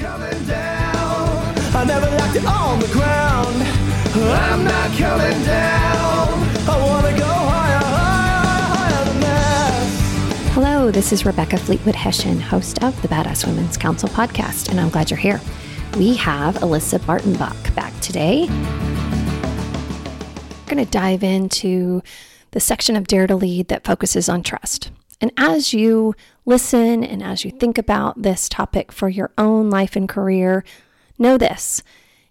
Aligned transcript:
down. 0.00 1.54
I 1.74 1.84
never 1.86 2.08
liked 2.16 2.36
it 2.36 2.44
on 2.46 2.80
the 2.80 2.88
ground. 2.88 3.62
I'm 4.14 4.64
not 4.64 4.90
coming 4.96 5.44
down. 5.44 6.28
I 6.68 6.76
wanna 6.80 7.18
go 7.18 7.24
higher, 7.24 7.78
higher, 7.78 9.04
higher. 9.20 10.50
Hello, 10.52 10.90
this 10.90 11.12
is 11.12 11.26
Rebecca 11.26 11.58
Fleetwood 11.58 11.94
Hessian, 11.94 12.40
host 12.40 12.82
of 12.82 13.00
the 13.02 13.08
Badass 13.08 13.46
Women's 13.46 13.76
Council 13.76 14.08
podcast, 14.08 14.70
and 14.70 14.80
I'm 14.80 14.88
glad 14.90 15.10
you're 15.10 15.18
here. 15.18 15.40
We 15.96 16.16
have 16.16 16.56
Alissa 16.56 16.98
Bartenbach 17.00 17.74
back 17.74 17.98
today. 18.00 18.46
We're 20.60 20.74
going 20.74 20.84
to 20.84 20.90
dive 20.90 21.22
into 21.22 22.02
the 22.52 22.60
section 22.60 22.96
of 22.96 23.06
Dare 23.06 23.26
to 23.26 23.36
Lead 23.36 23.68
that 23.68 23.84
focuses 23.84 24.28
on 24.28 24.42
trust. 24.42 24.90
And 25.22 25.30
as 25.36 25.72
you 25.72 26.16
listen 26.44 27.04
and 27.04 27.22
as 27.22 27.44
you 27.44 27.52
think 27.52 27.78
about 27.78 28.20
this 28.20 28.48
topic 28.48 28.90
for 28.90 29.08
your 29.08 29.30
own 29.38 29.70
life 29.70 29.94
and 29.94 30.08
career, 30.08 30.64
know 31.16 31.38
this. 31.38 31.84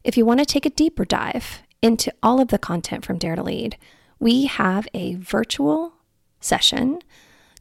If 0.04 0.18
you 0.18 0.26
want 0.26 0.41
to 0.41 0.45
take 0.45 0.66
a 0.66 0.70
deeper 0.70 1.05
dive 1.05 1.62
into 1.82 2.13
all 2.22 2.41
of 2.41 2.49
the 2.49 2.59
content 2.59 3.05
from 3.05 3.18
Dare 3.18 3.38
to 3.38 3.44
Lead, 3.44 3.77
we 4.20 4.46
have 4.46 4.90
a 4.94 5.16
virtual 5.16 5.94
session 6.41 6.99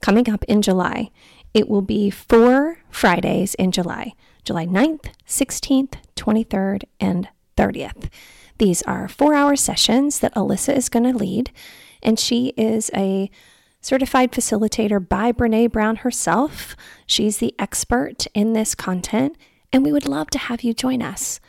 coming 0.01 0.29
up 0.29 0.43
in 0.45 0.62
July. 0.62 1.11
It 1.55 1.69
will 1.69 1.83
be 1.83 2.10
four 2.10 2.80
Fridays 2.91 3.55
in 3.55 3.71
July 3.71 4.15
July 4.43 4.66
9th, 4.66 5.12
16th, 5.29 5.95
23rd, 6.16 6.85
and 6.99 7.29
30th. 7.57 8.09
These 8.59 8.83
are 8.83 9.07
four 9.07 9.35
hour 9.35 9.55
sessions 9.55 10.21
that 10.21 10.35
Alissa 10.35 10.74
is 10.74 10.88
going 10.88 11.05
to 11.05 11.16
lead, 11.16 11.52
and 12.02 12.19
she 12.19 12.49
is 12.57 12.91
a 12.97 13.30
certified 13.80 14.33
facilitator 14.33 15.07
by 15.07 15.33
Brene 15.33 15.70
Brown 15.73 15.97
herself. 15.97 16.77
She's 17.07 17.38
the 17.38 17.55
expert 17.59 18.27
in 18.34 18.52
this 18.52 18.75
content, 18.75 19.37
and 19.73 19.84
we 19.84 19.93
would 19.93 20.09
love 20.09 20.30
to 20.30 20.38
have 20.38 20.62
you 20.62 20.75
join 20.75 21.02
us. 21.02 21.41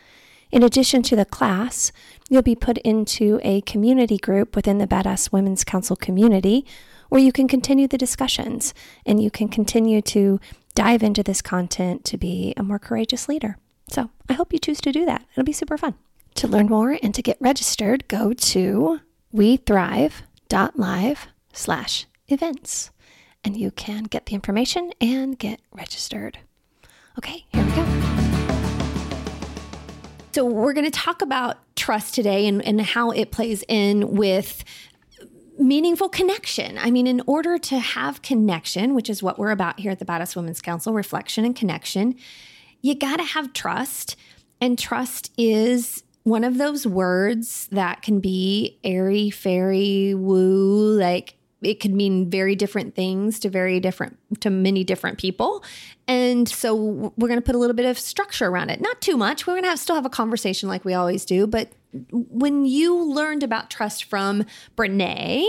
In 0.52 0.64
addition 0.64 1.02
to 1.04 1.16
the 1.16 1.26
class, 1.26 1.92
you'll 2.30 2.42
be 2.42 2.56
put 2.56 2.78
into 2.80 3.40
a 3.44 3.62
community 3.62 4.18
group 4.18 4.56
within 4.56 4.80
the 4.80 4.88
Badass 4.88 5.32
Women's 5.32 5.64
Council 5.64 5.96
community 5.96 6.66
where 7.10 7.22
you 7.22 7.32
can 7.32 7.48
continue 7.48 7.88
the 7.88 7.98
discussions 7.98 8.74
and 9.06 9.22
you 9.22 9.30
can 9.30 9.50
continue 9.50 10.02
to 10.02 10.40
dive 10.76 11.04
into 11.04 11.22
this 11.22 11.42
content 11.42 12.06
to 12.06 12.18
be 12.18 12.54
a 12.56 12.64
more 12.64 12.80
courageous 12.80 13.28
leader. 13.28 13.58
So 13.90 14.10
I 14.30 14.34
hope 14.34 14.54
you 14.54 14.60
choose 14.60 14.80
to 14.82 14.92
do 14.94 15.06
that. 15.06 15.26
It'll 15.34 15.44
be 15.44 15.52
super 15.52 15.78
fun. 15.78 15.96
To 16.36 16.48
learn 16.48 16.68
more 16.68 16.98
and 17.04 17.14
to 17.14 17.22
get 17.22 17.36
registered, 17.42 18.08
go 18.08 18.32
to 18.32 19.02
wethrive.live 19.34 21.28
slash 21.52 22.06
events 22.32 22.92
and 23.44 23.58
you 23.58 23.72
can 23.72 24.04
get 24.04 24.28
the 24.28 24.36
information 24.36 24.92
and 25.02 25.38
get 25.38 25.60
registered. 25.72 26.40
Okay, 27.18 27.46
here 27.50 27.66
we 27.66 27.72
go. 27.72 27.86
So, 30.34 30.46
we're 30.46 30.74
going 30.74 30.86
to 30.86 30.92
talk 30.92 31.22
about 31.22 31.58
trust 31.76 32.16
today 32.16 32.48
and, 32.48 32.64
and 32.66 32.80
how 32.80 33.12
it 33.12 33.32
plays 33.32 33.66
in 33.68 34.16
with 34.16 34.64
meaningful 35.60 36.10
connection. 36.10 36.78
I 36.78 36.90
mean, 36.90 37.06
in 37.06 37.22
order 37.28 37.58
to 37.58 37.80
have 37.80 38.22
connection, 38.22 38.94
which 38.94 39.10
is 39.10 39.22
what 39.22 39.38
we're 39.38 39.52
about 39.52 39.80
here 39.80 39.92
at 39.92 40.00
the 40.00 40.06
Badass 40.06 40.36
Women's 40.36 40.62
Council 40.62 40.94
reflection 40.94 41.44
and 41.44 41.56
connection, 41.56 42.16
you 42.82 42.96
got 42.96 43.18
to 43.18 43.24
have 43.24 43.54
trust. 43.54 44.16
And 44.62 44.78
trust 44.80 45.32
is 45.38 46.04
one 46.24 46.44
of 46.44 46.58
those 46.58 46.88
words 46.88 47.68
that 47.72 48.02
can 48.02 48.20
be 48.20 48.80
airy, 48.84 49.30
fairy, 49.30 50.14
woo, 50.16 50.98
like 50.98 51.36
it 51.62 51.80
could 51.80 51.94
mean 51.94 52.30
very 52.30 52.56
different 52.56 52.96
things 52.96 53.40
to 53.40 53.50
very 53.50 53.80
different 53.80 54.18
to 54.42 54.50
many 54.50 54.84
different 54.84 55.18
people. 55.18 55.64
And 56.08 56.50
so 56.50 56.76
we're 56.76 57.28
going 57.28 57.40
to 57.40 57.46
put 57.46 57.56
a 57.56 57.60
little 57.60 57.76
bit 57.76 57.86
of 57.86 58.00
structure 58.00 58.48
around 58.48 58.70
it. 58.70 58.82
Not 58.82 59.02
too 59.02 59.18
much. 59.18 59.46
We're 59.46 59.54
going 59.54 59.64
to 59.64 59.70
have, 59.70 59.80
still 59.80 59.96
have 59.96 60.06
a 60.06 60.10
conversation 60.10 60.70
like 60.70 60.84
we 60.86 60.94
always 60.94 61.26
do 61.26 61.48
but 61.48 61.72
when 62.10 62.66
you 62.66 63.04
learned 63.04 63.44
about 63.44 63.70
trust 63.70 64.06
from 64.06 64.46
brene 64.78 65.46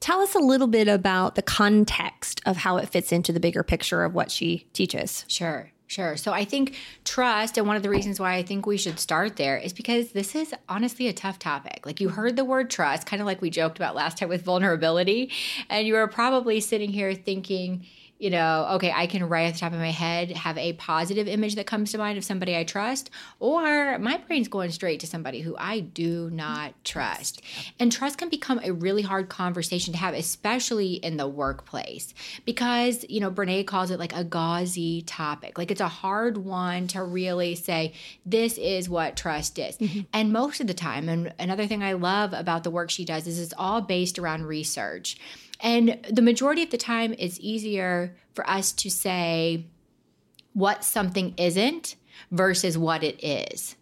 tell 0.00 0.20
us 0.20 0.34
a 0.34 0.40
little 0.40 0.66
bit 0.66 0.88
about 0.88 1.36
the 1.36 1.42
context 1.42 2.40
of 2.46 2.56
how 2.56 2.76
it 2.78 2.88
fits 2.88 3.12
into 3.12 3.32
the 3.32 3.40
bigger 3.40 3.62
picture 3.62 4.02
of 4.02 4.12
what 4.14 4.30
she 4.30 4.66
teaches. 4.72 5.24
Sure. 5.28 5.70
Sure. 5.86 6.16
So 6.16 6.32
I 6.32 6.44
think 6.44 6.76
trust, 7.04 7.58
and 7.58 7.66
one 7.66 7.76
of 7.76 7.82
the 7.82 7.90
reasons 7.90 8.18
why 8.18 8.34
I 8.34 8.42
think 8.42 8.66
we 8.66 8.78
should 8.78 8.98
start 8.98 9.36
there 9.36 9.58
is 9.58 9.72
because 9.72 10.12
this 10.12 10.34
is 10.34 10.54
honestly 10.68 11.08
a 11.08 11.12
tough 11.12 11.38
topic. 11.38 11.84
Like 11.84 12.00
you 12.00 12.08
heard 12.08 12.36
the 12.36 12.44
word 12.44 12.70
trust, 12.70 13.06
kind 13.06 13.20
of 13.20 13.26
like 13.26 13.42
we 13.42 13.50
joked 13.50 13.78
about 13.78 13.94
last 13.94 14.18
time 14.18 14.30
with 14.30 14.42
vulnerability, 14.42 15.30
and 15.68 15.86
you 15.86 15.96
are 15.96 16.08
probably 16.08 16.60
sitting 16.60 16.90
here 16.90 17.14
thinking, 17.14 17.84
you 18.24 18.30
know, 18.30 18.66
okay, 18.72 18.90
I 18.90 19.06
can 19.06 19.28
right 19.28 19.48
at 19.48 19.52
the 19.52 19.60
top 19.60 19.74
of 19.74 19.78
my 19.78 19.90
head 19.90 20.30
have 20.30 20.56
a 20.56 20.72
positive 20.72 21.28
image 21.28 21.56
that 21.56 21.66
comes 21.66 21.92
to 21.92 21.98
mind 21.98 22.16
of 22.16 22.24
somebody 22.24 22.56
I 22.56 22.64
trust, 22.64 23.10
or 23.38 23.98
my 23.98 24.16
brain's 24.16 24.48
going 24.48 24.70
straight 24.70 25.00
to 25.00 25.06
somebody 25.06 25.42
who 25.42 25.54
I 25.58 25.80
do 25.80 26.30
not 26.30 26.72
trust. 26.84 27.42
And 27.78 27.92
trust 27.92 28.16
can 28.16 28.30
become 28.30 28.62
a 28.64 28.72
really 28.72 29.02
hard 29.02 29.28
conversation 29.28 29.92
to 29.92 29.98
have, 29.98 30.14
especially 30.14 30.94
in 30.94 31.18
the 31.18 31.28
workplace, 31.28 32.14
because, 32.46 33.04
you 33.10 33.20
know, 33.20 33.30
Brene 33.30 33.66
calls 33.66 33.90
it 33.90 33.98
like 33.98 34.16
a 34.16 34.24
gauzy 34.24 35.02
topic. 35.02 35.58
Like 35.58 35.70
it's 35.70 35.82
a 35.82 35.88
hard 35.88 36.38
one 36.38 36.86
to 36.88 37.02
really 37.02 37.54
say, 37.54 37.92
this 38.24 38.56
is 38.56 38.88
what 38.88 39.18
trust 39.18 39.58
is. 39.58 39.76
Mm-hmm. 39.76 40.00
And 40.14 40.32
most 40.32 40.62
of 40.62 40.66
the 40.66 40.72
time, 40.72 41.10
and 41.10 41.34
another 41.38 41.66
thing 41.66 41.82
I 41.82 41.92
love 41.92 42.32
about 42.32 42.64
the 42.64 42.70
work 42.70 42.88
she 42.88 43.04
does 43.04 43.26
is 43.26 43.38
it's 43.38 43.52
all 43.58 43.82
based 43.82 44.18
around 44.18 44.46
research. 44.46 45.18
And 45.60 46.04
the 46.10 46.22
majority 46.22 46.62
of 46.62 46.70
the 46.70 46.78
time, 46.78 47.14
it's 47.18 47.38
easier 47.40 48.16
for 48.34 48.48
us 48.48 48.72
to 48.72 48.90
say 48.90 49.66
what 50.52 50.84
something 50.84 51.34
isn't 51.36 51.96
versus 52.30 52.76
what 52.78 53.02
it 53.02 53.22
is. 53.22 53.76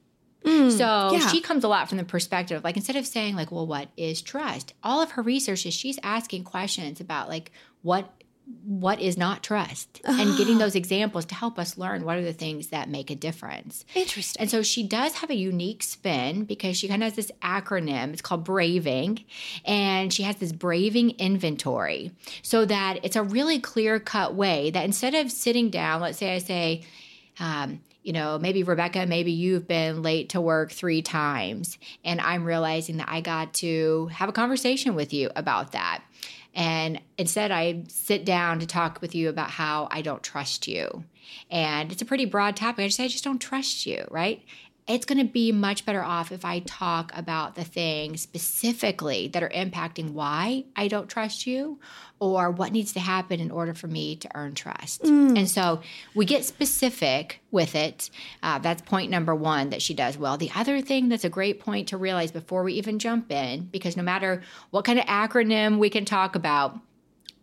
Hmm, 0.44 0.70
so 0.70 1.12
yeah. 1.12 1.28
she 1.28 1.40
comes 1.40 1.62
a 1.62 1.68
lot 1.68 1.88
from 1.88 1.98
the 1.98 2.04
perspective 2.04 2.56
of 2.56 2.64
like 2.64 2.76
instead 2.76 2.96
of 2.96 3.06
saying 3.06 3.36
like, 3.36 3.52
well, 3.52 3.66
what 3.66 3.88
is 3.96 4.20
trust? 4.20 4.74
All 4.82 5.00
of 5.00 5.12
her 5.12 5.22
research 5.22 5.64
is 5.66 5.74
she's 5.74 5.98
asking 6.02 6.44
questions 6.44 7.00
about 7.00 7.28
like 7.28 7.52
what 7.82 8.10
what 8.64 9.00
is 9.00 9.16
not 9.16 9.42
trust 9.42 10.00
and 10.04 10.36
getting 10.36 10.58
those 10.58 10.74
examples 10.74 11.24
to 11.26 11.34
help 11.34 11.58
us 11.58 11.78
learn 11.78 12.04
what 12.04 12.18
are 12.18 12.24
the 12.24 12.32
things 12.32 12.68
that 12.68 12.88
make 12.88 13.10
a 13.10 13.14
difference. 13.14 13.84
interesting 13.94 14.40
And 14.40 14.50
so 14.50 14.62
she 14.62 14.82
does 14.82 15.14
have 15.14 15.30
a 15.30 15.34
unique 15.34 15.82
spin 15.82 16.44
because 16.44 16.76
she 16.76 16.88
kind 16.88 17.02
of 17.02 17.06
has 17.06 17.16
this 17.16 17.32
acronym. 17.42 18.12
It's 18.12 18.22
called 18.22 18.44
Braving. 18.44 19.24
And 19.64 20.12
she 20.12 20.24
has 20.24 20.36
this 20.36 20.52
Braving 20.52 21.10
inventory 21.10 22.12
so 22.42 22.64
that 22.64 22.98
it's 23.04 23.16
a 23.16 23.22
really 23.22 23.60
clear 23.60 24.00
cut 24.00 24.34
way 24.34 24.70
that 24.70 24.84
instead 24.84 25.14
of 25.14 25.30
sitting 25.30 25.70
down, 25.70 26.00
let's 26.00 26.18
say 26.18 26.34
I 26.34 26.38
say, 26.38 26.82
um, 27.38 27.80
you 28.02 28.12
know, 28.12 28.38
maybe 28.38 28.64
Rebecca, 28.64 29.06
maybe 29.06 29.32
you've 29.32 29.68
been 29.68 30.02
late 30.02 30.30
to 30.30 30.40
work 30.40 30.72
three 30.72 31.02
times. 31.02 31.78
And 32.04 32.20
I'm 32.20 32.44
realizing 32.44 32.96
that 32.96 33.08
I 33.08 33.20
got 33.20 33.54
to 33.54 34.08
have 34.08 34.28
a 34.28 34.32
conversation 34.32 34.94
with 34.94 35.12
you 35.12 35.30
about 35.36 35.72
that. 35.72 36.02
And 36.54 37.00
instead, 37.16 37.50
I 37.50 37.84
sit 37.88 38.24
down 38.24 38.60
to 38.60 38.66
talk 38.66 39.00
with 39.00 39.14
you 39.14 39.28
about 39.28 39.50
how 39.50 39.88
I 39.90 40.02
don't 40.02 40.22
trust 40.22 40.68
you. 40.68 41.04
And 41.50 41.90
it's 41.90 42.02
a 42.02 42.06
pretty 42.06 42.26
broad 42.26 42.56
topic. 42.56 42.82
I 42.84 42.88
just 42.88 42.96
say, 42.96 43.04
I 43.04 43.08
just 43.08 43.24
don't 43.24 43.40
trust 43.40 43.86
you, 43.86 44.04
right? 44.10 44.44
It's 44.88 45.06
going 45.06 45.18
to 45.18 45.32
be 45.32 45.52
much 45.52 45.86
better 45.86 46.02
off 46.02 46.32
if 46.32 46.44
I 46.44 46.58
talk 46.60 47.12
about 47.14 47.54
the 47.54 47.62
things 47.62 48.20
specifically 48.20 49.28
that 49.28 49.42
are 49.42 49.48
impacting 49.48 50.10
why 50.10 50.64
I 50.74 50.88
don't 50.88 51.08
trust 51.08 51.46
you 51.46 51.78
or 52.18 52.50
what 52.50 52.72
needs 52.72 52.92
to 52.94 53.00
happen 53.00 53.40
in 53.40 53.50
order 53.50 53.74
for 53.74 53.86
me 53.86 54.16
to 54.16 54.28
earn 54.34 54.54
trust. 54.54 55.04
And 55.04 55.48
so 55.48 55.82
we 56.14 56.24
get 56.24 56.44
specific 56.44 57.40
with 57.50 57.74
it. 57.74 58.10
Uh, 58.42 58.58
that's 58.58 58.82
point 58.82 59.10
number 59.10 59.34
one 59.34 59.70
that 59.70 59.82
she 59.82 59.94
does 59.94 60.18
well. 60.18 60.36
The 60.36 60.50
other 60.54 60.80
thing 60.80 61.08
that's 61.08 61.24
a 61.24 61.28
great 61.28 61.60
point 61.60 61.88
to 61.88 61.96
realize 61.96 62.32
before 62.32 62.62
we 62.62 62.74
even 62.74 62.98
jump 62.98 63.30
in, 63.30 63.64
because 63.72 63.96
no 63.96 64.02
matter 64.02 64.42
what 64.70 64.84
kind 64.84 64.98
of 64.98 65.04
acronym 65.06 65.78
we 65.78 65.90
can 65.90 66.04
talk 66.04 66.34
about, 66.34 66.78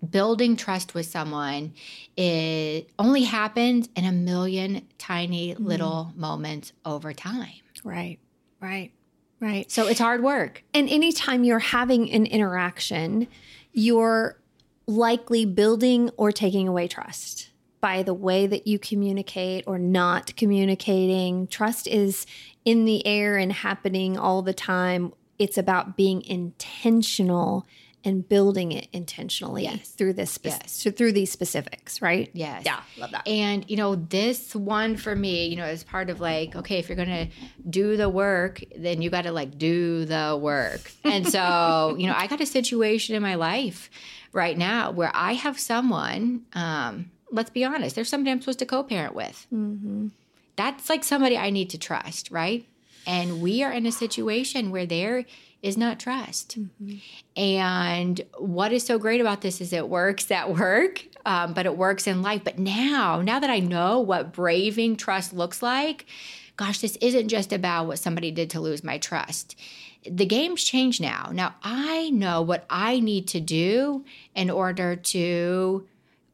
building 0.07 0.55
trust 0.55 0.93
with 0.93 1.05
someone 1.05 1.73
it 2.15 2.89
only 2.97 3.23
happens 3.23 3.89
in 3.95 4.05
a 4.05 4.11
million 4.11 4.87
tiny 4.97 5.53
mm-hmm. 5.53 5.65
little 5.65 6.13
moments 6.15 6.73
over 6.85 7.13
time 7.13 7.61
right 7.83 8.19
right 8.61 8.91
right 9.39 9.71
so 9.71 9.87
it's 9.87 9.99
hard 9.99 10.23
work 10.23 10.63
And 10.73 10.89
anytime 10.89 11.43
you're 11.43 11.59
having 11.59 12.09
an 12.11 12.25
interaction, 12.25 13.27
you're 13.73 14.39
likely 14.87 15.45
building 15.45 16.09
or 16.17 16.31
taking 16.31 16.67
away 16.67 16.87
trust 16.87 17.49
by 17.81 18.01
the 18.01 18.13
way 18.13 18.47
that 18.47 18.65
you 18.65 18.79
communicate 18.79 19.63
or 19.67 19.77
not 19.77 20.35
communicating. 20.35 21.47
Trust 21.47 21.87
is 21.87 22.25
in 22.65 22.85
the 22.85 23.05
air 23.05 23.37
and 23.37 23.51
happening 23.51 24.17
all 24.17 24.41
the 24.41 24.53
time. 24.53 25.13
It's 25.37 25.57
about 25.57 25.95
being 25.95 26.21
intentional 26.23 27.65
and 28.03 28.27
building 28.27 28.71
it 28.71 28.87
intentionally 28.93 29.63
Yes. 29.63 29.89
through 29.89 30.13
this 30.13 30.31
spe- 30.31 30.45
Yes. 30.45 30.71
so 30.71 30.89
through 30.91 31.11
these 31.11 31.31
specifics, 31.31 32.01
right? 32.01 32.29
Yes. 32.33 32.63
Yeah, 32.65 32.79
love 32.97 33.11
that. 33.11 33.27
And, 33.27 33.65
you 33.69 33.75
know, 33.75 33.95
this 33.95 34.55
one 34.55 34.95
for 34.95 35.15
me, 35.15 35.47
you 35.47 35.55
know, 35.57 35.65
is 35.65 35.83
part 35.83 36.09
of 36.09 36.19
like, 36.21 36.55
okay, 36.55 36.79
if 36.79 36.87
you're 36.87 36.95
going 36.95 37.09
to 37.09 37.27
do 37.69 37.97
the 37.97 38.07
work, 38.09 38.61
then 38.77 39.01
you 39.01 39.09
got 39.09 39.23
to 39.23 39.31
like 39.31 39.57
do 39.57 40.05
the 40.05 40.37
work. 40.41 40.91
And 41.03 41.27
so, 41.27 41.95
you 41.99 42.07
know, 42.07 42.13
I 42.15 42.27
got 42.27 42.39
a 42.41 42.45
situation 42.45 43.15
in 43.15 43.21
my 43.21 43.35
life 43.35 43.89
right 44.31 44.57
now 44.57 44.91
where 44.91 45.11
I 45.13 45.33
have 45.33 45.59
someone, 45.59 46.43
um, 46.53 47.11
let's 47.31 47.49
be 47.49 47.65
honest, 47.65 47.95
there's 47.95 48.09
somebody 48.09 48.31
I'm 48.31 48.39
supposed 48.41 48.59
to 48.59 48.65
co 48.65 48.81
parent 48.83 49.13
with. 49.13 49.45
that's 50.55 50.89
like 50.89 51.03
somebody 51.03 51.37
I 51.37 51.49
need 51.49 51.69
to 51.71 51.77
trust, 51.77 52.31
right? 52.31 52.65
And 53.07 53.41
we 53.41 53.63
are 53.63 53.71
in 53.71 53.85
a 53.85 53.91
situation 53.91 54.71
where 54.71 54.85
there 54.85 55.25
is 55.61 55.77
not 55.77 55.99
trust. 55.99 56.57
And 57.35 58.21
what 58.37 58.71
is 58.71 58.85
so 58.85 58.97
great 58.97 59.21
about 59.21 59.41
this 59.41 59.61
is 59.61 59.73
it 59.73 59.89
works 59.89 60.31
at 60.31 60.55
work, 60.55 61.05
um, 61.25 61.53
but 61.53 61.65
it 61.65 61.77
works 61.77 62.07
in 62.07 62.21
life. 62.21 62.43
But 62.43 62.59
now, 62.59 63.21
now 63.21 63.39
that 63.39 63.49
I 63.49 63.59
know 63.59 63.99
what 63.99 64.31
braving 64.33 64.95
trust 64.95 65.33
looks 65.33 65.61
like, 65.61 66.05
gosh, 66.57 66.79
this 66.79 66.97
isn't 67.01 67.29
just 67.29 67.53
about 67.53 67.87
what 67.87 67.99
somebody 67.99 68.31
did 68.31 68.49
to 68.51 68.59
lose 68.59 68.83
my 68.83 68.97
trust. 68.97 69.55
The 70.09 70.25
game's 70.25 70.63
changed 70.63 71.01
now. 71.01 71.29
Now 71.33 71.55
I 71.61 72.09
know 72.11 72.41
what 72.41 72.65
I 72.69 72.99
need 73.01 73.27
to 73.29 73.41
do 73.41 74.05
in 74.33 74.49
order 74.49 74.95
to 74.95 75.85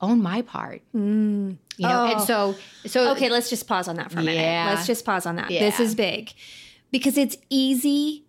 own 0.01 0.22
my 0.22 0.44
part. 0.44 0.81
You 0.94 1.00
know, 1.00 2.06
and 2.06 2.19
Oh. 2.19 2.25
so 2.25 2.56
so 2.86 3.12
Okay, 3.13 3.30
let's 3.30 3.50
just 3.50 3.68
pause 3.68 3.88
on 3.88 3.95
that 3.95 4.12
for 4.12 4.19
a 4.19 4.24
minute. 4.24 4.42
Yeah. 4.42 4.72
Let's 4.75 4.86
just 4.86 5.04
pause 5.04 5.25
on 5.25 5.38
that. 5.38 5.50
This 5.50 5.80
is 5.80 5.95
big 5.95 6.31
because 6.92 7.18
it's 7.18 7.38
easy 7.50 8.25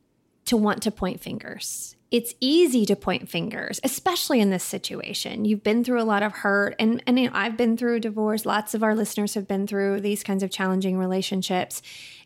to 0.47 0.57
want 0.57 0.83
to 0.83 0.91
point 0.91 1.21
fingers. 1.21 1.97
It's 2.11 2.35
easy 2.41 2.87
to 2.87 2.95
point 2.95 3.29
fingers, 3.29 3.81
especially 3.83 4.41
in 4.41 4.51
this 4.51 4.63
situation. 4.63 5.45
You've 5.45 5.65
been 5.65 5.83
through 5.83 6.01
a 6.01 6.05
lot 6.05 6.23
of 6.23 6.33
hurt, 6.33 6.77
and, 6.79 7.03
and 7.07 7.19
you 7.19 7.27
know, 7.27 7.33
I've 7.35 7.57
been 7.57 7.77
through 7.77 8.01
divorce. 8.01 8.47
Lots 8.47 8.75
of 8.75 8.83
our 8.83 8.95
listeners 8.95 9.35
have 9.35 9.49
been 9.49 9.67
through 9.67 10.01
these 10.01 10.23
kinds 10.23 10.43
of 10.43 10.51
challenging 10.51 10.99
relationships. 10.99 11.83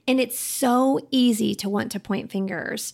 And 0.07 0.21
it's 0.21 0.39
so 0.39 1.01
easy 1.11 1.55
to 1.57 1.69
want 1.69 1.93
to 1.93 2.01
point 2.01 2.31
fingers. 2.31 2.93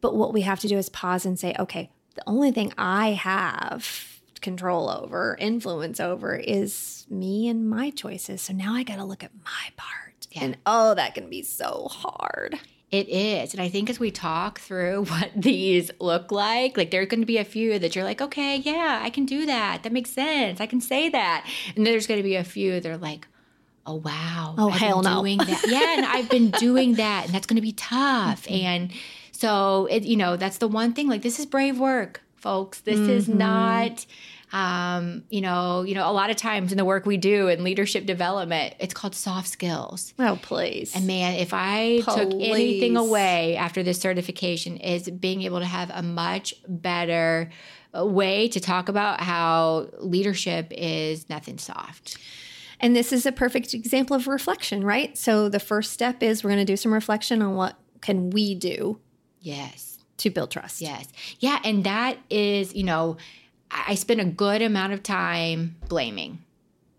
But 0.00 0.14
what 0.14 0.32
we 0.32 0.40
have 0.42 0.60
to 0.60 0.68
do 0.68 0.78
is 0.78 0.88
pause 0.88 1.26
and 1.26 1.38
say, 1.38 1.54
okay, 1.58 1.90
the 2.14 2.22
only 2.26 2.50
thing 2.50 2.72
I 2.78 3.10
have 3.10 4.22
control 4.40 4.88
over, 4.88 5.36
influence 5.38 6.00
over 6.00 6.34
is 6.36 7.06
me 7.10 7.48
and 7.48 7.68
my 7.68 7.90
choices. 7.90 8.42
So 8.42 8.52
now 8.52 8.74
I 8.74 8.84
got 8.84 8.96
to 8.96 9.04
look 9.04 9.24
at 9.24 9.32
my 9.44 9.70
part. 9.76 10.26
And 10.34 10.56
oh, 10.64 10.94
that 10.94 11.14
can 11.14 11.28
be 11.28 11.42
so 11.42 11.88
hard. 11.90 12.58
It 12.90 13.08
is. 13.08 13.52
And 13.52 13.60
I 13.60 13.68
think 13.68 13.90
as 13.90 13.98
we 13.98 14.10
talk 14.10 14.60
through 14.60 15.04
what 15.08 15.30
these 15.34 15.90
look 16.00 16.30
like, 16.30 16.76
like 16.76 16.90
there's 16.90 17.08
going 17.08 17.20
to 17.20 17.26
be 17.26 17.38
a 17.38 17.44
few 17.44 17.78
that 17.78 17.94
you're 17.96 18.04
like, 18.04 18.20
okay, 18.20 18.56
yeah, 18.56 19.00
I 19.02 19.10
can 19.10 19.26
do 19.26 19.46
that. 19.46 19.82
That 19.82 19.92
makes 19.92 20.10
sense. 20.10 20.60
I 20.60 20.66
can 20.66 20.80
say 20.80 21.08
that. 21.08 21.46
And 21.74 21.84
then 21.84 21.92
there's 21.92 22.06
going 22.06 22.18
to 22.18 22.24
be 22.24 22.36
a 22.36 22.44
few 22.44 22.80
that 22.80 22.90
are 22.90 22.96
like, 22.96 23.26
oh, 23.86 23.96
wow. 23.96 24.54
Oh, 24.56 24.70
I've 24.70 24.80
hell 24.80 25.02
no. 25.02 25.22
Doing 25.22 25.38
that. 25.38 25.64
Yeah. 25.66 25.96
And 25.96 26.06
I've 26.06 26.30
been 26.30 26.50
doing 26.58 26.94
that. 26.94 27.26
And 27.26 27.34
that's 27.34 27.46
going 27.46 27.56
to 27.56 27.62
be 27.62 27.72
tough. 27.72 28.44
Mm-hmm. 28.44 28.66
And 28.66 28.92
so, 29.32 29.86
it, 29.90 30.04
you 30.04 30.16
know, 30.16 30.36
that's 30.36 30.58
the 30.58 30.68
one 30.68 30.92
thing. 30.92 31.08
Like, 31.08 31.22
this 31.22 31.38
is 31.38 31.46
brave 31.46 31.78
work, 31.78 32.22
folks. 32.36 32.80
This 32.80 33.00
is 33.00 33.28
mm-hmm. 33.28 33.38
not. 33.38 34.06
Um, 34.52 35.24
you 35.28 35.40
know, 35.40 35.82
you 35.82 35.94
know, 35.94 36.08
a 36.08 36.12
lot 36.12 36.30
of 36.30 36.36
times 36.36 36.70
in 36.72 36.78
the 36.78 36.84
work 36.84 37.04
we 37.04 37.16
do 37.16 37.48
in 37.48 37.64
leadership 37.64 38.06
development, 38.06 38.74
it's 38.78 38.94
called 38.94 39.14
soft 39.14 39.48
skills. 39.48 40.14
Oh, 40.18 40.38
please. 40.40 40.94
And 40.94 41.06
man, 41.06 41.34
if 41.34 41.52
I 41.52 42.00
took 42.04 42.32
anything 42.32 42.96
away 42.96 43.56
after 43.56 43.82
this 43.82 44.00
certification, 44.00 44.76
is 44.76 45.10
being 45.10 45.42
able 45.42 45.58
to 45.58 45.66
have 45.66 45.90
a 45.92 46.02
much 46.02 46.54
better 46.68 47.50
uh, 47.96 48.06
way 48.06 48.46
to 48.48 48.60
talk 48.60 48.88
about 48.88 49.20
how 49.20 49.88
leadership 49.98 50.68
is 50.70 51.28
nothing 51.28 51.58
soft. 51.58 52.16
And 52.78 52.94
this 52.94 53.12
is 53.12 53.26
a 53.26 53.32
perfect 53.32 53.74
example 53.74 54.14
of 54.14 54.28
reflection, 54.28 54.84
right? 54.84 55.16
So 55.18 55.48
the 55.48 55.58
first 55.60 55.92
step 55.92 56.22
is 56.22 56.44
we're 56.44 56.50
going 56.50 56.64
to 56.64 56.72
do 56.72 56.76
some 56.76 56.92
reflection 56.92 57.42
on 57.42 57.56
what 57.56 57.76
can 58.00 58.30
we 58.30 58.54
do 58.54 59.00
Yes. 59.40 59.98
to 60.18 60.30
build 60.30 60.50
trust. 60.50 60.80
Yes. 60.80 61.08
Yeah. 61.40 61.58
And 61.64 61.84
that 61.84 62.18
is, 62.30 62.74
you 62.74 62.84
know, 62.84 63.16
I 63.86 63.94
spent 63.94 64.20
a 64.20 64.24
good 64.24 64.62
amount 64.62 64.92
of 64.92 65.02
time 65.02 65.76
blaming. 65.88 66.42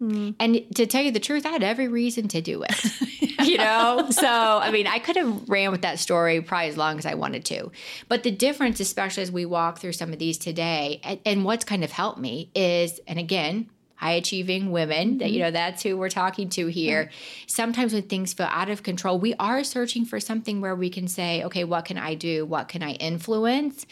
Mm. 0.01 0.35
And 0.39 0.75
to 0.75 0.85
tell 0.85 1.01
you 1.01 1.11
the 1.11 1.19
truth, 1.19 1.45
I 1.45 1.49
had 1.49 1.63
every 1.63 1.87
reason 1.87 2.27
to 2.29 2.41
do 2.41 2.63
it. 2.63 3.39
you 3.47 3.57
know? 3.57 4.07
So, 4.11 4.27
I 4.27 4.71
mean, 4.71 4.87
I 4.87 4.99
could 4.99 5.15
have 5.15 5.49
ran 5.49 5.71
with 5.71 5.81
that 5.81 5.99
story 5.99 6.41
probably 6.41 6.69
as 6.69 6.77
long 6.77 6.99
as 6.99 7.05
I 7.05 7.15
wanted 7.15 7.45
to. 7.45 7.71
But 8.07 8.23
the 8.23 8.31
difference, 8.31 8.79
especially 8.79 9.23
as 9.23 9.31
we 9.31 9.45
walk 9.45 9.79
through 9.79 9.93
some 9.93 10.13
of 10.13 10.19
these 10.19 10.37
today, 10.37 11.01
and, 11.03 11.19
and 11.25 11.45
what's 11.45 11.65
kind 11.65 11.83
of 11.83 11.91
helped 11.91 12.19
me 12.19 12.51
is, 12.53 12.99
and 13.07 13.17
again, 13.17 13.69
high 13.97 14.13
achieving 14.13 14.71
women 14.71 15.17
that 15.17 15.31
you 15.31 15.39
mm-hmm. 15.39 15.47
know 15.47 15.51
that's 15.51 15.83
who 15.83 15.97
we're 15.97 16.09
talking 16.09 16.47
to 16.47 16.67
here 16.67 17.09
sometimes 17.47 17.93
when 17.93 18.03
things 18.03 18.33
feel 18.33 18.47
out 18.47 18.69
of 18.69 18.81
control 18.81 19.19
we 19.19 19.33
are 19.35 19.63
searching 19.63 20.05
for 20.05 20.19
something 20.19 20.61
where 20.61 20.75
we 20.75 20.89
can 20.89 21.07
say 21.07 21.43
okay 21.43 21.65
what 21.65 21.83
can 21.83 21.97
i 21.97 22.13
do 22.13 22.45
what 22.45 22.69
can 22.69 22.81
i 22.81 22.91
influence 22.93 23.85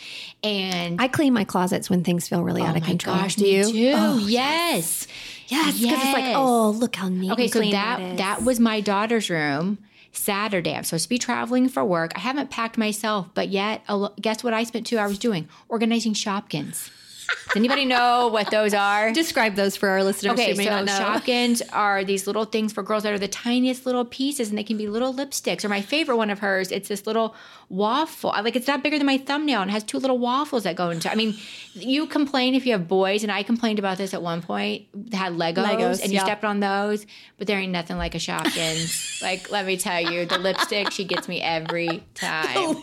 and 0.44 1.02
I 1.02 1.08
clean 1.08 1.34
my 1.34 1.44
closets 1.44 1.90
when 1.90 2.04
things 2.04 2.28
feel 2.28 2.44
really 2.44 2.62
oh 2.62 2.66
out 2.66 2.78
of 2.78 2.86
Oh 2.86 2.86
my 2.86 2.92
control. 2.92 3.16
gosh, 3.16 3.36
do 3.36 3.46
you? 3.48 3.72
too. 3.72 3.94
Oh, 3.96 4.18
yes. 4.20 5.08
Yes, 5.48 5.80
because 5.80 6.00
it's 6.04 6.14
like, 6.14 6.36
oh, 6.36 6.72
look 6.72 6.96
how 6.96 7.10
neat. 7.10 7.32
Okay, 7.32 7.48
so 7.48 7.60
that 7.60 8.18
that 8.18 8.44
was 8.44 8.60
my 8.60 8.82
daughter's 8.82 9.30
room. 9.30 9.78
Saturday, 10.12 10.74
I'm 10.74 10.84
supposed 10.84 11.04
to 11.04 11.10
be 11.10 11.18
traveling 11.18 11.68
for 11.68 11.84
work. 11.84 12.14
I 12.16 12.20
haven't 12.20 12.50
packed 12.50 12.78
myself, 12.78 13.28
but 13.34 13.50
yet, 13.50 13.84
guess 14.22 14.44
what? 14.44 14.54
I 14.54 14.64
spent 14.64 14.88
two 14.88 14.98
hours 14.98 15.20
doing 15.20 15.50
organizing 15.68 16.14
Shopkins. 16.14 16.90
Does 17.28 17.56
anybody 17.56 17.86
know 17.86 18.28
what 18.28 18.52
those 18.52 18.74
are? 18.74 19.12
Describe 19.12 19.56
those 19.56 19.76
for 19.76 19.90
our 19.90 20.04
listeners 20.04 20.34
Okay, 20.34 20.54
so. 20.54 20.64
Shopkins 20.64 21.62
are 21.72 22.04
these 22.04 22.28
little 22.28 22.46
things 22.46 22.74
for 22.74 22.84
girls 22.84 23.04
that 23.04 23.14
are 23.14 23.20
the 23.20 23.28
tiniest 23.28 23.86
little 23.86 24.06
pieces, 24.06 24.50
and 24.50 24.58
they 24.58 24.64
can 24.64 24.78
be 24.78 24.88
little 24.88 25.14
lipsticks. 25.14 25.64
Or 25.64 25.70
my 25.70 25.82
favorite 25.82 26.18
one 26.18 26.30
of 26.30 26.40
hers, 26.40 26.72
it's 26.72 26.90
this 26.90 27.08
little 27.08 27.36
waffle. 27.70 28.30
Like 28.30 28.56
it's 28.56 28.68
not 28.68 28.84
bigger 28.84 28.98
than 28.98 29.06
my 29.06 29.18
thumbnail, 29.18 29.62
and 29.62 29.72
has 29.72 29.84
two 29.84 29.98
little 29.98 30.18
waffles 30.18 30.64
that 30.64 30.76
go 30.76 30.90
into. 30.90 31.12
I 31.12 31.16
mean, 31.16 31.36
you 31.74 32.08
complain 32.08 32.56
if 32.56 32.66
you 32.66 32.74
have 32.74 32.88
boys, 32.88 33.24
and 33.24 33.32
I 33.32 33.44
complained 33.44 33.80
about 33.80 33.98
this 33.98 34.14
at 34.14 34.22
one 34.22 34.42
point. 34.42 34.88
Had 35.14 35.34
Legos, 35.34 35.66
Legos, 35.66 36.02
and 36.02 36.12
you 36.12 36.18
yeah. 36.18 36.24
stepped 36.24 36.44
on 36.44 36.60
those, 36.60 37.06
but 37.38 37.48
there 37.48 37.60
ain't 37.60 37.72
nothing 37.72 37.98
like 37.98 38.16
a 38.16 38.20
Shopkins. 38.20 39.22
like 39.24 39.52
let 39.52 39.66
me 39.66 39.78
tell 39.78 40.02
you, 40.02 40.26
the 40.26 40.38
lipstick 40.38 40.92
she 40.92 41.04
gets 41.04 41.28
me 41.28 41.42
every 41.42 42.04
time. 42.14 42.78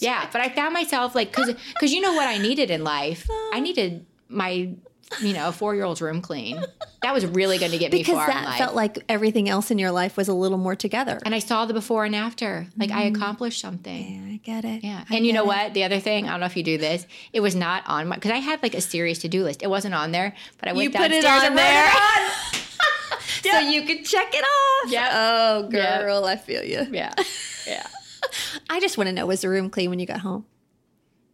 Yeah, 0.00 0.28
but 0.32 0.40
I 0.40 0.48
found 0.50 0.74
myself 0.74 1.14
like 1.14 1.30
because 1.30 1.54
because 1.74 1.92
you 1.92 2.00
know 2.00 2.14
what 2.14 2.26
I 2.26 2.38
needed 2.38 2.70
in 2.70 2.84
life. 2.84 3.28
I 3.30 3.58
uh. 3.58 3.60
needed 3.60 4.06
my 4.28 4.74
you 5.22 5.32
know 5.32 5.48
a 5.48 5.52
four 5.52 5.74
year 5.74 5.84
old's 5.84 6.02
room 6.02 6.20
clean. 6.20 6.62
That 7.02 7.14
was 7.14 7.24
really 7.24 7.58
going 7.58 7.70
to 7.72 7.78
get 7.78 7.92
me 7.92 7.98
because 7.98 8.14
far 8.16 8.28
in 8.30 8.36
that 8.44 8.58
felt 8.58 8.74
like 8.74 8.98
everything 9.08 9.48
else 9.48 9.70
in 9.70 9.78
your 9.78 9.92
life 9.92 10.16
was 10.16 10.26
a 10.28 10.34
little 10.34 10.58
more 10.58 10.74
together. 10.74 11.18
and 11.24 11.34
I 11.34 11.38
saw 11.38 11.64
the 11.66 11.72
before 11.74 12.04
and 12.04 12.16
after. 12.16 12.66
Like 12.76 12.90
I 12.90 13.04
mm-hmm. 13.06 13.14
accomplished 13.16 13.60
something. 13.60 14.26
Yeah, 14.26 14.34
I 14.34 14.36
get 14.38 14.64
it. 14.64 14.82
Yeah. 14.82 15.04
I 15.08 15.16
And 15.16 15.24
you 15.26 15.32
know 15.32 15.44
get 15.44 15.64
what? 15.66 15.74
The 15.74 15.84
other 15.84 16.00
thing, 16.00 16.26
I 16.26 16.32
don't 16.32 16.40
know 16.40 16.46
if 16.46 16.56
you 16.56 16.62
do 16.64 16.78
this, 16.78 17.06
it 17.32 17.40
was 17.40 17.54
not 17.54 17.84
on 17.86 18.08
my, 18.08 18.16
because 18.16 18.32
I 18.32 18.38
had 18.38 18.62
like 18.62 18.74
a 18.74 18.80
serious 18.80 19.18
to 19.20 19.28
do 19.28 19.44
list. 19.44 19.62
It 19.62 19.70
wasn't 19.70 19.94
on 19.94 20.10
there, 20.12 20.34
but 20.58 20.68
I 20.68 20.72
went 20.72 20.92
You 20.92 20.98
put 20.98 21.12
it 21.12 21.24
on 21.24 21.54
there. 21.54 21.86
it 21.86 21.94
on. 21.94 22.30
So 23.42 23.58
you 23.60 23.82
could 23.82 24.04
check 24.04 24.34
it 24.34 24.44
off. 24.44 24.90
Yep. 24.90 25.10
Oh, 25.12 25.68
Yep. 25.70 26.00
girl, 26.00 26.24
I 26.24 26.34
feel 26.36 26.64
you. 26.64 26.84
Yeah. 26.90 27.12
Yeah. 27.66 27.86
I 28.70 28.80
just 28.80 28.98
want 28.98 29.06
to 29.06 29.12
know 29.12 29.24
was 29.26 29.42
the 29.42 29.48
room 29.48 29.70
clean 29.70 29.88
when 29.90 30.00
you 30.00 30.06
got 30.06 30.18
home? 30.18 30.44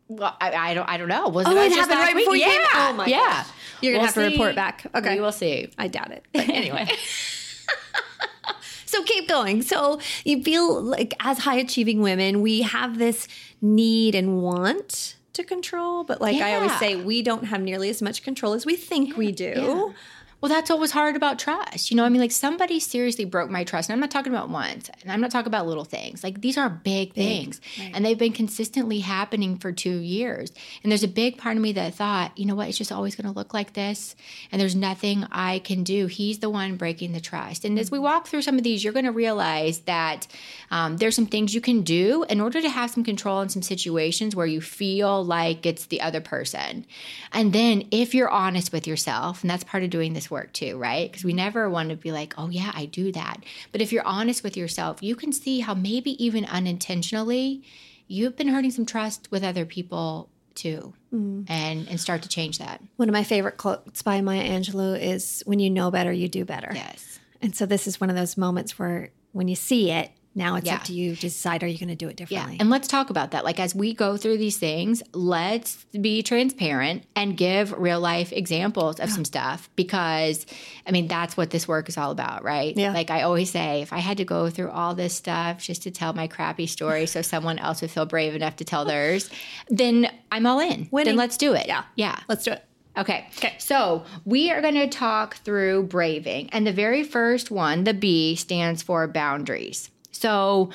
Well, 0.08 0.36
I, 0.38 0.52
I 0.52 0.74
don't. 0.74 0.86
I 0.88 0.98
don't 0.98 1.08
know. 1.08 1.28
Was 1.28 1.46
Oh, 1.46 1.56
it 1.56 1.68
just 1.70 1.80
happened 1.80 2.00
right 2.00 2.14
week? 2.14 2.24
before 2.26 2.36
you 2.36 2.42
yeah. 2.42 2.50
came? 2.50 2.60
Oh 2.74 2.92
my 2.94 3.06
yeah. 3.06 3.16
gosh. 3.18 3.46
You're 3.82 3.92
gonna 3.92 4.02
We'll 4.02 4.06
have 4.06 4.14
to 4.14 4.30
report 4.30 4.54
back. 4.54 4.86
Okay. 4.94 5.14
We 5.16 5.20
will 5.20 5.32
see. 5.32 5.70
I 5.78 5.88
doubt 5.88 6.10
it. 6.12 6.24
But 6.32 6.48
anyway. 6.48 6.88
so 8.86 9.02
keep 9.02 9.28
going. 9.28 9.62
So 9.62 10.00
you 10.24 10.42
feel 10.42 10.80
like 10.80 11.14
as 11.20 11.38
high 11.38 11.56
achieving 11.56 12.00
women, 12.00 12.40
we 12.40 12.62
have 12.62 12.98
this 12.98 13.28
need 13.60 14.14
and 14.14 14.42
want 14.42 15.16
to 15.32 15.44
control, 15.44 16.04
but 16.04 16.20
like 16.20 16.36
I 16.36 16.54
always 16.56 16.78
say, 16.78 16.96
we 16.96 17.22
don't 17.22 17.44
have 17.44 17.60
nearly 17.60 17.88
as 17.88 18.02
much 18.02 18.22
control 18.22 18.52
as 18.52 18.66
we 18.66 18.76
think 18.76 19.16
we 19.16 19.32
do. 19.32 19.54
Yeah. 19.56 19.92
Well, 20.42 20.48
that's 20.48 20.68
what 20.68 20.80
was 20.80 20.90
hard 20.90 21.14
about 21.14 21.38
trust. 21.38 21.92
You 21.92 21.96
know, 21.96 22.04
I 22.04 22.08
mean, 22.08 22.20
like 22.20 22.32
somebody 22.32 22.80
seriously 22.80 23.24
broke 23.24 23.48
my 23.48 23.62
trust. 23.62 23.88
And 23.88 23.94
I'm 23.94 24.00
not 24.00 24.10
talking 24.10 24.32
about 24.32 24.50
once, 24.50 24.90
and 25.00 25.12
I'm 25.12 25.20
not 25.20 25.30
talking 25.30 25.46
about 25.46 25.68
little 25.68 25.84
things. 25.84 26.24
Like 26.24 26.40
these 26.40 26.58
are 26.58 26.68
big, 26.68 27.14
things. 27.14 27.60
And 27.94 28.04
they've 28.04 28.18
been 28.18 28.32
consistently 28.32 28.98
happening 28.98 29.56
for 29.56 29.70
two 29.70 29.98
years. 29.98 30.52
And 30.82 30.90
there's 30.90 31.04
a 31.04 31.08
big 31.08 31.38
part 31.38 31.56
of 31.56 31.62
me 31.62 31.70
that 31.74 31.94
thought, 31.94 32.36
you 32.36 32.44
know 32.44 32.56
what, 32.56 32.68
it's 32.68 32.76
just 32.76 32.90
always 32.90 33.14
going 33.14 33.32
to 33.32 33.38
look 33.38 33.54
like 33.54 33.74
this. 33.74 34.16
And 34.50 34.60
there's 34.60 34.74
nothing 34.74 35.24
I 35.30 35.60
can 35.60 35.84
do. 35.84 36.06
He's 36.08 36.40
the 36.40 36.50
one 36.50 36.74
breaking 36.74 37.12
the 37.12 37.20
trust. 37.20 37.64
And 37.64 37.78
as 37.78 37.92
we 37.92 38.00
walk 38.00 38.26
through 38.26 38.42
some 38.42 38.58
of 38.58 38.64
these, 38.64 38.82
you're 38.82 38.92
going 38.92 39.04
to 39.04 39.12
realize 39.12 39.78
that 39.82 40.26
um, 40.72 40.96
there's 40.96 41.14
some 41.14 41.26
things 41.26 41.54
you 41.54 41.60
can 41.60 41.82
do 41.82 42.24
in 42.28 42.40
order 42.40 42.60
to 42.60 42.68
have 42.68 42.90
some 42.90 43.04
control 43.04 43.42
in 43.42 43.48
some 43.48 43.62
situations 43.62 44.34
where 44.34 44.46
you 44.46 44.60
feel 44.60 45.24
like 45.24 45.64
it's 45.66 45.86
the 45.86 46.00
other 46.00 46.20
person. 46.20 46.84
And 47.30 47.52
then 47.52 47.86
if 47.92 48.12
you're 48.12 48.28
honest 48.28 48.72
with 48.72 48.88
yourself, 48.88 49.42
and 49.42 49.50
that's 49.50 49.62
part 49.62 49.84
of 49.84 49.90
doing 49.90 50.14
this 50.14 50.31
work 50.32 50.52
too, 50.52 50.76
right? 50.78 51.08
Because 51.10 51.24
we 51.24 51.32
never 51.32 51.70
want 51.70 51.90
to 51.90 51.96
be 51.96 52.10
like, 52.10 52.34
oh, 52.36 52.48
yeah, 52.48 52.72
I 52.74 52.86
do 52.86 53.12
that. 53.12 53.44
But 53.70 53.80
if 53.80 53.92
you're 53.92 54.06
honest 54.06 54.42
with 54.42 54.56
yourself, 54.56 55.00
you 55.00 55.14
can 55.14 55.30
see 55.32 55.60
how 55.60 55.74
maybe 55.74 56.22
even 56.22 56.44
unintentionally 56.46 57.62
you've 58.08 58.36
been 58.36 58.48
hurting 58.48 58.72
some 58.72 58.86
trust 58.86 59.30
with 59.30 59.44
other 59.44 59.64
people 59.64 60.28
too 60.54 60.92
mm. 61.14 61.48
and 61.48 61.88
and 61.88 61.98
start 62.00 62.22
to 62.22 62.28
change 62.28 62.58
that 62.58 62.82
One 62.96 63.08
of 63.08 63.12
my 63.12 63.24
favorite 63.24 63.56
quotes 63.56 64.02
by 64.02 64.20
Maya 64.20 64.42
Angelou 64.42 65.00
is 65.00 65.42
when 65.46 65.58
you 65.60 65.70
know 65.70 65.90
better, 65.90 66.12
you 66.12 66.28
do 66.28 66.44
better. 66.44 66.70
yes 66.74 67.20
And 67.40 67.54
so 67.56 67.64
this 67.64 67.86
is 67.86 68.00
one 68.00 68.10
of 68.10 68.16
those 68.16 68.36
moments 68.36 68.78
where 68.78 69.10
when 69.32 69.48
you 69.48 69.54
see 69.54 69.90
it, 69.90 70.10
Now 70.34 70.56
it's 70.56 70.66
Yeah. 70.66 70.76
up 70.76 70.84
to 70.84 70.92
you 70.94 71.14
to 71.14 71.20
decide 71.20 71.62
are 71.62 71.66
you 71.66 71.78
going 71.78 71.90
to 71.90 71.94
do 71.94 72.08
it 72.08 72.16
differently. 72.16 72.54
Yeah. 72.54 72.60
And 72.60 72.70
let's 72.70 72.88
talk 72.88 73.10
about 73.10 73.32
that. 73.32 73.44
Like, 73.44 73.60
as 73.60 73.74
we 73.74 73.92
go 73.92 74.16
through 74.16 74.38
these 74.38 74.56
things, 74.56 75.02
let's 75.12 75.84
be 76.00 76.22
transparent 76.22 77.04
and 77.14 77.36
give 77.36 77.72
real 77.78 78.00
life 78.00 78.32
examples 78.32 78.98
of 78.98 79.10
some 79.10 79.24
stuff 79.24 79.68
because, 79.76 80.46
I 80.86 80.90
mean, 80.90 81.06
that's 81.06 81.36
what 81.36 81.50
this 81.50 81.68
work 81.68 81.88
is 81.88 81.98
all 81.98 82.10
about, 82.10 82.44
right? 82.44 82.74
Yeah. 82.76 82.92
Like, 82.92 83.10
I 83.10 83.22
always 83.22 83.50
say, 83.50 83.82
if 83.82 83.92
I 83.92 83.98
had 83.98 84.16
to 84.18 84.24
go 84.24 84.48
through 84.48 84.70
all 84.70 84.94
this 84.94 85.14
stuff 85.14 85.62
just 85.62 85.82
to 85.82 85.90
tell 85.90 86.12
my 86.14 86.26
crappy 86.28 86.66
story 86.66 87.06
so 87.06 87.20
someone 87.20 87.58
else 87.58 87.82
would 87.82 87.90
feel 87.90 88.06
brave 88.06 88.34
enough 88.34 88.56
to 88.56 88.64
tell 88.64 88.84
theirs, 88.84 89.28
then 89.68 90.08
I'm 90.30 90.46
all 90.46 90.60
in. 90.60 90.88
Winning. 90.90 91.10
Then 91.10 91.16
let's 91.16 91.36
do 91.36 91.52
it. 91.52 91.66
Yeah. 91.66 91.84
Yeah. 91.94 92.18
Let's 92.28 92.44
do 92.44 92.52
it. 92.52 92.64
Okay. 92.96 93.26
Okay. 93.38 93.54
So 93.58 94.04
we 94.26 94.50
are 94.50 94.60
going 94.60 94.74
to 94.74 94.88
talk 94.88 95.36
through 95.36 95.84
braving. 95.84 96.50
And 96.50 96.66
the 96.66 96.72
very 96.72 97.02
first 97.02 97.50
one, 97.50 97.84
the 97.84 97.94
B, 97.94 98.34
stands 98.36 98.82
for 98.82 99.06
boundaries. 99.08 99.88
So 100.22 100.70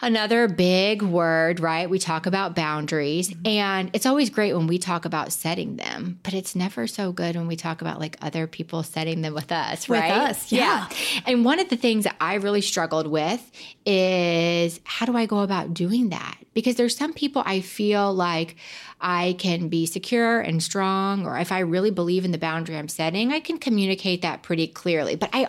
another 0.00 0.48
big 0.48 1.02
word, 1.02 1.60
right? 1.60 1.88
We 1.88 1.98
talk 1.98 2.24
about 2.26 2.54
boundaries. 2.54 3.30
Mm-hmm. 3.30 3.46
And 3.46 3.90
it's 3.92 4.06
always 4.06 4.30
great 4.30 4.54
when 4.54 4.66
we 4.66 4.78
talk 4.78 5.04
about 5.04 5.30
setting 5.32 5.76
them, 5.76 6.18
but 6.22 6.32
it's 6.32 6.54
never 6.54 6.86
so 6.86 7.12
good 7.12 7.36
when 7.36 7.46
we 7.46 7.56
talk 7.56 7.80
about 7.82 8.00
like 8.00 8.16
other 8.22 8.46
people 8.46 8.82
setting 8.82 9.20
them 9.22 9.34
with 9.34 9.52
us, 9.52 9.88
right? 9.88 10.12
With 10.12 10.30
us, 10.30 10.52
yeah. 10.52 10.88
And 11.26 11.44
one 11.44 11.60
of 11.60 11.68
the 11.68 11.76
things 11.76 12.04
that 12.04 12.16
I 12.20 12.34
really 12.34 12.62
struggled 12.62 13.06
with 13.06 13.50
is 13.84 14.80
how 14.84 15.04
do 15.06 15.16
I 15.16 15.26
go 15.26 15.40
about 15.40 15.74
doing 15.74 16.08
that? 16.10 16.38
Because 16.54 16.76
there's 16.76 16.96
some 16.96 17.12
people 17.12 17.42
I 17.44 17.60
feel 17.60 18.12
like 18.12 18.56
I 19.00 19.36
can 19.38 19.68
be 19.68 19.84
secure 19.84 20.40
and 20.40 20.62
strong, 20.62 21.26
or 21.26 21.38
if 21.38 21.52
I 21.52 21.58
really 21.58 21.90
believe 21.90 22.24
in 22.24 22.32
the 22.32 22.38
boundary 22.38 22.76
I'm 22.76 22.88
setting, 22.88 23.32
I 23.32 23.40
can 23.40 23.58
communicate 23.58 24.22
that 24.22 24.42
pretty 24.42 24.66
clearly. 24.66 25.16
But 25.16 25.30
I, 25.32 25.48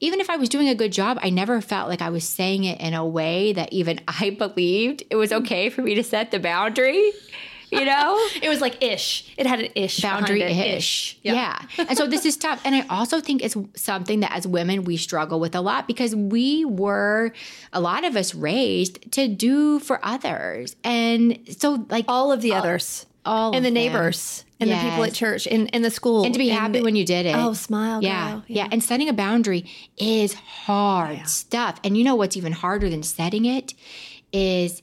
even 0.00 0.20
if 0.20 0.28
I 0.28 0.36
was 0.36 0.50
doing 0.50 0.68
a 0.68 0.74
good 0.74 0.92
job, 0.92 1.18
I 1.22 1.30
never 1.30 1.60
felt 1.60 1.88
like 1.88 2.02
I 2.02 2.10
was 2.10 2.24
saying 2.24 2.64
it 2.64 2.80
in 2.80 2.92
a 2.92 3.06
way 3.06 3.54
that 3.54 3.72
even 3.72 4.00
I 4.08 4.30
believed 4.30 5.02
it 5.10 5.16
was 5.16 5.32
okay 5.32 5.70
for 5.70 5.82
me 5.82 5.94
to 5.94 6.04
set 6.04 6.30
the 6.30 6.38
boundary. 6.38 7.12
You 7.80 7.84
know? 7.84 8.16
It 8.42 8.48
was 8.48 8.60
like 8.60 8.82
ish. 8.82 9.32
It 9.36 9.46
had 9.46 9.60
an 9.60 9.68
ish. 9.74 10.00
boundary 10.00 10.42
ish. 10.42 11.18
Yeah. 11.22 11.60
and 11.78 11.96
so 11.98 12.06
this 12.06 12.24
is 12.24 12.36
tough. 12.36 12.60
And 12.64 12.74
I 12.74 12.86
also 12.88 13.20
think 13.20 13.42
it's 13.42 13.56
something 13.74 14.20
that 14.20 14.32
as 14.32 14.46
women 14.46 14.84
we 14.84 14.96
struggle 14.96 15.40
with 15.40 15.54
a 15.54 15.60
lot 15.60 15.86
because 15.86 16.14
we 16.14 16.64
were, 16.64 17.32
a 17.72 17.80
lot 17.80 18.04
of 18.04 18.16
us 18.16 18.34
raised 18.34 19.10
to 19.12 19.28
do 19.28 19.78
for 19.80 19.98
others. 20.04 20.76
And 20.84 21.38
so, 21.58 21.84
like, 21.90 22.04
All 22.08 22.30
of 22.32 22.40
the 22.42 22.54
others. 22.54 23.06
all 23.26 23.54
and 23.56 23.64
the 23.64 23.70
neighbors 23.70 24.44
and 24.60 24.70
the 24.70 24.76
people 24.76 25.02
at 25.04 25.12
church 25.12 25.46
and, 25.46 25.68
and 25.74 25.84
the 25.84 25.90
school. 25.90 26.24
And 26.24 26.32
to 26.32 26.38
be 26.38 26.48
happy 26.48 26.80
when 26.80 26.96
you 26.96 27.04
did 27.04 27.26
it. 27.26 27.34
Oh, 27.36 27.52
smile, 27.54 28.02
Yeah, 28.02 28.30
girl. 28.32 28.44
yeah. 28.46 28.68
And 28.70 28.82
setting 28.82 29.08
a 29.08 29.12
boundary 29.12 29.66
is 29.98 30.34
hard 30.34 31.26
stuff. 31.28 31.80
And 31.84 31.96
you 31.98 32.04
know 32.04 32.14
what's 32.14 32.36
even 32.36 32.52
harder 32.52 32.88
than 32.88 33.02
setting 33.02 33.44
it 33.44 33.74
is 34.32 34.82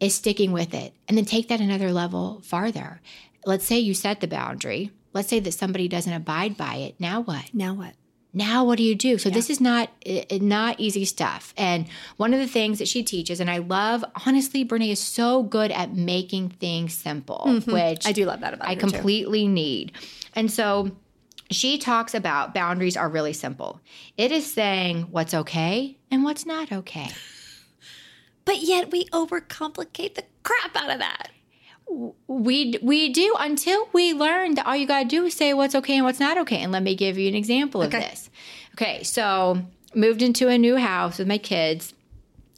is 0.00 0.14
sticking 0.14 0.52
with 0.52 0.74
it 0.74 0.94
and 1.08 1.16
then 1.16 1.24
take 1.24 1.48
that 1.48 1.60
another 1.60 1.92
level 1.92 2.40
farther. 2.44 3.00
Let's 3.44 3.64
say 3.66 3.78
you 3.78 3.94
set 3.94 4.20
the 4.20 4.28
boundary. 4.28 4.90
Let's 5.12 5.28
say 5.28 5.40
that 5.40 5.52
somebody 5.52 5.88
doesn't 5.88 6.12
abide 6.12 6.56
by 6.56 6.76
it. 6.76 6.96
Now 6.98 7.20
what? 7.20 7.52
Now 7.52 7.74
what? 7.74 7.94
now 8.32 8.64
what 8.64 8.76
do 8.78 8.84
you 8.84 8.94
do 8.94 9.18
so 9.18 9.28
this 9.28 9.50
is 9.50 9.60
not 9.60 9.90
not 10.40 10.78
easy 10.78 11.04
stuff 11.04 11.52
and 11.56 11.86
one 12.16 12.32
of 12.32 12.38
the 12.38 12.46
things 12.46 12.78
that 12.78 12.86
she 12.86 13.02
teaches 13.02 13.40
and 13.40 13.50
i 13.50 13.58
love 13.58 14.04
honestly 14.26 14.64
brene 14.64 14.90
is 14.90 15.00
so 15.00 15.42
good 15.42 15.70
at 15.72 15.94
making 15.94 16.48
things 16.48 16.94
simple 16.94 17.42
which 17.46 17.64
Mm-hmm. 17.70 18.08
I 18.08 18.12
do 18.12 18.26
love 18.26 18.40
that 18.40 18.54
about 18.54 18.68
i 18.68 18.74
her, 18.74 18.80
too. 18.80 18.90
completely 18.90 19.48
need 19.48 19.92
and 20.34 20.50
so 20.50 20.92
she 21.50 21.78
talks 21.78 22.14
about 22.14 22.54
boundaries 22.54 22.96
are 22.96 23.08
really 23.08 23.32
simple 23.32 23.80
it 24.16 24.30
is 24.30 24.50
saying 24.52 25.08
what's 25.10 25.34
okay 25.34 25.96
and 26.10 26.22
what's 26.22 26.46
not 26.46 26.70
okay 26.70 27.08
But 28.50 28.62
yet 28.62 28.90
we 28.90 29.04
overcomplicate 29.06 30.16
the 30.16 30.24
crap 30.42 30.74
out 30.74 30.90
of 30.90 30.98
that. 30.98 31.30
we 32.26 32.74
we 32.82 33.12
do 33.12 33.36
until 33.38 33.88
we 33.92 34.12
learn 34.12 34.56
that 34.56 34.66
all 34.66 34.74
you 34.74 34.88
got 34.88 35.02
to 35.04 35.08
do 35.08 35.24
is 35.26 35.34
say 35.34 35.54
what's 35.54 35.76
okay 35.76 35.94
and 35.98 36.04
what's 36.04 36.18
not 36.18 36.36
okay 36.36 36.58
and 36.58 36.72
let 36.72 36.82
me 36.82 36.96
give 36.96 37.16
you 37.16 37.28
an 37.28 37.36
example 37.36 37.80
of 37.80 37.92
this 37.92 38.28
okay 38.74 39.04
so 39.04 39.62
moved 39.94 40.20
into 40.20 40.48
a 40.48 40.58
new 40.58 40.76
house 40.76 41.18
with 41.20 41.28
my 41.28 41.38
kids 41.38 41.94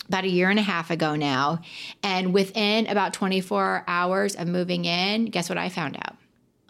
about 0.08 0.24
a 0.24 0.28
year 0.28 0.48
and 0.48 0.58
a 0.58 0.62
half 0.62 0.90
ago 0.90 1.14
now 1.14 1.60
and 2.02 2.32
within 2.32 2.86
about 2.86 3.12
24 3.12 3.84
hours 3.86 4.34
of 4.34 4.48
moving 4.48 4.86
in 4.86 5.26
guess 5.26 5.50
what 5.50 5.58
i 5.58 5.68
found 5.68 5.96
out 5.96 6.16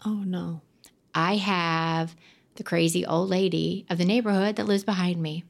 Oh 0.05 0.21
no. 0.25 0.59
i 1.15 1.37
have 1.37 2.13
the 2.55 2.63
crazy 2.63 3.05
old 3.05 3.29
lady 3.29 3.85
of 3.89 3.97
the 3.97 4.05
neighborhood 4.05 4.57
that 4.57 4.65
lives 4.65 4.83
behind 4.83 5.21
me 5.21 5.43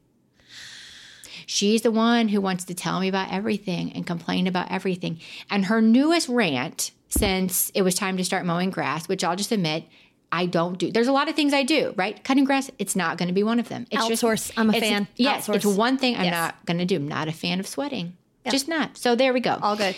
She's 1.46 1.82
the 1.82 1.92
one 1.92 2.28
who 2.30 2.42
wants 2.42 2.64
to 2.66 2.74
tell 2.74 3.00
me 3.00 3.08
about 3.08 3.32
everything 3.32 3.92
and 3.94 4.06
complain 4.06 4.48
about 4.48 4.72
everything. 4.72 5.20
And 5.50 5.66
her 5.66 5.82
newest 5.82 6.30
rant 6.30 6.92
since 7.10 7.70
it 7.76 7.82
was 7.84 7.96
time 7.96 8.18
to 8.18 8.24
start 8.26 8.46
mowing 8.46 8.70
grass, 8.72 9.08
which 9.08 9.24
I'll 9.24 9.36
just 9.36 9.52
admit, 9.52 9.86
I 10.32 10.48
don't 10.48 10.80
do. 10.80 10.92
There's 10.92 11.08
a 11.08 11.12
lot 11.12 11.30
of 11.30 11.36
things 11.36 11.54
I 11.54 11.62
do, 11.62 11.94
right? 11.96 12.22
Cutting 12.24 12.44
grass, 12.44 12.72
it's 12.80 12.96
not 12.96 13.18
going 13.20 13.28
to 13.28 13.34
be 13.36 13.44
one 13.44 13.60
of 13.60 13.70
them. 13.70 13.86
It's 13.92 14.04
Outsource. 14.04 14.52
I'm 14.58 14.70
a 14.72 14.74
fan. 14.80 15.08
Yes, 15.16 15.48
it's 15.48 15.64
one 15.66 15.98
thing 15.98 16.16
I'm 16.16 16.24
Yes. 16.26 16.34
not 16.34 16.66
going 16.66 16.80
to 16.80 16.86
do. 16.86 16.96
I'm 16.96 17.08
not 17.08 17.28
a 17.28 17.32
fan 17.32 17.60
of 17.60 17.68
sweating. 17.68 18.18
Just 18.50 18.68
not. 18.68 18.98
So 18.98 19.16
there 19.16 19.32
we 19.32 19.40
go. 19.40 19.58
All 19.62 19.76
good. 19.76 19.96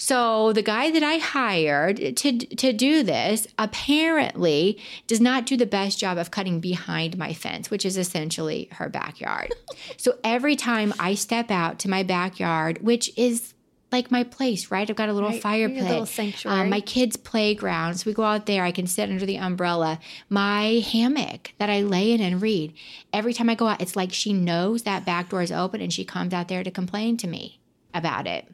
So 0.00 0.52
the 0.52 0.62
guy 0.62 0.90
that 0.92 1.02
I 1.02 1.18
hired 1.18 2.16
to 2.16 2.38
to 2.38 2.72
do 2.72 3.02
this 3.02 3.46
apparently 3.58 4.78
does 5.06 5.20
not 5.20 5.44
do 5.44 5.56
the 5.56 5.66
best 5.66 5.98
job 5.98 6.18
of 6.18 6.30
cutting 6.30 6.60
behind 6.60 7.18
my 7.18 7.34
fence, 7.34 7.70
which 7.70 7.84
is 7.84 7.96
essentially 7.96 8.68
her 8.72 8.88
backyard. 8.88 9.52
so 9.96 10.16
every 10.22 10.54
time 10.56 10.94
I 11.00 11.14
step 11.14 11.50
out 11.50 11.78
to 11.80 11.90
my 11.90 12.02
backyard, 12.04 12.78
which 12.80 13.10
is 13.18 13.54
like 13.90 14.10
my 14.10 14.22
place, 14.22 14.70
right? 14.70 14.88
I've 14.88 14.96
got 14.96 15.08
a 15.08 15.12
little 15.14 15.30
Right. 15.30 15.42
fire 15.42 15.68
pit, 15.68 15.82
little 15.82 16.06
sanctuary. 16.06 16.60
um, 16.60 16.70
my 16.70 16.80
kids' 16.80 17.16
playground. 17.16 17.94
So 17.94 18.04
we 18.08 18.14
go 18.14 18.22
out 18.22 18.46
there. 18.46 18.62
I 18.62 18.70
can 18.70 18.86
sit 18.86 19.08
under 19.10 19.24
the 19.26 19.38
umbrella. 19.38 19.98
My 20.28 20.84
hammock 20.92 21.54
that 21.58 21.70
I 21.70 21.80
lay 21.82 22.12
in 22.12 22.20
and 22.20 22.40
read. 22.42 22.74
Every 23.12 23.32
time 23.32 23.48
I 23.48 23.54
go 23.54 23.66
out, 23.66 23.80
it's 23.80 23.96
like 23.96 24.12
she 24.12 24.32
knows 24.34 24.82
that 24.82 25.06
back 25.06 25.30
door 25.30 25.40
is 25.42 25.50
open 25.50 25.80
and 25.80 25.92
she 25.92 26.04
comes 26.04 26.34
out 26.34 26.48
there 26.48 26.62
to 26.62 26.70
complain 26.70 27.16
to 27.16 27.26
me 27.26 27.60
about 27.94 28.26
it. 28.26 28.46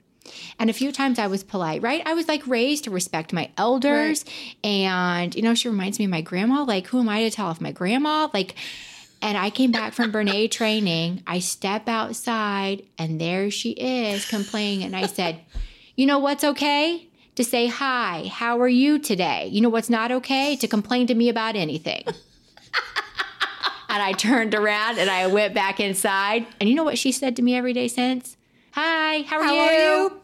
And 0.59 0.71
a 0.71 0.73
few 0.73 0.93
times 0.93 1.19
I 1.19 1.27
was 1.27 1.45
polite, 1.45 1.83
right? 1.83 2.03
I 2.07 2.15
was 2.15 2.29
like 2.29 2.47
raised 2.47 2.85
to 2.85 2.91
respect 2.91 3.33
my 3.33 3.51
elders. 3.57 4.25
And, 4.63 5.35
you 5.35 5.43
know, 5.43 5.55
she 5.55 5.69
reminds 5.69 5.99
me 5.99 6.07
of 6.07 6.11
my 6.11 6.23
grandma. 6.23 6.63
Like, 6.63 6.87
who 6.87 7.01
am 7.01 7.09
I 7.09 7.23
to 7.23 7.31
tell 7.31 7.51
if 7.51 7.61
my 7.61 7.73
grandma, 7.73 8.29
like, 8.33 8.55
and 9.25 9.39
I 9.39 9.51
came 9.51 9.73
back 9.73 9.95
from 9.95 10.13
Brene 10.13 10.51
training. 10.51 11.23
I 11.27 11.39
step 11.39 11.89
outside 11.89 12.85
and 12.99 13.21
there 13.21 13.51
she 13.51 13.71
is 13.71 14.29
complaining. 14.29 14.85
And 14.85 14.95
I 14.95 15.07
said, 15.07 15.41
You 15.97 16.07
know 16.07 16.19
what's 16.19 16.45
okay? 16.45 17.09
To 17.37 17.43
say 17.43 17.67
hi, 17.67 18.31
how 18.33 18.61
are 18.61 18.69
you 18.69 19.01
today? 19.01 19.49
You 19.51 19.61
know 19.61 19.69
what's 19.69 19.91
not 19.91 20.13
okay? 20.13 20.55
To 20.57 20.69
complain 20.69 21.09
to 21.09 21.15
me 21.15 21.29
about 21.29 21.57
anything. 21.57 22.05
and 22.07 22.17
I 23.89 24.13
turned 24.13 24.55
around 24.55 24.99
and 24.99 25.11
I 25.11 25.27
went 25.27 25.53
back 25.53 25.81
inside. 25.81 26.47
And 26.61 26.69
you 26.69 26.77
know 26.77 26.85
what 26.85 26.99
she 26.99 27.11
said 27.11 27.35
to 27.37 27.43
me 27.43 27.57
every 27.57 27.73
day 27.73 27.89
since? 27.89 28.37
Hi, 28.75 29.23
how 29.23 29.39
are 29.39 29.45
How 29.45 29.55
you? 29.55 29.61
are 29.61 29.73
you? 30.09 30.21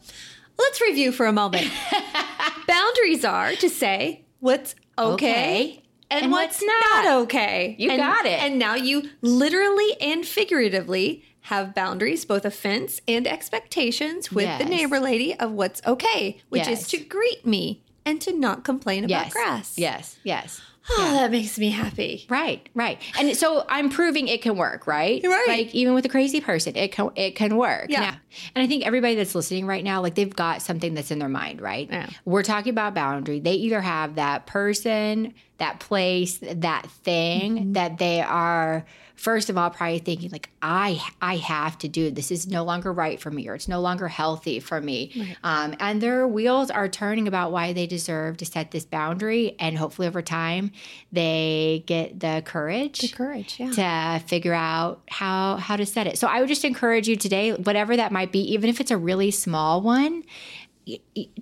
Let's 0.58 0.80
review 0.80 1.12
for 1.12 1.26
a 1.26 1.32
moment. 1.32 1.70
Boundaries 2.66 3.24
are 3.24 3.52
to 3.56 3.68
say 3.70 4.24
what's 4.40 4.74
okay, 4.98 5.12
Okay. 5.14 5.82
and, 6.10 6.24
And 6.24 6.32
what's, 6.32 6.60
not. 6.62 7.04
not. 7.04 7.06
okay. 7.22 7.76
You 7.78 7.90
And- 7.90 8.00
got 8.00 8.26
it. 8.26 8.42
And 8.42 8.58
now 8.58 8.74
you 8.74 9.08
literally 9.22 9.96
and 10.00 10.26
figuratively 10.26 11.24
have 11.42 11.74
boundaries, 11.74 12.24
both 12.24 12.44
offense 12.44 13.00
and 13.08 13.26
expectations 13.26 14.30
with 14.32 14.58
the 14.58 14.64
neighbor 14.64 15.00
lady 15.00 15.34
of 15.34 15.52
what's 15.52 15.80
okay, 15.86 16.40
which 16.48 16.66
is 16.68 16.86
to 16.88 16.98
greet 16.98 17.46
me 17.46 17.82
and 18.04 18.20
to 18.20 18.32
not 18.32 18.64
complain 18.64 19.04
about 19.04 19.30
grass. 19.30 19.78
Yes. 19.78 20.18
Yes. 20.24 20.60
Oh, 20.92 21.12
that 21.14 21.30
makes 21.30 21.58
me 21.58 21.70
happy. 21.70 22.26
Right, 22.28 22.68
right. 22.74 23.00
And 23.18 23.36
so 23.36 23.64
I'm 23.68 23.90
proving 23.90 24.28
it 24.28 24.42
can 24.42 24.56
work, 24.56 24.86
right? 24.86 25.20
Right. 25.24 25.44
Like 25.48 25.74
even 25.74 25.94
with 25.94 26.04
a 26.04 26.08
crazy 26.08 26.40
person, 26.40 26.76
it 26.76 26.92
can 26.92 27.10
it 27.16 27.36
can 27.36 27.56
work. 27.56 27.86
Yeah. 27.88 28.00
Now- 28.00 28.16
and 28.54 28.62
I 28.62 28.66
think 28.68 28.86
everybody 28.86 29.14
that's 29.16 29.34
listening 29.34 29.66
right 29.66 29.82
now, 29.82 30.00
like 30.02 30.14
they've 30.14 30.34
got 30.34 30.62
something 30.62 30.94
that's 30.94 31.10
in 31.10 31.18
their 31.18 31.28
mind, 31.28 31.60
right? 31.60 31.88
Yeah. 31.90 32.08
We're 32.24 32.42
talking 32.44 32.70
about 32.70 32.94
boundary. 32.94 33.40
They 33.40 33.54
either 33.54 33.80
have 33.80 34.14
that 34.16 34.46
person, 34.46 35.34
that 35.60 35.78
place, 35.80 36.38
that 36.42 36.90
thing 37.04 37.30
Mm-hmm. 37.56 37.72
that 37.74 37.98
they 37.98 38.20
are 38.20 38.84
first 39.14 39.50
of 39.50 39.58
all 39.58 39.68
probably 39.68 39.98
thinking 39.98 40.30
like 40.30 40.48
I 40.62 40.98
I 41.20 41.36
have 41.36 41.76
to 41.78 41.88
do 41.88 42.10
this 42.10 42.30
is 42.30 42.46
no 42.46 42.64
longer 42.64 42.90
right 42.90 43.20
for 43.20 43.30
me 43.30 43.48
or 43.48 43.54
it's 43.54 43.68
no 43.68 43.80
longer 43.82 44.08
healthy 44.08 44.60
for 44.60 44.80
me. 44.80 45.36
Um, 45.44 45.74
and 45.78 46.00
their 46.00 46.26
wheels 46.26 46.70
are 46.70 46.88
turning 46.88 47.28
about 47.28 47.52
why 47.52 47.74
they 47.74 47.86
deserve 47.86 48.38
to 48.38 48.46
set 48.46 48.70
this 48.70 48.86
boundary 48.86 49.56
and 49.60 49.76
hopefully 49.76 50.08
over 50.08 50.22
time 50.22 50.72
they 51.12 51.84
get 51.86 52.18
the 52.20 52.42
courage 52.46 53.00
the 53.00 53.08
Courage, 53.08 53.60
yeah. 53.60 54.18
to 54.18 54.24
figure 54.26 54.54
out 54.54 55.02
how 55.10 55.56
how 55.56 55.76
to 55.76 55.84
set 55.86 56.06
it. 56.06 56.18
So 56.18 56.26
I 56.26 56.40
would 56.40 56.48
just 56.48 56.64
encourage 56.64 57.06
you 57.08 57.16
today, 57.16 57.52
whatever 57.52 57.96
that 57.96 58.12
might 58.12 58.32
be, 58.32 58.40
even 58.54 58.70
if 58.70 58.80
it's 58.80 58.90
a 58.90 58.96
really 58.96 59.30
small 59.30 59.82
one, 59.82 60.22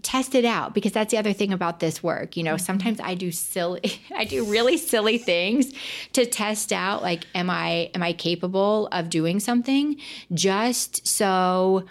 test 0.02 0.34
it 0.34 0.44
out 0.44 0.74
because 0.74 0.92
that's 0.92 1.10
the 1.10 1.18
other 1.18 1.32
thing 1.32 1.52
about 1.52 1.80
this 1.80 2.02
work. 2.02 2.36
You 2.36 2.42
know, 2.42 2.56
sometimes 2.56 3.00
I 3.00 3.14
do 3.14 3.30
silly, 3.30 4.00
I 4.16 4.24
do 4.24 4.44
really 4.44 4.76
silly 4.76 5.18
things 5.18 5.72
to 6.12 6.26
test 6.26 6.72
out 6.72 7.02
like, 7.02 7.24
am 7.34 7.50
I 7.50 7.90
am 7.94 8.02
I 8.02 8.12
capable 8.12 8.88
of 8.92 9.10
doing 9.10 9.40
something 9.40 9.96
just 10.32 11.06
so 11.06 11.84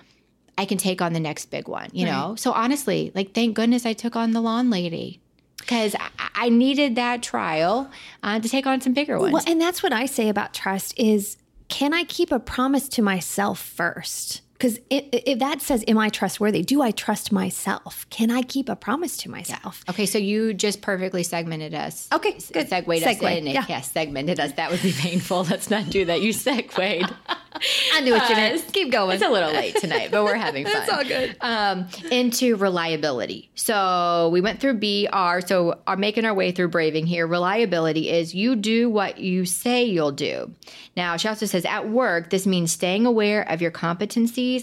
I 0.58 0.66
can 0.66 0.78
take 0.78 1.02
on 1.02 1.14
the 1.14 1.20
next 1.20 1.46
big 1.48 1.68
one. 1.68 1.90
You 1.94 2.06
know, 2.06 2.36
so 2.36 2.52
honestly, 2.52 3.12
like, 3.14 3.34
thank 3.34 3.56
goodness 3.56 3.86
I 3.86 3.94
took 3.94 4.16
on 4.16 4.32
the 4.32 4.42
lawn 4.42 4.70
lady 4.70 5.22
because 5.60 5.96
I, 5.96 6.30
I 6.34 6.50
needed 6.50 6.96
that 6.96 7.22
trial 7.22 7.92
uh, 8.24 8.40
to 8.40 8.50
take 8.50 8.66
on 8.66 8.82
some 8.82 8.94
bigger 8.94 9.20
ones. 9.20 9.34
Well, 9.34 9.44
and 9.46 9.62
that's 9.62 9.84
what 9.84 9.94
I 9.94 10.06
say 10.06 10.30
about 10.30 10.54
trust 10.54 10.98
is 10.98 11.38
can 11.70 11.94
I 11.94 12.04
keep 12.06 12.32
a 12.32 12.40
promise 12.40 12.88
to 12.90 13.02
myself 13.02 13.60
first? 13.60 14.42
Because 14.58 14.80
if 14.90 15.38
that 15.40 15.62
says, 15.62 15.84
Am 15.88 15.98
I 15.98 16.10
trustworthy? 16.10 16.64
Do 16.64 16.82
I 16.82 16.92
trust 16.92 17.32
myself? 17.32 18.08
Can 18.10 18.32
I 18.32 18.42
keep 18.42 18.70
a 18.70 18.76
promise 18.76 19.16
to 19.18 19.30
myself? 19.30 19.84
Okay, 19.90 20.06
so 20.06 20.18
you 20.18 20.54
just 20.54 20.82
perfectly 20.82 21.22
segmented 21.24 21.76
us. 21.76 22.08
Okay, 22.12 22.32
good. 22.52 22.68
Segued 22.68 22.90
us 23.04 23.04
Segue, 23.04 23.38
in. 23.38 23.48
yeah. 23.48 23.66
Yes, 23.70 23.92
segmented 23.92 24.40
us. 24.40 24.54
That 24.54 24.72
would 24.72 24.82
be 24.82 24.92
painful. 24.94 25.44
Let's 25.50 25.70
not 25.70 25.90
do 25.90 26.06
that. 26.06 26.22
You 26.22 26.34
segued. 26.34 26.74
I 27.94 28.02
knew 28.02 28.14
what 28.14 28.30
you 28.30 28.36
meant. 28.36 28.72
Keep 28.74 28.92
going. 28.92 29.16
It's 29.16 29.24
a 29.26 29.30
little 29.30 29.52
late 29.52 29.76
tonight, 29.78 30.12
but 30.12 30.24
we're 30.24 30.36
having 30.36 30.66
fun. 30.68 30.76
It's 30.82 30.92
all 30.92 31.04
good. 31.04 31.36
Um, 31.42 31.88
into 32.12 32.56
reliability. 32.56 33.50
So 33.56 34.30
we 34.32 34.42
went 34.42 34.60
through 34.60 34.76
BR. 34.76 35.46
So 35.46 35.80
are 35.88 35.98
making 35.98 36.26
our 36.26 36.34
way 36.34 36.52
through 36.52 36.70
braving 36.70 37.08
here. 37.08 37.26
Reliability 37.28 38.10
is 38.10 38.36
you 38.36 38.56
do 38.56 38.90
what 38.90 39.18
you 39.20 39.46
say 39.46 39.84
you'll 39.86 40.12
do. 40.12 40.54
Now 40.96 41.18
she 41.18 41.28
also 41.28 41.46
says 41.46 41.66
at 41.66 41.90
work 41.90 42.30
this 42.30 42.46
means 42.46 42.72
staying 42.72 43.06
aware 43.06 43.42
of 43.50 43.62
your 43.62 43.72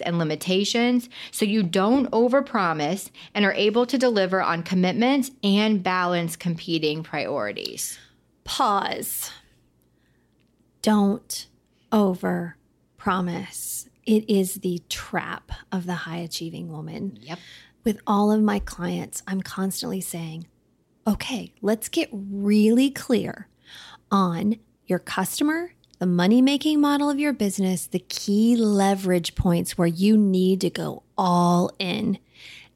and 0.00 0.18
limitations, 0.18 1.08
so 1.30 1.44
you 1.44 1.62
don't 1.62 2.10
overpromise 2.10 3.10
and 3.34 3.44
are 3.44 3.52
able 3.54 3.86
to 3.86 3.98
deliver 3.98 4.42
on 4.42 4.62
commitments 4.62 5.30
and 5.42 5.82
balance 5.82 6.36
competing 6.36 7.02
priorities. 7.02 7.98
Pause. 8.44 9.30
Don't 10.82 11.46
over 11.92 12.56
promise. 12.96 13.88
It 14.06 14.28
is 14.28 14.56
the 14.56 14.82
trap 14.88 15.52
of 15.72 15.86
the 15.86 15.94
high 15.94 16.18
achieving 16.18 16.70
woman. 16.70 17.18
Yep. 17.22 17.38
With 17.84 18.00
all 18.06 18.32
of 18.32 18.42
my 18.42 18.58
clients, 18.58 19.22
I'm 19.26 19.42
constantly 19.42 20.00
saying, 20.00 20.46
okay, 21.06 21.52
let's 21.62 21.88
get 21.88 22.08
really 22.12 22.90
clear 22.90 23.48
on 24.10 24.56
your 24.86 24.98
customer, 24.98 25.72
the 26.04 26.10
money 26.10 26.42
making 26.42 26.82
model 26.82 27.08
of 27.08 27.18
your 27.18 27.32
business, 27.32 27.86
the 27.86 27.98
key 27.98 28.56
leverage 28.56 29.34
points 29.34 29.78
where 29.78 29.88
you 29.88 30.18
need 30.18 30.60
to 30.60 30.68
go 30.68 31.02
all 31.16 31.70
in. 31.78 32.18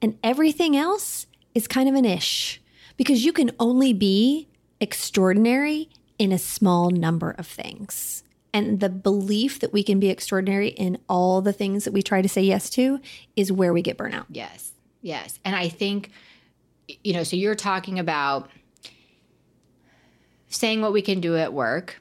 And 0.01 0.19
everything 0.25 0.75
else 0.75 1.27
is 1.55 1.69
kind 1.69 1.91
of 1.91 1.95
an 1.95 2.07
ish 2.07 2.59
because 2.97 3.27
you 3.27 3.35
can 3.35 3.51
only 3.61 3.93
be 3.93 4.49
extraordinary 4.81 5.91
in 6.19 6.33
a 6.33 6.39
small 6.39 6.89
number 6.89 7.33
of 7.33 7.47
things. 7.47 8.25
And 8.55 8.81
the 8.81 8.89
belief 8.89 9.61
that 9.61 9.75
we 9.75 9.83
can 9.83 10.01
be 10.01 10.09
extraordinary 10.09 10.69
in 10.69 10.97
all 11.07 11.43
the 11.43 11.53
things 11.53 11.85
that 11.85 11.93
we 11.93 12.01
try 12.01 12.23
to 12.23 12.31
say 12.31 12.41
yes 12.41 12.71
to 12.71 12.99
is 13.37 13.53
where 13.53 13.75
we 13.75 13.83
get 13.83 13.99
burnout. 13.99 14.25
Yes. 14.31 14.73
Yes. 15.03 15.39
And 15.45 15.55
I 15.55 15.69
think, 15.69 16.13
you 17.05 17.13
know, 17.13 17.25
so 17.25 17.37
you're 17.37 17.55
talking 17.55 17.99
about 17.99 18.49
saying 20.49 20.81
what 20.81 20.95
we 20.95 21.03
can 21.03 21.21
do 21.21 21.37
at 21.37 21.53
work 21.53 22.01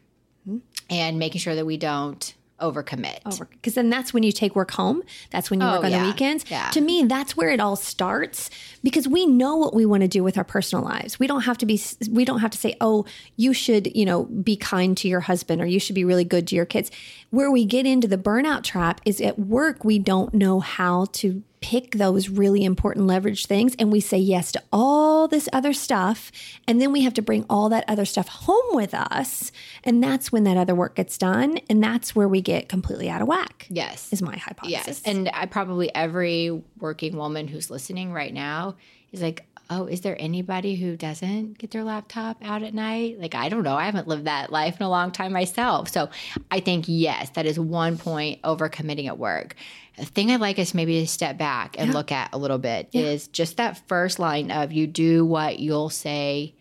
and 0.89 1.20
making 1.20 1.39
sure 1.41 1.56
that 1.56 1.65
we 1.65 1.77
don't 1.77 2.34
overcommit. 2.60 3.20
over 3.24 3.46
because 3.46 3.75
then 3.75 3.91
that's 3.91 4.15
when 4.15 4.24
you 4.24 4.32
take 4.32 4.56
work 4.56 4.72
home 4.72 5.03
that's 5.29 5.51
when 5.51 5.62
you 5.62 5.67
Oh, 5.67 5.74
work 5.74 5.84
on 5.86 5.91
yeah. 5.91 6.01
the 6.01 6.08
weekends 6.10 6.44
Yeah. 6.50 6.72
to 6.72 6.82
me 6.82 7.03
that's 7.03 7.38
where 7.38 7.50
it 7.50 7.60
all 7.60 7.75
starts 7.75 8.50
because 8.82 9.08
we 9.08 9.27
know 9.27 9.58
what 9.58 9.75
we 9.75 9.86
want 9.86 10.01
to 10.01 10.08
do 10.08 10.24
with 10.24 10.39
our 10.39 10.44
personal 10.44 10.84
lives 10.84 11.20
we 11.20 11.27
don't 11.27 11.41
have 11.41 11.60
to 11.60 11.67
be 11.67 11.79
we 12.10 12.25
don't 12.25 12.39
have 12.39 12.50
to 12.50 12.58
say 12.58 12.75
oh 12.82 13.06
you 13.36 13.53
should 13.53 13.96
you 13.96 14.06
know 14.06 14.24
be 14.24 14.56
kind 14.58 14.98
to 14.98 15.08
your 15.08 15.20
husband 15.20 15.62
or 15.62 15.67
you 15.67 15.79
should 15.79 15.94
be 15.94 16.03
really 16.03 16.25
good 16.25 16.48
to 16.48 16.56
your 16.56 16.65
kids 16.65 16.89
where 17.29 17.51
we 17.51 17.63
get 17.63 17.86
into 17.86 18.08
the 18.08 18.17
burnout 18.17 18.63
trap 18.63 19.01
is 19.06 19.22
at 19.22 19.38
work 19.38 19.86
we 19.86 20.00
don't 20.00 20.34
know 20.34 20.60
how 20.60 21.06
to 21.12 21.44
pick 21.59 21.91
those 21.95 22.29
really 22.29 22.63
important 22.63 23.07
leverage 23.07 23.45
things 23.47 23.75
and 23.79 23.91
we 23.91 23.99
say 23.99 24.17
yes 24.17 24.51
to 24.51 24.61
all 24.71 25.27
this 25.27 25.49
other 25.51 25.73
stuff 25.73 26.31
and 26.67 26.79
then 26.81 26.91
we 26.91 27.01
have 27.01 27.13
to 27.13 27.21
bring 27.21 27.45
all 27.49 27.69
that 27.69 27.83
other 27.87 28.05
stuff 28.05 28.27
home 28.27 28.75
with 28.75 28.93
us 28.93 29.51
and 29.83 30.03
that's 30.03 30.31
when 30.31 30.43
that 30.43 30.55
other 30.55 30.75
work 30.75 30.95
gets 30.95 31.17
done 31.17 31.57
and 31.69 31.83
that's 31.83 32.15
where 32.15 32.27
we 32.27 32.41
get 32.41 32.69
completely 32.69 33.09
out 33.09 33.21
of 33.21 33.27
whack 33.27 33.65
Yes. 33.69 34.11
is 34.13 34.21
my 34.21 34.37
hypothesis 34.37 34.87
Yes. 34.87 35.01
And 35.05 35.29
I 35.33 35.45
probably 35.47 35.93
every 35.95 36.61
working 36.79 37.17
woman 37.17 37.47
who's 37.47 37.69
listening 37.71 38.13
right 38.13 38.34
now 38.34 38.75
is 39.12 39.21
like, 39.21 39.45
oh, 39.69 39.86
is 39.86 40.01
there 40.01 40.15
anybody 40.19 40.75
who 40.75 40.95
doesn't 40.95 41.58
get 41.58 41.71
their 41.71 41.84
laptop 41.84 42.38
out 42.43 42.63
at 42.63 42.73
night? 42.73 43.19
Like, 43.19 43.36
I 43.36 43.49
don't 43.49 43.63
know. 43.63 43.75
I 43.75 43.86
haven't 43.86 44.08
lived 44.08 44.25
that 44.25 44.51
life 44.51 44.77
in 44.80 44.86
a 44.86 44.89
long 44.89 45.12
time 45.12 45.34
myself. 45.34 45.89
So 45.89 46.10
I 46.51 46.60
think, 46.60 46.86
yes, 46.88 47.30
that 47.32 47.45
is 47.45 47.60
one 47.60 47.97
point 47.97 48.39
over 48.43 48.69
committing 48.69 49.08
at 49.08 49.17
work. 49.17 49.56
The 49.97 50.06
thing 50.06 50.32
I'd 50.32 50.39
like 50.39 50.60
us 50.60 50.73
maybe 50.73 50.99
to 51.01 51.08
step 51.08 51.38
back 51.38 51.75
and 51.77 51.93
look 51.93 52.12
at 52.12 52.30
a 52.34 52.38
little 52.38 52.60
bit 52.60 52.89
is 52.93 53.27
just 53.27 53.58
that 53.58 53.88
first 53.88 54.19
line 54.19 54.51
of 54.51 54.71
you 54.71 54.88
do 54.88 55.25
what 55.25 55.60
you'll 55.60 55.89
say, 55.89 56.53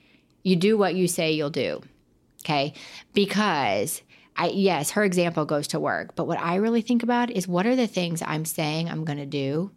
you 0.43 0.57
do 0.57 0.79
what 0.79 0.95
you 0.95 1.07
say 1.07 1.33
you'll 1.33 1.51
do. 1.51 1.83
Okay. 2.45 2.73
Because 3.13 4.03
I, 4.37 4.49
yes, 4.49 4.93
her 4.93 5.05
example 5.05 5.45
goes 5.45 5.69
to 5.69 5.81
work. 5.81 6.15
But 6.15 6.27
what 6.27 6.41
I 6.41 6.57
really 6.57 6.81
think 6.81 7.03
about 7.03 7.31
is 7.31 7.47
what 7.47 7.67
are 7.67 7.77
the 7.77 7.87
things 7.87 8.23
I'm 8.25 8.45
saying 8.45 8.89
I'm 8.89 9.05
going 9.05 9.19
to 9.19 9.27
do 9.27 9.71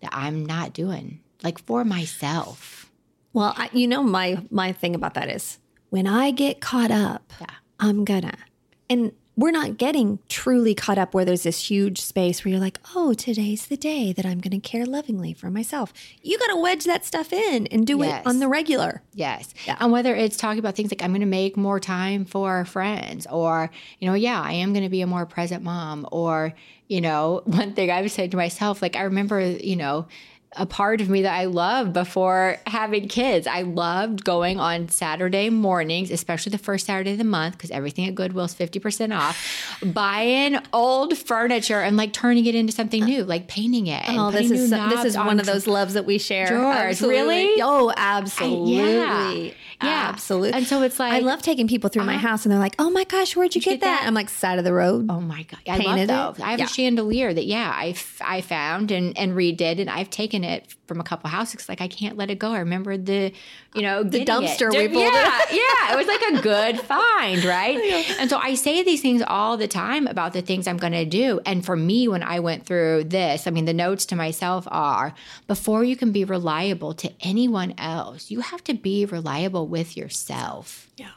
that 0.00 0.10
I'm 0.12 0.44
not 0.44 0.72
doing, 0.72 1.20
like 1.42 1.58
for 1.64 1.84
myself? 1.84 2.90
well 3.34 3.54
I, 3.56 3.70
you 3.72 3.86
know 3.86 4.02
my 4.02 4.42
my 4.50 4.72
thing 4.72 4.94
about 4.94 5.14
that 5.14 5.28
is 5.30 5.58
when 5.90 6.06
i 6.06 6.30
get 6.30 6.60
caught 6.60 6.90
up 6.90 7.32
Yeah. 7.40 7.46
i'm 7.80 8.04
gonna 8.04 8.34
and 8.90 9.12
we're 9.34 9.50
not 9.52 9.78
getting 9.78 10.18
truly 10.28 10.74
caught 10.74 10.98
up 10.98 11.14
where 11.14 11.24
there's 11.24 11.44
this 11.44 11.70
huge 11.70 11.98
space 12.02 12.44
where 12.44 12.52
you're 12.52 12.60
like 12.60 12.78
oh 12.94 13.14
today's 13.14 13.66
the 13.68 13.78
day 13.78 14.12
that 14.12 14.26
i'm 14.26 14.38
gonna 14.38 14.60
care 14.60 14.84
lovingly 14.84 15.32
for 15.32 15.50
myself 15.50 15.94
you 16.20 16.38
gotta 16.38 16.56
wedge 16.56 16.84
that 16.84 17.06
stuff 17.06 17.32
in 17.32 17.66
and 17.68 17.86
do 17.86 17.96
Yes. 18.00 18.20
it 18.20 18.26
on 18.28 18.38
the 18.38 18.48
regular 18.48 19.00
Yes. 19.14 19.54
And 19.80 19.92
whether 19.92 20.14
it's 20.14 20.36
talking 20.36 20.58
about 20.58 20.74
things 20.74 20.90
like 20.90 21.02
I'm 21.02 21.10
going 21.10 21.20
to 21.20 21.26
make 21.26 21.54
more 21.54 21.78
time 21.78 22.24
for 22.24 22.64
friends 22.64 23.26
or, 23.30 23.70
you 24.00 24.08
know, 24.08 24.14
yeah, 24.14 24.40
I 24.40 24.52
am 24.54 24.72
going 24.72 24.84
to 24.84 24.88
be 24.88 25.02
a 25.02 25.06
more 25.06 25.26
present 25.26 25.62
mom 25.62 26.08
or, 26.10 26.54
you 26.88 27.02
know, 27.02 27.42
one 27.44 27.74
thing 27.74 27.90
I 27.90 28.00
was 28.00 28.14
saying 28.14 28.30
to 28.30 28.38
myself, 28.38 28.80
like 28.80 28.96
I 28.96 29.02
remember, 29.02 29.38
you 29.42 29.76
know, 29.76 30.06
a 30.56 30.66
part 30.66 31.00
of 31.00 31.08
me 31.08 31.22
that 31.22 31.34
I 31.34 31.46
loved 31.46 31.92
before 31.92 32.58
having 32.66 33.08
kids. 33.08 33.46
I 33.46 33.62
loved 33.62 34.24
going 34.24 34.60
on 34.60 34.88
Saturday 34.88 35.50
mornings, 35.50 36.10
especially 36.10 36.50
the 36.50 36.58
first 36.58 36.86
Saturday 36.86 37.12
of 37.12 37.18
the 37.18 37.24
month, 37.24 37.56
because 37.56 37.70
everything 37.70 38.06
at 38.06 38.14
Goodwill 38.14 38.44
is 38.44 38.54
50% 38.54 39.16
off, 39.16 39.78
buying 39.82 40.58
old 40.72 41.16
furniture 41.16 41.80
and 41.80 41.96
like 41.96 42.12
turning 42.12 42.46
it 42.46 42.54
into 42.54 42.72
something 42.72 43.04
new, 43.04 43.24
like 43.24 43.48
painting 43.48 43.86
it. 43.86 44.02
Oh, 44.08 44.30
this 44.30 44.50
is 44.50 44.70
this 44.70 45.04
is 45.04 45.16
on 45.16 45.26
one 45.26 45.40
of 45.40 45.46
those 45.46 45.66
loves 45.66 45.94
that 45.94 46.04
we 46.04 46.18
share. 46.18 46.52
Really? 46.52 47.60
Oh, 47.62 47.92
absolutely. 47.96 48.76
yeah. 48.76 49.52
Yeah. 49.82 50.08
absolutely. 50.08 50.52
And 50.52 50.66
so 50.66 50.82
it's 50.82 50.98
like 50.98 51.12
I 51.12 51.18
love 51.20 51.42
taking 51.42 51.68
people 51.68 51.90
through 51.90 52.04
my 52.04 52.14
uh-huh. 52.14 52.28
house, 52.28 52.44
and 52.44 52.52
they're 52.52 52.58
like, 52.58 52.76
"Oh 52.78 52.90
my 52.90 53.04
gosh, 53.04 53.36
where'd 53.36 53.54
you, 53.54 53.60
get, 53.60 53.72
get 53.72 53.80
that? 53.80 54.00
that? 54.00 54.06
I'm 54.06 54.14
like, 54.14 54.28
"Side 54.28 54.58
of 54.58 54.64
the 54.64 54.72
road." 54.72 55.06
Oh 55.08 55.20
my 55.20 55.42
god, 55.44 55.60
I 55.66 55.78
Painted 55.78 56.08
love 56.08 56.38
it? 56.38 56.44
I 56.44 56.50
have 56.50 56.60
Yeah. 56.60 56.66
a 56.66 56.68
chandelier 56.68 57.34
that 57.34 57.46
yeah, 57.46 57.72
I, 57.74 57.88
f- 57.88 58.20
I 58.24 58.40
found 58.40 58.90
and 58.90 59.16
and 59.18 59.32
redid, 59.32 59.80
and 59.80 59.90
I've 59.90 60.10
taken 60.10 60.41
it 60.44 60.74
from 60.86 61.00
a 61.00 61.04
couple 61.04 61.30
houses. 61.30 61.68
Like 61.68 61.80
I 61.80 61.88
can't 61.88 62.16
let 62.16 62.30
it 62.30 62.38
go. 62.38 62.52
I 62.52 62.58
remember 62.60 62.96
the 62.96 63.32
you 63.74 63.82
know 63.82 64.02
the 64.02 64.24
dumpster 64.24 64.70
we 64.70 64.88
pulled 64.88 65.12
Yeah, 65.12 65.40
yeah, 65.50 65.92
it 65.92 65.96
was 65.96 66.06
like 66.06 66.22
a 66.22 66.42
good 66.42 66.80
find, 66.92 67.44
right? 67.44 67.78
And 68.18 68.28
so 68.28 68.38
I 68.38 68.54
say 68.54 68.82
these 68.82 69.02
things 69.02 69.22
all 69.26 69.56
the 69.56 69.68
time 69.68 70.06
about 70.06 70.32
the 70.32 70.42
things 70.42 70.66
I'm 70.66 70.76
going 70.76 70.92
to 70.92 71.04
do. 71.04 71.40
And 71.46 71.64
for 71.64 71.76
me, 71.76 72.08
when 72.08 72.22
I 72.22 72.40
went 72.40 72.66
through 72.66 73.04
this, 73.04 73.46
I 73.46 73.50
mean, 73.50 73.64
the 73.64 73.74
notes 73.74 74.06
to 74.06 74.16
myself 74.16 74.66
are: 74.70 75.14
before 75.46 75.84
you 75.84 75.96
can 75.96 76.12
be 76.12 76.24
reliable 76.24 76.94
to 76.94 77.12
anyone 77.20 77.74
else, 77.78 78.30
you 78.30 78.40
have 78.40 78.62
to 78.64 78.74
be 78.74 79.04
reliable 79.06 79.66
with 79.66 79.96
yourself. 79.96 80.88
Yeah. 80.96 81.10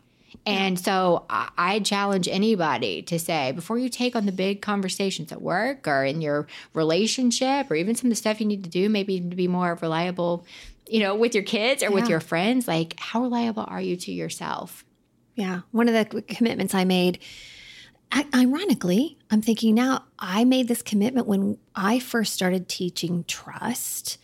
And 0.45 0.79
so 0.79 1.25
I, 1.29 1.79
challenge 1.79 2.27
anybody 2.27 3.01
to 3.03 3.19
say 3.19 3.51
before 3.51 3.77
you 3.77 3.89
take 3.89 4.15
on 4.15 4.25
the 4.25 4.31
big 4.31 4.61
conversations 4.61 5.31
at 5.31 5.41
work 5.41 5.87
or 5.87 6.05
in 6.05 6.21
your 6.21 6.47
relationship 6.73 7.69
or 7.69 7.75
even 7.75 7.95
some 7.95 8.07
of 8.07 8.11
the 8.11 8.15
stuff 8.15 8.39
you 8.39 8.45
need 8.45 8.63
to 8.63 8.69
do, 8.69 8.87
maybe 8.87 9.19
to 9.19 9.35
be 9.35 9.47
more 9.47 9.77
reliable, 9.81 10.45
you 10.87 10.99
know, 10.99 11.15
with 11.15 11.33
your 11.33 11.43
kids 11.43 11.83
or 11.83 11.91
with 11.91 12.07
your 12.07 12.19
friends, 12.19 12.67
like 12.67 12.95
how 12.99 13.21
reliable 13.21 13.65
are 13.67 13.81
you 13.81 13.95
to 13.97 14.11
yourself? 14.11 14.85
Yeah. 15.35 15.61
One 15.71 15.89
of 15.89 15.93
the 15.93 16.21
commitments 16.21 16.73
I 16.73 16.85
made, 16.85 17.19
I, 18.11 18.25
ironically, 18.33 19.17
I'm 19.29 19.41
thinking 19.41 19.75
now, 19.75 20.05
I 20.17 20.45
made 20.45 20.67
this 20.67 20.81
commitment 20.81 21.27
when 21.27 21.57
I 21.75 21.99
first 21.99 22.33
started 22.33 22.69
teaching 22.69 23.25
trust 23.27 24.17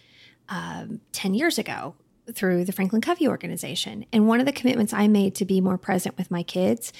um, 0.49 1.01
10 1.11 1.33
years 1.33 1.57
ago 1.57 1.95
through 2.33 2.65
the 2.65 2.71
Franklin 2.71 3.01
Covey 3.01 3.27
organization. 3.27 4.05
And 4.11 4.27
one 4.27 4.39
of 4.39 4.45
the 4.45 4.51
commitments 4.51 4.93
I 4.93 5.07
made 5.07 5.35
to 5.35 5.45
be 5.45 5.61
more 5.61 5.77
present 5.77 6.17
with 6.17 6.31
my 6.31 6.43
kids 6.43 6.93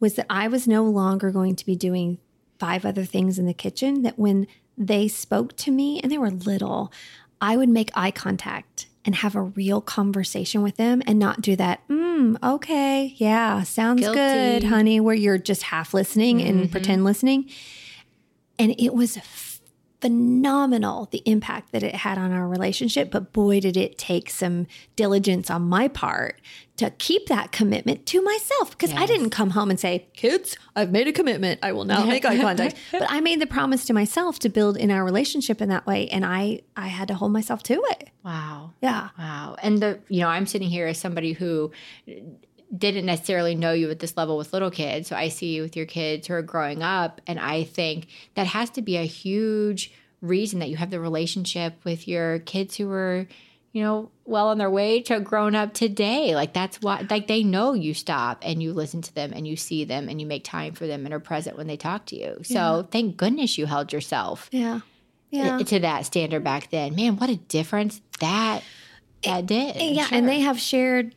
was 0.00 0.14
that 0.14 0.26
I 0.28 0.48
was 0.48 0.66
no 0.66 0.84
longer 0.84 1.30
going 1.30 1.56
to 1.56 1.66
be 1.66 1.76
doing 1.76 2.18
five 2.58 2.84
other 2.84 3.04
things 3.04 3.38
in 3.38 3.46
the 3.46 3.54
kitchen, 3.54 4.02
that 4.02 4.18
when 4.18 4.46
they 4.76 5.08
spoke 5.08 5.56
to 5.56 5.70
me 5.70 6.00
and 6.00 6.10
they 6.10 6.18
were 6.18 6.30
little, 6.30 6.92
I 7.40 7.56
would 7.56 7.68
make 7.68 7.90
eye 7.94 8.10
contact 8.10 8.86
and 9.04 9.16
have 9.16 9.36
a 9.36 9.42
real 9.42 9.80
conversation 9.80 10.62
with 10.62 10.76
them 10.76 11.02
and 11.06 11.18
not 11.18 11.40
do 11.40 11.56
that, 11.56 11.86
mm, 11.88 12.36
okay, 12.42 13.14
yeah, 13.16 13.62
sounds 13.62 14.00
Guilty. 14.00 14.16
good, 14.16 14.64
honey, 14.64 14.98
where 14.98 15.14
you're 15.14 15.38
just 15.38 15.64
half 15.64 15.92
listening 15.92 16.40
and 16.40 16.70
pretend 16.70 17.04
listening. 17.04 17.50
And 18.58 18.74
it 18.78 18.94
was 18.94 19.16
phenomenal 20.04 21.08
the 21.12 21.22
impact 21.24 21.72
that 21.72 21.82
it 21.82 21.94
had 21.94 22.18
on 22.18 22.30
our 22.30 22.46
relationship. 22.46 23.10
But 23.10 23.32
boy, 23.32 23.60
did 23.60 23.74
it 23.74 23.96
take 23.96 24.28
some 24.28 24.66
diligence 24.96 25.50
on 25.50 25.62
my 25.62 25.88
part 25.88 26.42
to 26.76 26.90
keep 26.90 27.28
that 27.28 27.52
commitment 27.52 28.04
to 28.04 28.20
myself 28.20 28.72
because 28.72 28.92
I 28.92 29.06
didn't 29.06 29.30
come 29.30 29.50
home 29.50 29.70
and 29.70 29.80
say, 29.80 30.06
Kids, 30.12 30.58
I've 30.76 30.90
made 30.90 31.08
a 31.08 31.12
commitment. 31.12 31.60
I 31.62 31.72
will 31.72 31.86
now 31.86 32.04
make 32.04 32.26
eye 32.26 32.36
contact. 32.36 32.76
But 32.92 33.06
I 33.08 33.20
made 33.20 33.40
the 33.40 33.46
promise 33.46 33.86
to 33.86 33.94
myself 33.94 34.38
to 34.40 34.50
build 34.50 34.76
in 34.76 34.90
our 34.90 35.02
relationship 35.02 35.62
in 35.62 35.70
that 35.70 35.86
way. 35.86 36.08
And 36.08 36.26
I, 36.26 36.60
I 36.76 36.88
had 36.88 37.08
to 37.08 37.14
hold 37.14 37.32
myself 37.32 37.62
to 37.62 37.82
it. 37.92 38.10
Wow. 38.22 38.72
Yeah. 38.82 39.08
Wow. 39.18 39.56
And 39.62 39.80
the, 39.80 40.00
you 40.08 40.20
know, 40.20 40.28
I'm 40.28 40.44
sitting 40.44 40.68
here 40.68 40.86
as 40.86 40.98
somebody 40.98 41.32
who 41.32 41.72
didn't 42.76 43.06
necessarily 43.06 43.54
know 43.54 43.72
you 43.72 43.90
at 43.90 43.98
this 44.00 44.16
level 44.16 44.36
with 44.36 44.52
little 44.52 44.70
kids. 44.70 45.08
So 45.08 45.16
I 45.16 45.28
see 45.28 45.54
you 45.54 45.62
with 45.62 45.76
your 45.76 45.86
kids 45.86 46.26
who 46.26 46.34
are 46.34 46.42
growing 46.42 46.82
up. 46.82 47.20
And 47.26 47.38
I 47.38 47.64
think 47.64 48.06
that 48.34 48.46
has 48.48 48.70
to 48.70 48.82
be 48.82 48.96
a 48.96 49.04
huge 49.04 49.92
reason 50.20 50.58
that 50.60 50.68
you 50.70 50.76
have 50.76 50.90
the 50.90 51.00
relationship 51.00 51.74
with 51.84 52.08
your 52.08 52.38
kids 52.40 52.76
who 52.76 52.90
are, 52.90 53.26
you 53.72 53.82
know, 53.82 54.10
well 54.24 54.48
on 54.48 54.58
their 54.58 54.70
way 54.70 55.02
to 55.02 55.20
grown 55.20 55.54
up 55.54 55.74
today. 55.74 56.34
Like 56.34 56.52
that's 56.54 56.80
why, 56.80 57.06
like 57.10 57.26
they 57.26 57.42
know 57.44 57.74
you 57.74 57.92
stop 57.94 58.38
and 58.42 58.62
you 58.62 58.72
listen 58.72 59.02
to 59.02 59.14
them 59.14 59.32
and 59.34 59.46
you 59.46 59.56
see 59.56 59.84
them 59.84 60.08
and 60.08 60.20
you 60.20 60.26
make 60.26 60.44
time 60.44 60.72
for 60.72 60.86
them 60.86 61.04
and 61.04 61.12
are 61.14 61.20
present 61.20 61.56
when 61.56 61.66
they 61.66 61.76
talk 61.76 62.06
to 62.06 62.16
you. 62.16 62.38
So 62.42 62.88
thank 62.90 63.16
goodness 63.16 63.58
you 63.58 63.66
held 63.66 63.92
yourself 63.92 64.48
Yeah. 64.50 64.80
Yeah. 65.30 65.58
to 65.58 65.80
that 65.80 66.06
standard 66.06 66.42
back 66.44 66.70
then. 66.70 66.94
Man, 66.94 67.16
what 67.16 67.28
a 67.28 67.36
difference 67.36 68.00
that 68.20 68.62
that 69.24 69.46
did. 69.46 69.76
yeah. 69.76 70.08
And 70.10 70.28
they 70.28 70.40
have 70.40 70.58
shared 70.60 71.14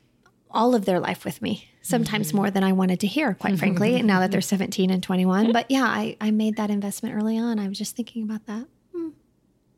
all 0.52 0.76
of 0.76 0.86
their 0.86 1.00
life 1.00 1.26
with 1.26 1.42
me, 1.42 1.70
sometimes 1.82 2.30
mm-hmm. 2.30 2.38
more 2.38 2.52
than 2.52 2.64
I 2.64 2.74
wanted 2.74 3.00
to 3.02 3.08
hear, 3.08 3.34
quite 3.34 3.54
mm-hmm. 3.54 3.60
frankly, 3.60 4.02
now 4.02 4.20
that 4.20 4.32
they're 4.32 4.40
mm-hmm. 4.40 4.58
17 4.58 4.90
and 4.90 5.04
21. 5.04 5.52
But 5.52 5.70
yeah, 5.70 5.84
I, 5.84 6.18
I 6.22 6.32
made 6.32 6.58
that 6.58 6.70
investment 6.70 7.16
early 7.16 7.38
on. 7.38 7.60
I 7.60 7.68
was 7.68 7.78
just 7.78 7.96
thinking 7.96 8.24
about 8.24 8.46
that. 8.46 8.66
Hmm. 8.94 9.10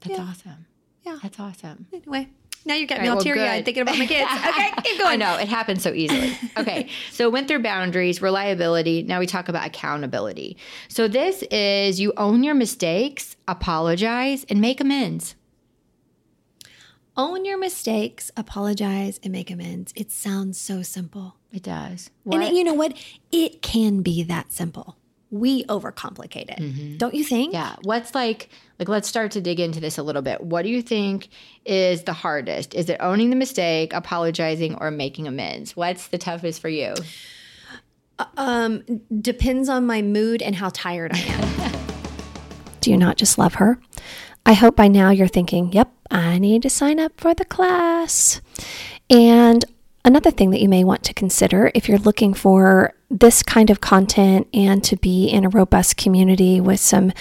That's 0.02 0.20
awesome. 0.20 0.66
Yeah. 1.04 1.20
That's 1.22 1.40
awesome. 1.40 1.88
Anyway, 1.94 2.30
now 2.66 2.76
you 2.76 2.88
got 2.88 3.02
me 3.02 3.08
all 3.08 3.16
well, 3.16 3.24
teary 3.24 3.42
eyed 3.42 3.66
thinking 3.66 3.82
about 3.82 3.98
my 3.98 4.06
kids. 4.06 4.30
Okay, 4.50 4.72
keep 4.84 5.00
going. 5.00 5.14
I 5.14 5.16
know 5.16 5.38
it 5.38 5.48
happens 5.48 5.82
so 5.82 5.94
easily. 5.94 6.38
Okay, 6.58 6.90
so 7.12 7.30
went 7.30 7.48
through 7.48 7.64
boundaries, 7.64 8.22
reliability. 8.22 9.04
Now 9.04 9.20
we 9.20 9.26
talk 9.28 9.48
about 9.50 9.66
accountability. 9.66 10.58
So 10.88 11.08
this 11.08 11.44
is 11.44 12.00
you 12.00 12.14
own 12.18 12.44
your 12.44 12.56
mistakes, 12.56 13.38
apologize, 13.48 14.46
and 14.50 14.60
make 14.60 14.82
amends. 14.82 15.36
Own 17.20 17.44
your 17.44 17.58
mistakes, 17.60 18.32
apologize, 18.38 19.20
and 19.22 19.34
make 19.34 19.52
amends. 19.52 19.92
It 19.94 20.10
sounds 20.10 20.58
so 20.58 20.82
simple. 20.84 21.36
It 21.52 21.64
does. 21.64 22.10
And 22.24 22.42
What? 22.42 22.54
you 22.54 22.64
know 22.64 22.74
what? 22.74 22.94
It 23.30 23.62
can 23.62 24.02
be 24.02 24.24
that 24.24 24.54
simple. 24.54 24.96
We 25.30 25.66
overcomplicate 25.66 26.50
it. 26.58 26.98
Don't 26.98 27.14
you 27.14 27.26
think? 27.26 27.52
yeah. 27.54 27.76
What's 27.84 28.16
like? 28.16 28.50
Like, 28.80 28.88
let's 28.88 29.10
start 29.10 29.32
to 29.32 29.42
dig 29.42 29.60
into 29.60 29.82
this 29.82 29.98
a 29.98 30.04
little 30.04 30.22
bit. 30.22 30.42
What 30.42 30.62
do 30.64 30.70
you 30.70 30.82
think 30.82 31.28
is 31.66 32.04
the 32.06 32.14
hardest? 32.14 32.74
Is 32.74 32.90
it 32.90 32.98
owning 33.02 33.30
the 33.32 33.36
mistake, 33.36 33.92
apologizing, 33.92 34.76
or 34.76 34.90
making 34.90 35.28
amends? 35.28 35.76
What's 35.76 36.08
the 36.08 36.18
toughest 36.18 36.62
for 36.62 36.70
you? 36.70 36.94
Um, 38.38 38.84
depends 39.22 39.68
on 39.68 39.86
my 39.86 40.02
mood 40.02 40.42
and 40.42 40.56
how 40.56 40.70
tired 40.74 41.12
I 41.14 41.20
am. 41.20 41.80
Do 42.82 42.92
you 42.92 42.98
not 42.98 43.18
just 43.18 43.38
love 43.38 43.56
her? 43.56 43.78
I 44.46 44.54
hope 44.54 44.78
by 44.78 44.88
now 44.88 45.10
you're 45.10 45.28
thinking, 45.28 45.74
yep, 45.74 45.92
I 46.12 46.40
need 46.40 46.62
to 46.64 46.70
sign 46.70 47.00
up 47.00 47.14
for 47.18 47.34
the 47.34 47.46
class. 47.46 48.42
And 49.10 49.64
another 50.06 50.32
thing 50.32 50.52
that 50.52 50.62
you 50.62 50.70
may 50.70 50.84
want 50.84 51.04
to 51.04 51.14
consider 51.14 51.72
if 51.76 51.88
you're 51.88 52.00
looking 52.00 52.34
for 52.34 52.94
this 53.12 53.44
kind 53.44 53.70
of 53.70 53.82
content 53.82 54.48
and 54.54 54.82
to 54.84 54.96
be 54.96 55.28
in 55.28 55.46
a 55.46 55.50
robust 55.50 55.98
community 55.98 56.62
with 56.62 56.80
some 56.80 57.12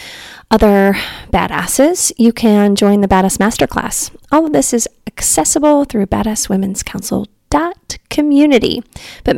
other 0.51 0.95
badasses, 1.33 2.13
you 2.19 2.31
can 2.33 2.77
join 2.77 3.01
the 3.01 3.09
Badass 3.09 3.39
Masterclass. 3.39 4.15
All 4.31 4.45
of 4.47 4.53
this 4.53 4.75
is 4.75 4.89
accessible 5.07 5.85
through 5.85 6.07
badasswomen'scouncil.community. 6.07 8.83
But 9.25 9.37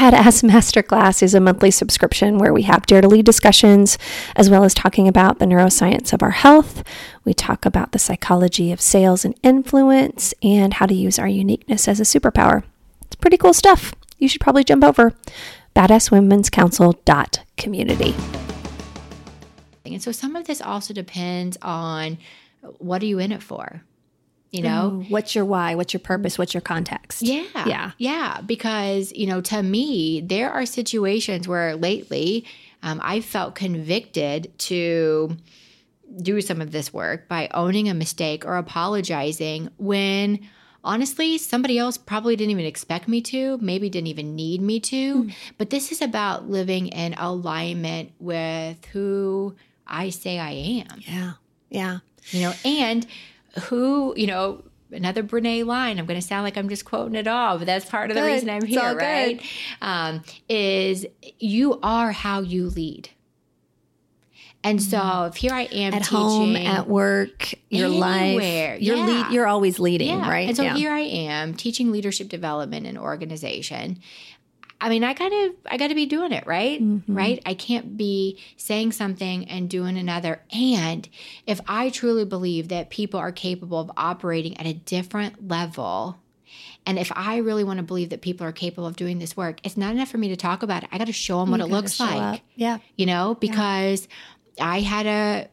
Badass 0.00 0.42
Masterclass 0.42 1.22
is 1.22 1.34
a 1.34 1.40
monthly 1.40 1.70
subscription 1.70 2.38
where 2.38 2.54
we 2.54 2.62
have 2.62 2.86
Dare 2.86 3.02
to 3.02 3.08
Lead 3.08 3.26
discussions, 3.26 3.98
as 4.34 4.48
well 4.48 4.64
as 4.64 4.72
talking 4.72 5.06
about 5.06 5.38
the 5.38 5.44
neuroscience 5.44 6.14
of 6.14 6.22
our 6.22 6.30
health. 6.30 6.82
We 7.22 7.34
talk 7.34 7.66
about 7.66 7.92
the 7.92 7.98
psychology 7.98 8.72
of 8.72 8.80
sales 8.80 9.26
and 9.26 9.38
influence 9.42 10.32
and 10.42 10.72
how 10.72 10.86
to 10.86 10.94
use 10.94 11.18
our 11.18 11.28
uniqueness 11.28 11.86
as 11.86 12.00
a 12.00 12.04
superpower. 12.04 12.62
It's 13.02 13.16
pretty 13.16 13.36
cool 13.36 13.52
stuff. 13.52 13.94
You 14.16 14.26
should 14.26 14.40
probably 14.40 14.64
jump 14.64 14.84
over 14.84 15.12
badasswomen'scouncil.community. 15.76 18.14
And 19.84 20.02
so 20.02 20.12
some 20.12 20.34
of 20.34 20.46
this 20.46 20.62
also 20.62 20.94
depends 20.94 21.58
on 21.60 22.16
what 22.78 23.02
are 23.02 23.06
you 23.06 23.18
in 23.18 23.32
it 23.32 23.42
for? 23.42 23.82
You 24.50 24.62
know? 24.62 25.04
What's 25.08 25.34
your 25.34 25.44
why? 25.44 25.76
What's 25.76 25.92
your 25.92 26.00
purpose? 26.00 26.36
What's 26.36 26.54
your 26.54 26.60
context? 26.60 27.22
Yeah. 27.22 27.44
Yeah. 27.66 27.90
Yeah. 27.98 28.40
Because, 28.40 29.12
you 29.12 29.26
know, 29.26 29.40
to 29.42 29.62
me, 29.62 30.20
there 30.22 30.50
are 30.50 30.66
situations 30.66 31.46
where 31.46 31.76
lately 31.76 32.44
um, 32.82 33.00
I 33.02 33.20
felt 33.20 33.54
convicted 33.54 34.58
to 34.60 35.36
do 36.20 36.40
some 36.40 36.60
of 36.60 36.72
this 36.72 36.92
work 36.92 37.28
by 37.28 37.48
owning 37.54 37.88
a 37.88 37.94
mistake 37.94 38.44
or 38.44 38.56
apologizing 38.56 39.70
when 39.78 40.40
honestly 40.82 41.38
somebody 41.38 41.78
else 41.78 41.96
probably 41.96 42.34
didn't 42.34 42.50
even 42.50 42.64
expect 42.64 43.06
me 43.06 43.20
to, 43.20 43.58
maybe 43.58 43.88
didn't 43.88 44.08
even 44.08 44.34
need 44.34 44.60
me 44.60 44.80
to. 44.80 45.30
But 45.58 45.70
this 45.70 45.92
is 45.92 46.02
about 46.02 46.48
living 46.48 46.88
in 46.88 47.14
alignment 47.14 48.10
with 48.18 48.84
who 48.86 49.54
I 49.86 50.10
say 50.10 50.38
I 50.40 50.50
am 50.50 51.00
Yeah. 51.06 51.32
Yeah. 51.68 51.98
you 52.30 52.40
know, 52.42 52.54
and 52.64 53.06
who, 53.64 54.14
you 54.16 54.26
know, 54.26 54.62
another 54.92 55.22
Brene 55.22 55.66
line, 55.66 55.98
I'm 55.98 56.06
going 56.06 56.20
to 56.20 56.26
sound 56.26 56.44
like 56.44 56.56
I'm 56.56 56.68
just 56.68 56.84
quoting 56.84 57.14
it 57.14 57.28
all, 57.28 57.58
but 57.58 57.66
that's 57.66 57.84
part 57.84 58.10
of 58.10 58.16
the 58.16 58.22
reason 58.22 58.50
I'm 58.50 58.64
here, 58.64 58.94
right? 58.96 59.40
Um, 59.80 60.22
is 60.48 61.06
you 61.38 61.78
are 61.82 62.12
how 62.12 62.40
you 62.40 62.68
lead. 62.70 63.10
And 64.62 64.82
so 64.82 65.24
if 65.24 65.36
here 65.36 65.54
I 65.54 65.62
am. 65.62 65.94
At 65.94 66.02
teaching 66.02 66.16
home, 66.18 66.56
at 66.56 66.86
work, 66.86 67.54
your 67.70 67.86
Anywhere. 67.86 68.72
life. 68.74 68.82
You're 68.82 68.96
Yeah. 68.96 69.06
lead, 69.06 69.32
you're 69.32 69.46
always 69.46 69.78
leading, 69.78 70.18
yeah. 70.18 70.28
right? 70.28 70.48
And 70.48 70.56
so 70.56 70.64
yeah. 70.64 70.74
here 70.76 70.90
I 70.90 71.00
am 71.00 71.54
teaching 71.54 71.90
leadership 71.90 72.28
development 72.28 72.86
and 72.86 72.98
organization. 72.98 74.00
I 74.80 74.88
mean, 74.88 75.04
I 75.04 75.12
gotta, 75.14 75.54
I 75.70 75.76
gotta 75.76 75.94
be 75.94 76.06
doing 76.06 76.32
it 76.32 76.46
right, 76.46 76.80
Mm-hmm. 76.82 77.14
right. 77.14 77.42
I 77.44 77.54
can't 77.54 77.96
be 77.96 78.38
saying 78.56 78.92
something 78.92 79.46
and 79.48 79.68
doing 79.68 79.98
another. 79.98 80.40
And 80.52 81.08
if 81.46 81.60
I 81.68 81.90
truly 81.90 82.24
believe 82.24 82.68
that 82.68 82.88
people 82.90 83.20
are 83.20 83.32
capable 83.32 83.78
of 83.78 83.90
operating 83.96 84.56
at 84.56 84.66
a 84.66 84.72
different 84.72 85.46
level, 85.48 86.18
and 86.86 86.98
if 86.98 87.12
I 87.14 87.36
really 87.38 87.62
want 87.62 87.76
to 87.76 87.82
believe 87.82 88.08
that 88.10 88.22
people 88.22 88.46
are 88.46 88.52
capable 88.52 88.86
of 88.86 88.96
doing 88.96 89.18
this 89.18 89.36
work, 89.36 89.60
it's 89.64 89.76
not 89.76 89.92
enough 89.94 90.08
for 90.08 90.18
me 90.18 90.28
to 90.28 90.36
talk 90.36 90.62
about 90.62 90.82
it. 90.82 90.88
I 90.90 90.98
got 90.98 91.08
to 91.08 91.12
show 91.12 91.40
them 91.40 91.50
what 91.50 91.60
it 91.60 91.66
looks 91.66 92.00
like 92.00 92.36
up. 92.36 92.40
Yeah. 92.56 92.78
you 92.96 93.04
know, 93.06 93.34
because 93.38 94.08
I 94.60 94.80
had 94.80 95.06
a 95.06 95.48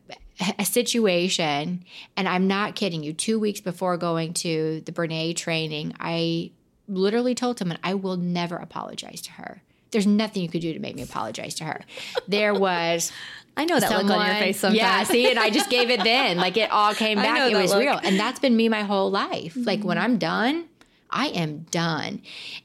a 0.59 0.63
situation, 0.65 1.83
and 2.15 2.27
I'm 2.29 2.47
not 2.47 2.75
kidding 2.75 3.03
you. 3.03 3.11
Two 3.11 3.39
weeks 3.39 3.59
before 3.59 3.97
going 3.97 4.33
to 4.35 4.81
the 4.85 4.91
Brene 4.91 5.35
training, 5.35 5.95
I 5.99 6.51
literally 6.87 7.35
told 7.35 7.59
someone 7.59 7.77
I 7.83 7.93
will 7.93 8.17
never 8.17 8.55
apologize 8.55 9.21
to 9.21 9.31
her. 9.33 9.61
There's 9.91 10.07
nothing 10.07 10.43
you 10.43 10.49
could 10.49 10.61
do 10.61 10.73
to 10.73 10.79
make 10.79 10.95
me 10.95 11.01
apologize 11.01 11.55
to 11.55 11.63
her. 11.63 11.81
There 12.27 12.53
was 12.53 13.11
I 13.55 13.65
know 13.65 13.79
that 13.79 13.89
look 13.89 14.11
on 14.11 14.25
your 14.25 14.35
face 14.35 14.59
sometimes. 14.59 14.77
Yeah, 14.77 15.03
see, 15.03 15.29
and 15.29 15.39
I 15.39 15.49
just 15.49 15.69
gave 15.69 15.89
it 15.89 16.03
then. 16.03 16.37
Like 16.37 16.57
it 16.57 16.69
all 16.71 16.93
came 16.95 17.17
back. 17.17 17.51
It 17.51 17.55
was 17.55 17.71
look. 17.71 17.79
real. 17.79 17.99
And 18.01 18.19
that's 18.19 18.39
been 18.39 18.55
me 18.55 18.69
my 18.69 18.83
whole 18.83 19.09
life. 19.09 19.53
Like 19.55 19.83
when 19.83 19.97
mm-hmm. 19.97 20.05
I'm 20.05 20.17
done, 20.17 20.65
I 21.09 21.27
am 21.27 21.65
done. 21.71 22.21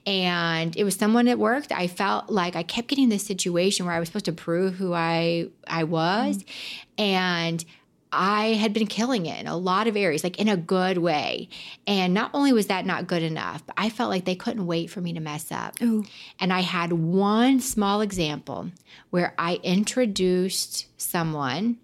And 0.06 0.76
it 0.76 0.84
was 0.84 0.96
someone 0.96 1.28
at 1.28 1.38
work 1.38 1.68
that 1.68 1.78
I 1.78 1.86
felt 1.86 2.28
like 2.28 2.56
I 2.56 2.62
kept 2.62 2.88
getting 2.88 3.08
this 3.08 3.24
situation 3.24 3.86
where 3.86 3.94
I 3.94 4.00
was 4.00 4.08
supposed 4.08 4.26
to 4.26 4.32
prove 4.32 4.74
who 4.74 4.92
I 4.92 5.48
I 5.66 5.84
was. 5.84 6.38
Mm-hmm. 6.38 7.02
And 7.02 7.64
I 8.12 8.54
had 8.54 8.72
been 8.72 8.86
killing 8.86 9.26
it 9.26 9.40
in 9.40 9.46
a 9.46 9.56
lot 9.56 9.86
of 9.88 9.96
areas, 9.96 10.22
like 10.22 10.38
in 10.38 10.48
a 10.48 10.56
good 10.56 10.98
way. 10.98 11.48
And 11.86 12.12
not 12.12 12.30
only 12.34 12.52
was 12.52 12.66
that 12.66 12.84
not 12.84 13.06
good 13.06 13.22
enough, 13.22 13.64
but 13.64 13.74
I 13.78 13.88
felt 13.88 14.10
like 14.10 14.24
they 14.26 14.34
couldn't 14.34 14.66
wait 14.66 14.90
for 14.90 15.00
me 15.00 15.14
to 15.14 15.20
mess 15.20 15.50
up. 15.50 15.80
Ooh. 15.82 16.04
And 16.38 16.52
I 16.52 16.60
had 16.60 16.92
one 16.92 17.60
small 17.60 18.02
example 18.02 18.70
where 19.10 19.34
I 19.38 19.60
introduced 19.62 20.86
someone 21.00 21.78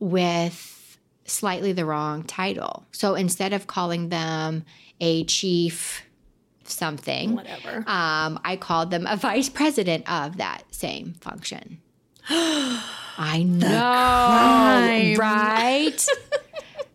with 0.00 0.98
slightly 1.24 1.72
the 1.72 1.84
wrong 1.84 2.22
title. 2.24 2.86
So 2.92 3.14
instead 3.14 3.52
of 3.52 3.66
calling 3.66 4.08
them 4.08 4.64
a 5.00 5.24
chief 5.24 6.02
something, 6.64 7.34
Whatever. 7.34 7.78
um, 7.86 8.40
I 8.44 8.56
called 8.60 8.90
them 8.90 9.06
a 9.06 9.16
vice 9.16 9.48
president 9.48 10.10
of 10.10 10.38
that 10.38 10.62
same 10.70 11.14
function. 11.20 11.80
I 12.30 13.42
know, 13.42 13.68
crime. 13.68 15.16
right? 15.16 16.06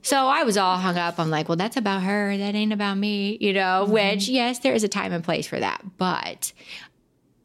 So 0.06 0.28
I 0.28 0.43
was 0.43 0.58
all 0.58 0.76
hung 0.78 0.98
up. 0.98 1.17
I'm 1.17 1.30
like, 1.30 1.48
well, 1.48 1.56
that's 1.56 1.78
about 1.78 2.04
her. 2.04 2.38
That 2.38 2.56
ain't 2.56 2.74
about 2.74 2.98
me, 2.98 3.38
you 3.39 3.54
know, 3.54 3.84
mm-hmm. 3.84 3.93
which, 3.93 4.28
yes, 4.28 4.60
there 4.60 4.74
is 4.74 4.84
a 4.84 4.89
time 4.89 5.13
and 5.13 5.24
place 5.24 5.48
for 5.48 5.58
that. 5.58 5.82
But 5.98 6.52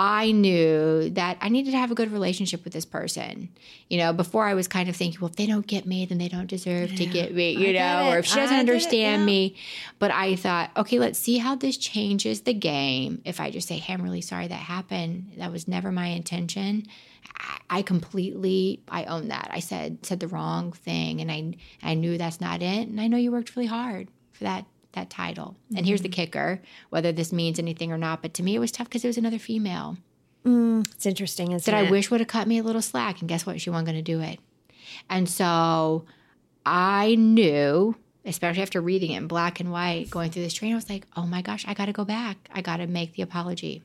I 0.00 0.30
knew 0.30 1.10
that 1.10 1.38
I 1.40 1.48
needed 1.48 1.72
to 1.72 1.76
have 1.76 1.90
a 1.90 1.94
good 1.94 2.12
relationship 2.12 2.62
with 2.62 2.72
this 2.72 2.84
person. 2.84 3.48
You 3.88 3.98
know, 3.98 4.12
before 4.12 4.46
I 4.46 4.54
was 4.54 4.68
kind 4.68 4.88
of 4.88 4.94
thinking, 4.94 5.20
well, 5.20 5.30
if 5.30 5.36
they 5.36 5.46
don't 5.46 5.66
get 5.66 5.86
me, 5.86 6.06
then 6.06 6.18
they 6.18 6.28
don't 6.28 6.46
deserve 6.46 6.94
to 6.94 7.06
get 7.06 7.34
me, 7.34 7.50
you 7.52 7.70
I 7.70 7.72
know, 7.72 8.12
or 8.12 8.18
if 8.18 8.26
she 8.26 8.36
doesn't 8.36 8.56
I 8.56 8.60
understand 8.60 9.22
yeah. 9.22 9.26
me. 9.26 9.56
But 9.98 10.12
I 10.12 10.36
thought, 10.36 10.70
okay, 10.76 11.00
let's 11.00 11.18
see 11.18 11.38
how 11.38 11.56
this 11.56 11.76
changes 11.76 12.42
the 12.42 12.54
game. 12.54 13.22
If 13.24 13.40
I 13.40 13.50
just 13.50 13.66
say, 13.66 13.78
hey, 13.78 13.94
I'm 13.94 14.02
really 14.02 14.20
sorry 14.20 14.46
that 14.46 14.54
happened. 14.54 15.32
That 15.38 15.50
was 15.50 15.66
never 15.66 15.90
my 15.90 16.06
intention. 16.06 16.86
I 17.68 17.82
completely 17.82 18.82
I 18.88 19.04
own 19.04 19.28
that. 19.28 19.50
I 19.52 19.60
said 19.60 20.06
said 20.06 20.20
the 20.20 20.28
wrong 20.28 20.72
thing 20.72 21.20
and 21.20 21.30
I 21.30 21.54
I 21.82 21.94
knew 21.94 22.18
that's 22.18 22.40
not 22.40 22.62
it. 22.62 22.88
And 22.88 23.00
I 23.00 23.08
know 23.08 23.16
you 23.16 23.32
worked 23.32 23.56
really 23.56 23.66
hard 23.66 24.08
for 24.32 24.44
that 24.44 24.64
that 24.92 25.10
title. 25.10 25.56
And 25.76 25.86
here's 25.86 26.02
the 26.02 26.08
mm-hmm. 26.08 26.14
kicker, 26.14 26.62
whether 26.90 27.12
this 27.12 27.32
means 27.32 27.58
anything 27.58 27.92
or 27.92 27.98
not, 27.98 28.22
but 28.22 28.34
to 28.34 28.42
me 28.42 28.54
it 28.54 28.58
was 28.58 28.72
tough 28.72 28.88
because 28.88 29.04
it 29.04 29.08
was 29.08 29.18
another 29.18 29.38
female 29.38 29.98
mm, 30.44 30.86
It's 30.94 31.06
interesting, 31.06 31.52
isn't 31.52 31.70
that 31.70 31.84
it? 31.84 31.88
I 31.88 31.90
wish 31.90 32.10
would 32.10 32.20
have 32.20 32.28
cut 32.28 32.48
me 32.48 32.58
a 32.58 32.62
little 32.62 32.82
slack. 32.82 33.20
And 33.20 33.28
guess 33.28 33.46
what? 33.46 33.60
She 33.60 33.70
wasn't 33.70 33.86
going 33.86 33.98
to 33.98 34.02
do 34.02 34.20
it. 34.20 34.40
And 35.10 35.28
so 35.28 36.04
I 36.64 37.14
knew, 37.16 37.96
especially 38.24 38.62
after 38.62 38.80
reading 38.80 39.12
it 39.12 39.18
in 39.18 39.26
black 39.26 39.60
and 39.60 39.70
white, 39.70 40.10
going 40.10 40.30
through 40.30 40.42
this 40.42 40.54
train, 40.54 40.72
I 40.72 40.76
was 40.76 40.88
like, 40.88 41.06
oh 41.16 41.26
my 41.26 41.42
gosh, 41.42 41.64
I 41.68 41.74
got 41.74 41.86
to 41.86 41.92
go 41.92 42.04
back. 42.04 42.48
I 42.52 42.60
got 42.60 42.78
to 42.78 42.86
make 42.86 43.14
the 43.14 43.22
apology. 43.22 43.82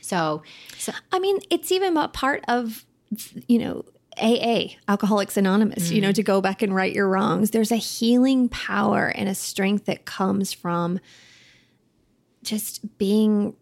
So, 0.00 0.42
so 0.78 0.92
I 1.12 1.18
mean, 1.18 1.38
it's 1.50 1.70
even 1.70 1.96
a 1.96 2.08
part 2.08 2.44
of, 2.48 2.84
you 3.46 3.58
know, 3.58 3.84
AA, 4.20 4.76
Alcoholics 4.88 5.36
Anonymous, 5.36 5.90
you 5.90 6.00
know, 6.00 6.12
to 6.12 6.22
go 6.22 6.40
back 6.40 6.62
and 6.62 6.74
right 6.74 6.92
your 6.92 7.08
wrongs. 7.08 7.50
There's 7.50 7.72
a 7.72 7.76
healing 7.76 8.48
power 8.48 9.08
and 9.08 9.28
a 9.28 9.34
strength 9.34 9.86
that 9.86 10.04
comes 10.04 10.52
from 10.52 11.00
just 12.42 12.98
being 12.98 13.54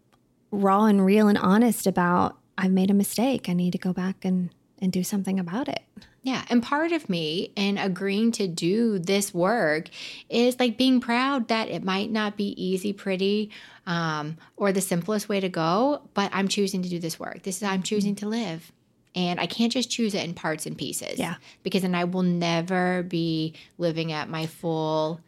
raw 0.51 0.85
and 0.85 1.05
real 1.05 1.27
and 1.27 1.37
honest 1.37 1.87
about, 1.87 2.37
I've 2.57 2.71
made 2.71 2.91
a 2.91 2.93
mistake. 2.93 3.49
I 3.49 3.53
need 3.53 3.71
to 3.71 3.77
go 3.77 3.93
back 3.93 4.25
and, 4.25 4.49
and 4.79 4.91
do 4.91 5.03
something 5.03 5.39
about 5.39 5.67
it. 5.67 5.81
Yeah. 6.21 6.43
And 6.49 6.61
part 6.61 6.91
of 6.91 7.09
me 7.09 7.53
in 7.55 7.77
agreeing 7.77 8.31
to 8.33 8.47
do 8.47 8.99
this 8.99 9.33
work 9.33 9.89
is 10.27 10.59
like 10.59 10.77
being 10.77 10.99
proud 10.99 11.47
that 11.47 11.69
it 11.69 11.83
might 11.83 12.11
not 12.11 12.35
be 12.35 12.49
easy, 12.61 12.91
pretty, 12.91 13.51
um, 13.87 14.37
or 14.57 14.71
the 14.71 14.81
simplest 14.81 15.29
way 15.29 15.39
to 15.39 15.49
go, 15.49 16.01
but 16.13 16.29
I'm 16.33 16.47
choosing 16.47 16.81
to 16.83 16.89
do 16.89 16.99
this 16.99 17.19
work. 17.19 17.43
This 17.43 17.57
is 17.57 17.63
I'm 17.63 17.83
choosing 17.83 18.15
to 18.15 18.27
live. 18.27 18.71
And 19.15 19.39
I 19.39 19.47
can't 19.47 19.71
just 19.71 19.89
choose 19.89 20.13
it 20.13 20.23
in 20.23 20.33
parts 20.33 20.65
and 20.65 20.77
pieces. 20.77 21.19
Yeah. 21.19 21.35
Because 21.63 21.81
then 21.81 21.95
I 21.95 22.03
will 22.03 22.23
never 22.23 23.03
be 23.03 23.53
living 23.77 24.11
at 24.11 24.29
my 24.29 24.45
full 24.45 25.21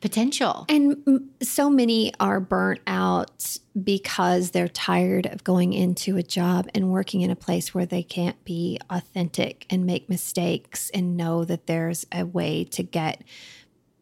potential. 0.00 0.66
And 0.68 1.30
so 1.42 1.70
many 1.70 2.12
are 2.20 2.38
burnt 2.38 2.80
out 2.86 3.58
because 3.82 4.50
they're 4.50 4.68
tired 4.68 5.26
of 5.26 5.42
going 5.42 5.72
into 5.72 6.16
a 6.16 6.22
job 6.22 6.68
and 6.74 6.92
working 6.92 7.22
in 7.22 7.30
a 7.30 7.36
place 7.36 7.74
where 7.74 7.86
they 7.86 8.02
can't 8.02 8.42
be 8.44 8.78
authentic 8.90 9.66
and 9.70 9.86
make 9.86 10.08
mistakes 10.08 10.90
and 10.90 11.16
know 11.16 11.44
that 11.44 11.66
there's 11.66 12.06
a 12.12 12.24
way 12.24 12.64
to 12.64 12.82
get 12.82 13.22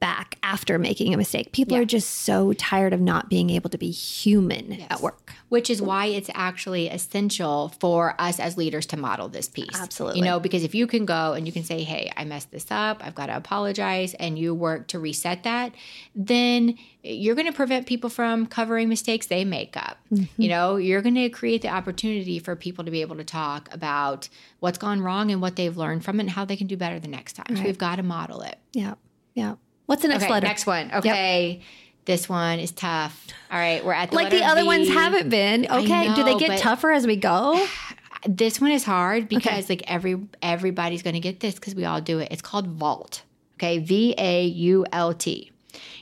back 0.00 0.36
after 0.42 0.78
making 0.78 1.14
a 1.14 1.16
mistake. 1.16 1.52
People 1.52 1.76
Yeah. 1.76 1.82
are 1.82 1.86
just 1.86 2.10
so 2.10 2.52
tired 2.52 2.92
of 2.92 3.00
not 3.00 3.30
being 3.30 3.48
able 3.48 3.70
to 3.70 3.78
be 3.78 3.90
human 3.90 4.82
at 4.90 5.00
work. 5.00 5.32
which 5.48 5.70
is 5.70 5.80
why 5.80 6.06
it's 6.06 6.28
actually 6.34 6.88
essential 6.88 7.72
for 7.78 8.14
us 8.20 8.40
as 8.40 8.56
leaders 8.56 8.86
to 8.86 8.96
model 8.96 9.28
this 9.28 9.48
piece. 9.48 9.68
Absolutely. 9.80 10.18
You 10.18 10.24
know, 10.24 10.40
because 10.40 10.64
if 10.64 10.74
you 10.74 10.86
can 10.88 11.06
go 11.06 11.32
and 11.32 11.46
you 11.46 11.52
can 11.52 11.62
say, 11.62 11.82
hey, 11.84 12.12
I 12.16 12.24
messed 12.24 12.50
this 12.50 12.66
up, 12.70 13.00
I've 13.04 13.14
got 13.14 13.26
to 13.26 13.36
apologize, 13.36 14.14
and 14.14 14.36
you 14.38 14.52
work 14.52 14.88
to 14.88 14.98
reset 14.98 15.44
that, 15.44 15.72
then 16.14 16.76
you're 17.02 17.36
going 17.36 17.46
to 17.46 17.52
prevent 17.52 17.86
people 17.86 18.10
from 18.10 18.46
covering 18.46 18.88
mistakes 18.88 19.26
they 19.26 19.44
make 19.44 19.76
up. 19.76 19.98
Mm-hmm. 20.12 20.42
You 20.42 20.48
know, 20.48 20.76
you're 20.76 21.02
going 21.02 21.14
to 21.14 21.28
create 21.28 21.62
the 21.62 21.68
opportunity 21.68 22.38
for 22.40 22.56
people 22.56 22.84
to 22.84 22.90
be 22.90 23.00
able 23.00 23.16
to 23.16 23.24
talk 23.24 23.72
about 23.72 24.28
what's 24.58 24.78
gone 24.78 25.00
wrong 25.02 25.30
and 25.30 25.40
what 25.40 25.56
they've 25.56 25.76
learned 25.76 26.04
from 26.04 26.18
it 26.18 26.24
and 26.24 26.30
how 26.30 26.44
they 26.44 26.56
can 26.56 26.66
do 26.66 26.76
better 26.76 26.98
the 26.98 27.08
next 27.08 27.34
time. 27.34 27.56
So 27.56 27.62
we've 27.62 27.78
got 27.78 27.96
to 27.96 28.02
model 28.02 28.42
it. 28.42 28.58
Yeah. 28.72 28.94
Yeah. 29.34 29.54
What's 29.86 30.02
the 30.02 30.08
next 30.08 30.24
okay, 30.24 30.32
letter? 30.32 30.46
next 30.46 30.66
one. 30.66 30.90
Okay. 30.92 31.62
This 32.04 32.28
one 32.28 32.58
is 32.58 32.70
tough. 32.70 33.26
All 33.50 33.58
right, 33.58 33.84
we're 33.84 33.94
at 33.94 34.10
the 34.10 34.16
like 34.16 34.30
the 34.30 34.44
other 34.44 34.64
ones 34.64 34.88
haven't 34.88 35.30
been. 35.30 35.66
Okay. 35.70 36.14
Do 36.14 36.22
they 36.22 36.36
get 36.36 36.58
tougher 36.58 36.92
as 36.92 37.06
we 37.06 37.16
go? 37.16 37.66
this 38.28 38.60
one 38.60 38.72
is 38.72 38.84
hard 38.84 39.28
because 39.28 39.68
like 39.68 39.82
every 39.86 40.18
everybody's 40.42 41.02
going 41.02 41.14
to 41.14 41.20
get 41.20 41.40
this 41.40 41.54
because 41.54 41.74
we 41.74 41.84
all 41.84 42.00
do 42.00 42.18
it. 42.18 42.28
It's 42.30 42.42
called 42.42 42.66
vault. 42.66 43.22
Okay, 43.56 43.78
V 43.78 44.14
A 44.18 44.44
U 44.44 44.84
L 44.92 45.14
T. 45.14 45.50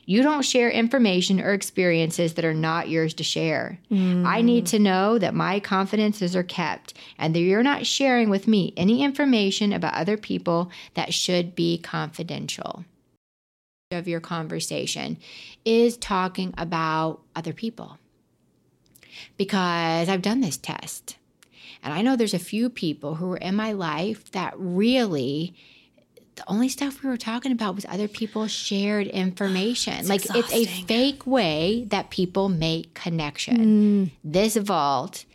You 0.05 0.23
don't 0.23 0.43
share 0.43 0.69
information 0.69 1.41
or 1.41 1.53
experiences 1.53 2.35
that 2.35 2.45
are 2.45 2.53
not 2.53 2.89
yours 2.89 3.15
to 3.15 3.25
share. 3.25 3.79
Hmm. 3.89 4.27
I 4.27 4.43
need 4.43 4.67
to 4.67 4.79
know 4.79 5.19
that 5.19 5.35
my 5.35 5.61
confidences 5.61 6.35
are 6.35 6.43
kept 6.43 6.95
and 7.19 7.35
that 7.35 7.41
you're 7.41 7.63
not 7.63 7.87
sharing 7.87 8.29
with 8.29 8.49
me 8.49 8.75
any 8.77 9.03
information 9.03 9.73
about 9.73 9.95
other 9.95 10.17
people 10.17 10.71
that 10.95 11.15
should 11.15 11.55
be 11.55 11.79
confidential. 11.79 12.85
Of 13.93 14.09
your 14.09 14.21
conversation 14.21 15.19
is 15.65 15.97
talking 15.97 16.55
about 16.57 17.21
other 17.37 17.53
people 17.53 17.99
because 19.37 20.09
I've 20.09 20.23
done 20.23 20.41
this 20.41 20.57
test. 20.57 21.17
And 21.83 21.93
I 21.93 22.03
know 22.03 22.17
there's 22.17 22.35
a 22.35 22.39
few 22.39 22.71
people 22.71 23.17
who 23.17 23.29
were 23.29 23.37
in 23.37 23.55
my 23.55 23.73
life 23.73 24.31
that 24.33 24.55
really 24.57 25.55
the 26.37 26.45
only 26.47 26.69
stuff 26.69 27.03
we 27.03 27.11
were 27.11 27.17
talking 27.19 27.53
about 27.53 27.75
was 27.75 27.85
other 27.87 28.09
people's 28.09 28.51
shared 28.51 29.07
information. 29.07 30.09
like 30.09 30.25
it's 30.35 30.53
a 30.53 30.65
fake 30.65 31.27
way 31.27 31.85
that 31.89 32.11
people 32.11 32.49
make 32.49 32.95
connection. 32.95 33.57
Mm. 34.07 34.11
This 34.25 34.57
vault 34.57 35.27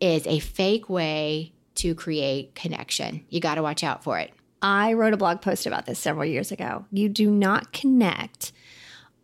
is 0.00 0.26
a 0.26 0.38
fake 0.38 0.88
way 0.88 1.52
to 1.76 1.94
create 1.94 2.54
connection. 2.54 3.24
You 3.28 3.40
got 3.40 3.56
to 3.56 3.62
watch 3.62 3.84
out 3.84 4.02
for 4.02 4.18
it. 4.18 4.32
I 4.64 4.94
wrote 4.94 5.12
a 5.12 5.18
blog 5.18 5.42
post 5.42 5.66
about 5.66 5.84
this 5.84 5.98
several 5.98 6.24
years 6.24 6.50
ago. 6.50 6.86
You 6.90 7.10
do 7.10 7.30
not 7.30 7.72
connect 7.74 8.50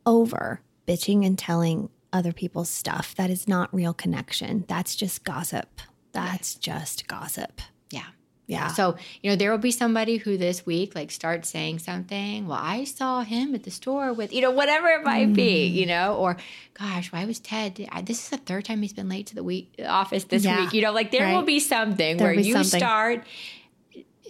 over 0.05 0.61
bitching 0.87 1.25
and 1.27 1.39
telling 1.39 1.89
other 2.13 2.33
people's 2.33 2.69
stuff. 2.69 3.15
That 3.17 3.31
is 3.31 3.49
not 3.49 3.73
real 3.75 3.95
connection. 3.95 4.65
That's 4.69 4.95
just 4.95 5.25
gossip. 5.25 5.81
That's 6.13 6.57
just 6.57 7.09
gossip. 7.09 7.61
Yeah. 7.91 8.03
Yeah. 8.49 8.67
So, 8.69 8.97
you 9.23 9.31
know, 9.31 9.37
there 9.37 9.51
will 9.53 9.59
be 9.59 9.71
somebody 9.71 10.17
who 10.17 10.37
this 10.37 10.67
week 10.67 10.95
like 10.97 11.11
starts 11.13 11.49
saying 11.49 11.79
something. 11.79 12.49
Well, 12.49 12.59
I 12.61 12.83
saw 12.85 13.23
him 13.23 13.55
at 13.55 13.63
the 13.63 13.71
store 13.71 14.13
with, 14.13 14.33
you 14.33 14.41
know, 14.43 14.51
whatever 14.51 14.89
it 14.89 15.05
might 15.05 15.33
be, 15.33 15.71
Mm. 15.71 15.73
you 15.75 15.87
know, 15.87 16.17
or 16.17 16.37
gosh, 16.75 17.13
why 17.13 17.25
was 17.25 17.39
Ted? 17.39 17.87
I, 17.93 18.03
this 18.03 18.25
is 18.25 18.29
the 18.31 18.37
third 18.39 18.65
time 18.65 18.83
he's 18.83 18.93
been 18.93 19.09
late 19.09 19.29
to 19.29 19.37
the 19.37 19.45
week 19.45 19.73
office 19.87 20.25
this 20.25 20.45
Yeah. 20.45 20.61
week. 20.65 20.75
You 20.75 20.83
know, 20.83 20.93
like 20.93 21.13
there 21.13 21.33
will 21.35 21.45
be 21.45 21.61
something 21.61 22.17
There'll 22.17 22.35
where 22.35 22.43
be 22.43 22.49
you 22.49 22.55
something. 22.55 22.81
start, 22.81 23.25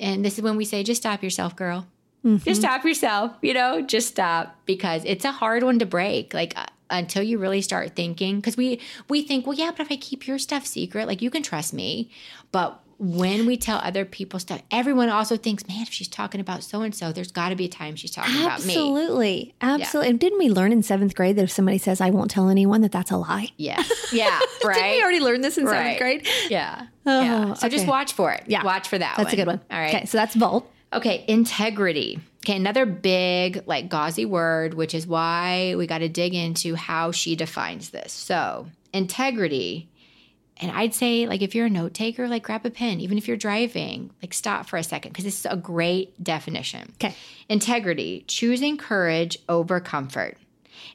and 0.00 0.24
this 0.24 0.38
is 0.38 0.42
when 0.42 0.56
we 0.56 0.64
say, 0.64 0.82
just 0.82 1.02
stop 1.02 1.22
yourself, 1.22 1.54
girl. 1.54 1.86
Mm-hmm. 2.24 2.44
Just 2.44 2.60
stop 2.60 2.84
yourself, 2.84 3.32
you 3.40 3.54
know, 3.54 3.80
just 3.82 4.08
stop 4.08 4.56
because 4.66 5.04
it's 5.04 5.24
a 5.24 5.32
hard 5.32 5.62
one 5.62 5.78
to 5.78 5.86
break. 5.86 6.34
Like, 6.34 6.58
uh, 6.58 6.66
until 6.90 7.22
you 7.22 7.38
really 7.38 7.62
start 7.62 7.94
thinking 7.94 8.36
because 8.36 8.56
we 8.56 8.80
we 9.08 9.22
think 9.22 9.46
well 9.46 9.56
yeah 9.56 9.70
but 9.70 9.80
if 9.80 9.92
i 9.92 9.96
keep 9.96 10.26
your 10.26 10.38
stuff 10.38 10.66
secret 10.66 11.06
like 11.06 11.22
you 11.22 11.30
can 11.30 11.40
trust 11.40 11.72
me 11.72 12.10
but 12.50 12.82
when 13.02 13.46
we 13.46 13.56
tell 13.56 13.78
other 13.82 14.04
people 14.04 14.38
stuff 14.38 14.60
everyone 14.70 15.08
also 15.08 15.34
thinks 15.36 15.66
man 15.66 15.80
if 15.82 15.88
she's 15.90 16.06
talking 16.06 16.38
about 16.40 16.62
so 16.62 16.82
and 16.82 16.94
so 16.94 17.12
there's 17.12 17.32
got 17.32 17.48
to 17.48 17.56
be 17.56 17.64
a 17.64 17.68
time 17.68 17.96
she's 17.96 18.10
talking 18.10 18.36
about 18.42 18.62
me 18.64 18.74
Absolutely. 18.74 19.54
Absolutely. 19.62 20.10
And 20.10 20.20
didn't 20.20 20.38
we 20.38 20.50
learn 20.50 20.70
in 20.70 20.82
seventh 20.82 21.14
grade 21.14 21.36
that 21.36 21.42
if 21.44 21.50
somebody 21.50 21.78
says, 21.78 22.00
I 22.02 22.10
won't 22.10 22.30
tell 22.30 22.50
anyone, 22.50 22.82
that 22.82 22.92
that's 22.92 23.10
a 23.10 23.16
lie? 23.16 23.48
yeah 23.56 23.82
yeah 24.12 24.38
right 24.62 24.74
Didn't 24.74 24.90
we 24.90 25.02
already 25.02 25.20
learn 25.20 25.40
this 25.40 25.56
in 25.56 25.66
seventh 25.66 25.98
grade? 25.98 26.28
yeah 26.50 26.86
Oh, 27.06 27.22
yeah 27.22 27.54
so 27.54 27.68
just 27.70 27.86
watch 27.86 28.12
for 28.12 28.32
it 28.32 28.44
Yeah. 28.46 28.62
watch 28.64 28.86
for 28.88 28.98
that 28.98 29.14
That's 29.16 29.32
a 29.32 29.36
good 29.36 29.46
one. 29.46 29.60
all 29.70 29.78
right 29.78 29.94
Okay. 29.94 30.04
So 30.04 30.18
that's 30.18 30.34
Vault. 30.34 30.70
Okay, 30.92 31.24
integrity. 31.28 32.18
Okay, 32.44 32.56
another 32.56 32.84
big, 32.84 33.62
like, 33.66 33.88
gauzy 33.88 34.24
word, 34.26 34.74
which 34.74 34.92
is 34.94 35.06
why 35.06 35.74
we 35.76 35.86
got 35.86 35.98
to 35.98 36.08
dig 36.08 36.34
into 36.34 36.74
how 36.74 37.12
she 37.12 37.36
defines 37.36 37.90
this. 37.90 38.12
So, 38.12 38.66
integrity, 38.92 39.88
and 40.60 40.70
I'd 40.70 40.94
say, 40.94 41.26
like, 41.26 41.42
if 41.42 41.54
you're 41.54 41.66
a 41.66 41.70
note 41.70 41.94
taker, 41.94 42.28
like, 42.28 42.42
grab 42.42 42.66
a 42.66 42.70
pen. 42.70 43.00
Even 43.00 43.16
if 43.18 43.26
you're 43.26 43.36
driving, 43.36 44.10
like, 44.22 44.34
stop 44.34 44.66
for 44.66 44.76
a 44.76 44.82
second, 44.82 45.12
because 45.12 45.24
this 45.24 45.40
is 45.40 45.46
a 45.50 45.56
great 45.56 46.22
definition. 46.22 46.92
Okay. 46.94 47.14
Integrity, 47.48 48.24
choosing 48.28 48.76
courage 48.76 49.38
over 49.48 49.80
comfort. 49.80 50.36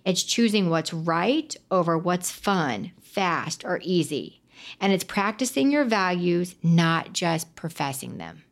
It's 0.05 0.23
choosing 0.23 0.69
what's 0.69 0.93
right 0.93 1.55
over 1.71 1.97
what's 1.97 2.31
fun, 2.31 2.91
fast, 3.01 3.65
or 3.65 3.79
easy. 3.83 4.41
And 4.79 4.93
it's 4.93 5.03
practicing 5.03 5.71
your 5.71 5.83
values, 5.83 6.55
not 6.63 7.13
just 7.13 7.55
professing 7.55 8.17
them. 8.17 8.43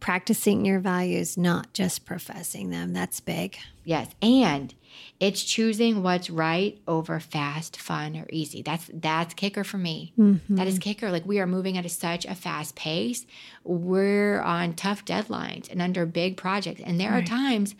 practicing 0.00 0.64
your 0.64 0.78
values, 0.78 1.36
not 1.36 1.72
just 1.72 2.04
professing 2.04 2.70
them. 2.70 2.92
That's 2.92 3.20
big. 3.20 3.58
Yes, 3.84 4.08
and 4.22 4.74
it's 5.20 5.42
choosing 5.42 6.02
what's 6.02 6.30
right 6.30 6.78
over 6.86 7.20
fast, 7.20 7.76
fun, 7.76 8.16
or 8.16 8.26
easy. 8.30 8.62
That's 8.62 8.90
that's 8.92 9.34
kicker 9.34 9.64
for 9.64 9.78
me. 9.78 10.12
Mm-hmm. 10.18 10.56
That 10.56 10.66
is 10.66 10.78
kicker. 10.78 11.10
Like 11.10 11.26
we 11.26 11.40
are 11.40 11.46
moving 11.46 11.76
at 11.76 11.84
a, 11.84 11.88
such 11.88 12.24
a 12.24 12.34
fast 12.34 12.74
pace. 12.76 13.26
We're 13.64 14.40
on 14.40 14.74
tough 14.74 15.04
deadlines 15.04 15.70
and 15.70 15.82
under 15.82 16.06
big 16.06 16.36
projects, 16.36 16.80
and 16.84 17.00
there 17.00 17.12
are 17.12 17.22
times 17.22 17.74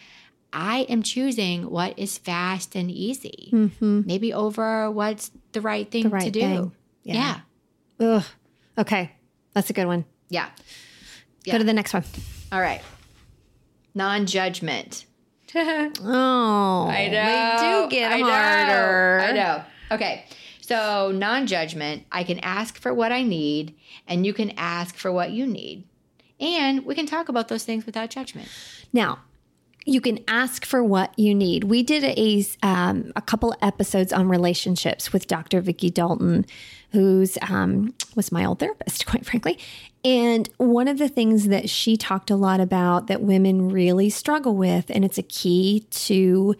I 0.53 0.81
am 0.89 1.03
choosing 1.03 1.71
what 1.71 1.99
is 1.99 2.17
fast 2.19 2.75
and 2.75 2.91
easy, 2.91 3.51
mm-hmm. 3.53 4.03
maybe 4.07 4.33
over 4.33 4.91
what's 4.91 5.31
the 5.53 5.61
right 5.61 5.91
thing 5.91 6.05
to 6.05 6.09
right 6.09 6.33
do. 6.33 6.41
thing. 6.41 6.73
Yeah. 7.03 7.41
Yeah. 7.99 8.07
Ugh. 8.07 8.25
Okay. 8.79 9.13
That's 9.55 9.71
a 9.71 9.73
good 9.73 9.87
one. 9.87 10.05
yeah, 10.29 10.49
Go 11.45 11.59
to 11.59 11.65
the 11.65 11.73
next 11.73 11.93
one. 11.93 12.05
All 12.53 12.61
right. 12.61 12.81
Non-judgment. 13.95 15.05
Oh, 16.01 16.87
I 16.89 17.09
know. 17.09 17.57
They 17.59 17.89
do 17.89 17.97
get 17.97 18.13
I 18.13 18.19
know. 18.19 18.31
harder. 18.31 19.21
I 19.21 19.33
know. 19.33 19.65
Okay. 19.91 20.25
So, 20.61 21.13
non 21.13 21.47
judgment, 21.47 22.05
I 22.13 22.25
can 22.25 22.39
ask 22.41 22.77
for 22.79 22.93
what 22.93 23.11
I 23.11 23.23
need, 23.23 23.75
and 24.07 24.27
you 24.27 24.35
can 24.35 24.53
ask 24.59 24.97
for 24.97 25.11
what 25.11 25.31
you 25.31 25.47
need. 25.47 25.85
And 26.39 26.85
we 26.85 26.95
can 26.95 27.07
talk 27.07 27.29
about 27.29 27.49
those 27.49 27.65
things 27.65 27.87
without 27.87 28.11
judgment. 28.11 28.49
Now, 28.93 29.21
you 29.87 30.03
can 30.03 30.19
ask 30.29 30.67
for 30.67 30.85
what 30.85 31.19
you 31.19 31.35
need. 31.35 31.65
We 31.65 31.83
did 31.83 32.05
a 32.05 32.45
um, 32.63 33.13
a 33.17 33.23
couple 33.23 33.57
episodes 33.63 34.13
on 34.13 34.29
relationships 34.29 35.13
with 35.13 35.27
Dr. 35.27 35.63
Vicki 35.63 35.89
Dalton, 35.89 36.45
who's 36.93 37.37
um, 37.43 37.95
was 38.15 38.33
my 38.33 38.45
old 38.45 38.59
therapist, 38.59 39.07
quite 39.07 39.27
frankly. 39.27 39.59
And 40.05 40.49
one 40.59 40.89
of 40.89 40.99
the 40.99 41.09
things 41.09 41.49
that 41.49 41.69
she 41.69 41.97
talked 41.97 42.31
a 42.31 42.37
lot 42.37 42.61
about 42.61 43.09
that 43.09 43.21
women 43.21 43.69
really 43.69 44.11
struggle 44.11 44.55
with, 44.55 44.91
and 44.91 45.05
it's 45.05 45.19
a 45.19 45.23
key 45.23 45.87
to 45.91 46.55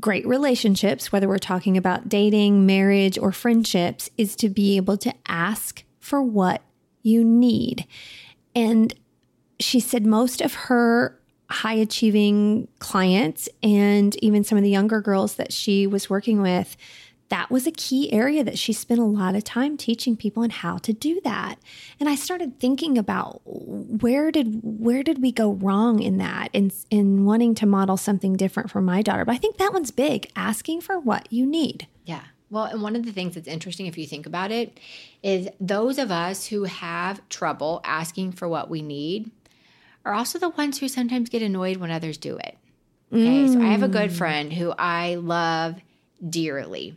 great 0.00 0.26
relationships, 0.26 1.10
whether 1.10 1.28
we're 1.28 1.38
talking 1.38 1.76
about 1.76 2.08
dating, 2.08 2.66
marriage, 2.66 3.18
or 3.18 3.32
friendships, 3.32 4.10
is 4.16 4.36
to 4.36 4.48
be 4.48 4.76
able 4.76 4.96
to 4.98 5.12
ask 5.26 5.84
for 6.00 6.22
what 6.22 6.62
you 7.02 7.24
need. 7.24 7.86
And 8.54 8.94
she 9.58 9.80
said 9.80 10.04
most 10.04 10.40
of 10.40 10.54
her 10.54 11.18
high 11.48 11.74
achieving 11.74 12.68
clients 12.78 13.48
and 13.62 14.16
even 14.22 14.44
some 14.44 14.58
of 14.58 14.64
the 14.64 14.70
younger 14.70 15.00
girls 15.00 15.36
that 15.36 15.52
she 15.52 15.86
was 15.86 16.10
working 16.10 16.42
with 16.42 16.76
that 17.28 17.50
was 17.50 17.66
a 17.66 17.72
key 17.72 18.12
area 18.12 18.44
that 18.44 18.58
she 18.58 18.72
spent 18.72 19.00
a 19.00 19.04
lot 19.04 19.34
of 19.34 19.44
time 19.44 19.76
teaching 19.76 20.16
people 20.16 20.42
on 20.42 20.50
how 20.50 20.78
to 20.78 20.92
do 20.92 21.20
that 21.24 21.56
and 21.98 22.08
i 22.08 22.14
started 22.14 22.58
thinking 22.60 22.96
about 22.96 23.40
where 23.44 24.30
did 24.30 24.60
where 24.62 25.02
did 25.02 25.20
we 25.20 25.32
go 25.32 25.52
wrong 25.52 26.00
in 26.00 26.18
that 26.18 26.48
in 26.52 26.70
in 26.90 27.24
wanting 27.24 27.54
to 27.54 27.66
model 27.66 27.96
something 27.96 28.34
different 28.34 28.70
for 28.70 28.80
my 28.80 29.02
daughter 29.02 29.24
but 29.24 29.34
i 29.34 29.38
think 29.38 29.56
that 29.56 29.72
one's 29.72 29.90
big 29.90 30.30
asking 30.36 30.80
for 30.80 30.98
what 30.98 31.30
you 31.32 31.44
need 31.44 31.86
Yeah. 32.06 32.22
Well, 32.48 32.64
and 32.64 32.80
one 32.80 32.94
of 32.94 33.04
the 33.04 33.12
things 33.12 33.34
that's 33.34 33.48
interesting, 33.48 33.86
if 33.86 33.98
you 33.98 34.06
think 34.06 34.24
about 34.24 34.52
it, 34.52 34.78
is 35.22 35.48
those 35.60 35.98
of 35.98 36.12
us 36.12 36.46
who 36.46 36.64
have 36.64 37.28
trouble 37.28 37.80
asking 37.84 38.32
for 38.32 38.48
what 38.48 38.70
we 38.70 38.82
need 38.82 39.30
are 40.04 40.14
also 40.14 40.38
the 40.38 40.50
ones 40.50 40.78
who 40.78 40.88
sometimes 40.88 41.28
get 41.28 41.42
annoyed 41.42 41.78
when 41.78 41.90
others 41.90 42.16
do 42.16 42.36
it. 42.36 42.56
Okay. 43.12 43.48
So 43.48 43.60
I 43.60 43.66
have 43.66 43.82
a 43.82 43.88
good 43.88 44.10
mm. 44.10 44.16
friend 44.16 44.52
who 44.52 44.72
I 44.78 45.16
love 45.16 45.76
dearly. 46.26 46.96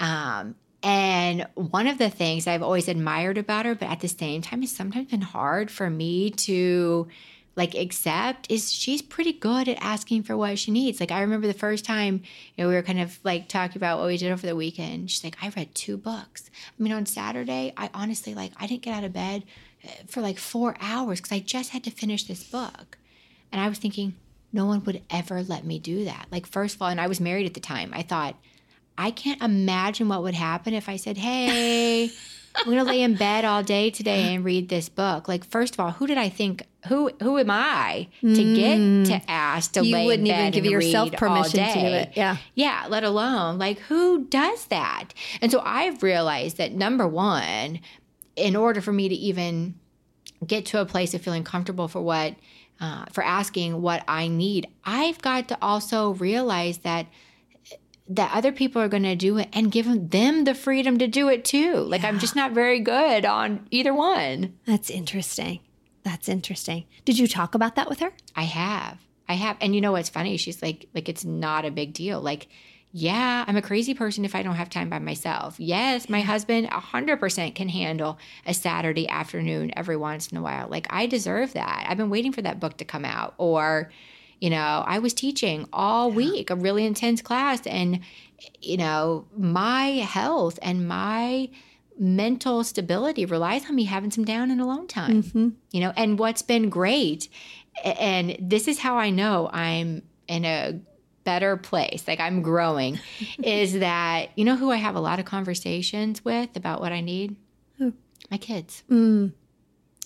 Um, 0.00 0.54
and 0.82 1.46
one 1.54 1.86
of 1.86 1.98
the 1.98 2.10
things 2.10 2.46
I've 2.46 2.62
always 2.62 2.88
admired 2.88 3.38
about 3.38 3.64
her, 3.64 3.74
but 3.74 3.88
at 3.88 4.00
the 4.00 4.08
same 4.08 4.42
time, 4.42 4.62
it's 4.62 4.72
sometimes 4.72 5.10
been 5.10 5.22
hard 5.22 5.70
for 5.70 5.88
me 5.88 6.30
to 6.30 7.08
like 7.56 7.74
accept 7.74 8.50
is 8.50 8.72
she's 8.72 9.00
pretty 9.00 9.32
good 9.32 9.68
at 9.68 9.78
asking 9.80 10.24
for 10.24 10.36
what 10.36 10.58
she 10.58 10.70
needs. 10.70 11.00
Like 11.00 11.12
I 11.12 11.20
remember 11.20 11.46
the 11.46 11.54
first 11.54 11.84
time, 11.84 12.22
you 12.56 12.64
know, 12.64 12.68
we 12.68 12.74
were 12.74 12.82
kind 12.82 13.00
of 13.00 13.18
like 13.22 13.48
talking 13.48 13.76
about 13.76 13.98
what 13.98 14.08
we 14.08 14.16
did 14.16 14.32
over 14.32 14.46
the 14.46 14.56
weekend. 14.56 15.10
She's 15.10 15.24
like, 15.24 15.36
I 15.40 15.50
read 15.50 15.74
two 15.74 15.96
books. 15.96 16.50
I 16.68 16.82
mean, 16.82 16.92
on 16.92 17.06
Saturday, 17.06 17.72
I 17.76 17.90
honestly 17.94 18.34
like 18.34 18.52
I 18.58 18.66
didn't 18.66 18.82
get 18.82 18.94
out 18.94 19.04
of 19.04 19.12
bed 19.12 19.44
uh, 19.84 19.88
for 20.06 20.20
like 20.20 20.38
four 20.38 20.76
hours 20.80 21.20
because 21.20 21.32
I 21.32 21.38
just 21.38 21.70
had 21.70 21.84
to 21.84 21.90
finish 21.90 22.24
this 22.24 22.42
book. 22.42 22.98
And 23.52 23.60
I 23.60 23.68
was 23.68 23.78
thinking, 23.78 24.16
no 24.52 24.66
one 24.66 24.84
would 24.84 25.02
ever 25.10 25.42
let 25.42 25.64
me 25.64 25.78
do 25.78 26.04
that. 26.04 26.26
Like, 26.30 26.46
first 26.46 26.76
of 26.76 26.82
all, 26.82 26.88
and 26.88 27.00
I 27.00 27.08
was 27.08 27.20
married 27.20 27.46
at 27.46 27.54
the 27.54 27.60
time. 27.60 27.92
I 27.92 28.02
thought, 28.02 28.36
I 28.96 29.10
can't 29.10 29.42
imagine 29.42 30.08
what 30.08 30.22
would 30.22 30.34
happen 30.34 30.74
if 30.74 30.88
I 30.88 30.96
said, 30.96 31.16
Hey, 31.18 32.04
I'm 32.56 32.70
gonna 32.70 32.84
lay 32.84 33.02
in 33.02 33.16
bed 33.16 33.44
all 33.44 33.62
day 33.62 33.90
today 33.90 34.34
and 34.34 34.44
read 34.44 34.68
this 34.68 34.88
book. 34.88 35.28
Like, 35.28 35.44
first 35.44 35.74
of 35.74 35.80
all, 35.80 35.90
who 35.90 36.06
did 36.06 36.16
I 36.18 36.28
think 36.28 36.62
who 36.86 37.10
who 37.22 37.38
am 37.38 37.50
I 37.50 38.08
to 38.22 38.54
get 38.54 39.06
to 39.06 39.20
ask 39.30 39.72
to 39.72 39.80
Mm. 39.80 39.86
you 39.86 39.92
lay 39.94 40.06
wouldn't 40.06 40.28
in 40.28 40.34
even 40.34 40.44
bed 40.46 40.52
give 40.54 40.64
and 40.64 40.72
yourself 40.72 41.10
read 41.10 41.18
permission 41.18 41.60
all 41.60 41.66
to 41.66 41.74
do 41.74 41.80
day? 41.80 42.00
it 42.02 42.12
yeah 42.14 42.36
Yeah, 42.54 42.86
let 42.88 43.04
alone 43.04 43.58
like 43.58 43.78
who 43.80 44.24
does 44.26 44.66
that? 44.66 45.08
And 45.40 45.50
so 45.50 45.60
I've 45.64 46.02
realized 46.02 46.56
that 46.58 46.72
number 46.72 47.06
one, 47.08 47.80
in 48.36 48.54
order 48.56 48.80
for 48.80 48.92
me 48.92 49.08
to 49.08 49.14
even 49.14 49.74
get 50.46 50.66
to 50.66 50.80
a 50.80 50.84
place 50.86 51.14
of 51.14 51.22
feeling 51.22 51.42
comfortable 51.44 51.88
for 51.88 52.00
what 52.02 52.34
uh, 52.80 53.04
for 53.12 53.24
asking 53.24 53.80
what 53.80 54.04
I 54.08 54.28
need, 54.28 54.66
I've 54.84 55.20
got 55.22 55.48
to 55.48 55.58
also 55.62 56.10
realize 56.14 56.78
that 56.78 57.06
that 58.08 58.34
other 58.34 58.52
people 58.52 58.82
are 58.82 58.88
going 58.88 59.02
to 59.02 59.16
do 59.16 59.38
it 59.38 59.48
and 59.52 59.72
give 59.72 59.86
them 60.10 60.44
the 60.44 60.54
freedom 60.54 60.98
to 60.98 61.06
do 61.06 61.28
it 61.28 61.44
too. 61.44 61.76
Like 61.76 62.04
I'm 62.04 62.18
just 62.18 62.36
not 62.36 62.52
very 62.52 62.80
good 62.80 63.24
on 63.24 63.66
either 63.70 63.94
one. 63.94 64.58
that's 64.66 64.90
interesting 64.90 65.60
that's 66.02 66.28
interesting 66.28 66.84
did 67.06 67.18
you 67.18 67.26
talk 67.26 67.54
about 67.54 67.76
that 67.76 67.88
with 67.88 68.00
her 68.00 68.12
I 68.36 68.42
have. 68.42 68.98
I 69.28 69.34
have. 69.34 69.56
And 69.60 69.74
you 69.74 69.80
know 69.80 69.92
what's 69.92 70.08
funny? 70.08 70.36
She's 70.36 70.62
like 70.62 70.88
like 70.94 71.08
it's 71.08 71.24
not 71.24 71.64
a 71.64 71.70
big 71.70 71.92
deal. 71.92 72.20
Like 72.20 72.48
yeah, 72.96 73.44
I'm 73.48 73.56
a 73.56 73.62
crazy 73.62 73.92
person 73.92 74.24
if 74.24 74.36
I 74.36 74.44
don't 74.44 74.54
have 74.54 74.70
time 74.70 74.88
by 74.88 75.00
myself. 75.00 75.58
Yes, 75.58 76.08
my 76.08 76.20
husband 76.20 76.70
100% 76.70 77.54
can 77.56 77.68
handle 77.68 78.18
a 78.46 78.54
Saturday 78.54 79.08
afternoon 79.08 79.72
every 79.76 79.96
once 79.96 80.28
in 80.28 80.38
a 80.38 80.42
while. 80.42 80.68
Like 80.68 80.86
I 80.90 81.06
deserve 81.06 81.54
that. 81.54 81.86
I've 81.88 81.96
been 81.96 82.10
waiting 82.10 82.30
for 82.30 82.42
that 82.42 82.60
book 82.60 82.76
to 82.76 82.84
come 82.84 83.04
out 83.04 83.34
or 83.36 83.90
you 84.40 84.50
know, 84.50 84.84
I 84.86 84.98
was 84.98 85.14
teaching 85.14 85.68
all 85.72 86.10
week 86.10 86.50
a 86.50 86.56
really 86.56 86.84
intense 86.84 87.22
class 87.22 87.66
and 87.66 88.00
you 88.60 88.76
know, 88.76 89.26
my 89.36 89.86
health 89.86 90.58
and 90.60 90.86
my 90.86 91.48
mental 91.98 92.64
stability 92.64 93.24
relies 93.24 93.64
on 93.66 93.74
me 93.76 93.84
having 93.84 94.10
some 94.10 94.24
down 94.24 94.50
and 94.50 94.60
alone 94.60 94.86
time. 94.86 95.22
Mm-hmm. 95.22 95.48
You 95.70 95.80
know, 95.80 95.92
and 95.96 96.18
what's 96.18 96.42
been 96.42 96.68
great 96.68 97.28
and 97.82 98.36
this 98.38 98.68
is 98.68 98.78
how 98.78 98.98
I 98.98 99.10
know 99.10 99.48
I'm 99.52 100.02
in 100.28 100.44
a 100.44 100.80
better 101.24 101.56
place, 101.56 102.06
like 102.06 102.20
I'm 102.20 102.42
growing, 102.42 103.00
is 103.42 103.78
that 103.80 104.30
you 104.36 104.44
know 104.44 104.56
who 104.56 104.70
I 104.70 104.76
have 104.76 104.94
a 104.94 105.00
lot 105.00 105.18
of 105.18 105.24
conversations 105.24 106.24
with 106.24 106.56
about 106.56 106.80
what 106.80 106.92
I 106.92 107.00
need? 107.00 107.36
My 108.30 108.38
kids. 108.38 108.82
Mm. 108.90 109.32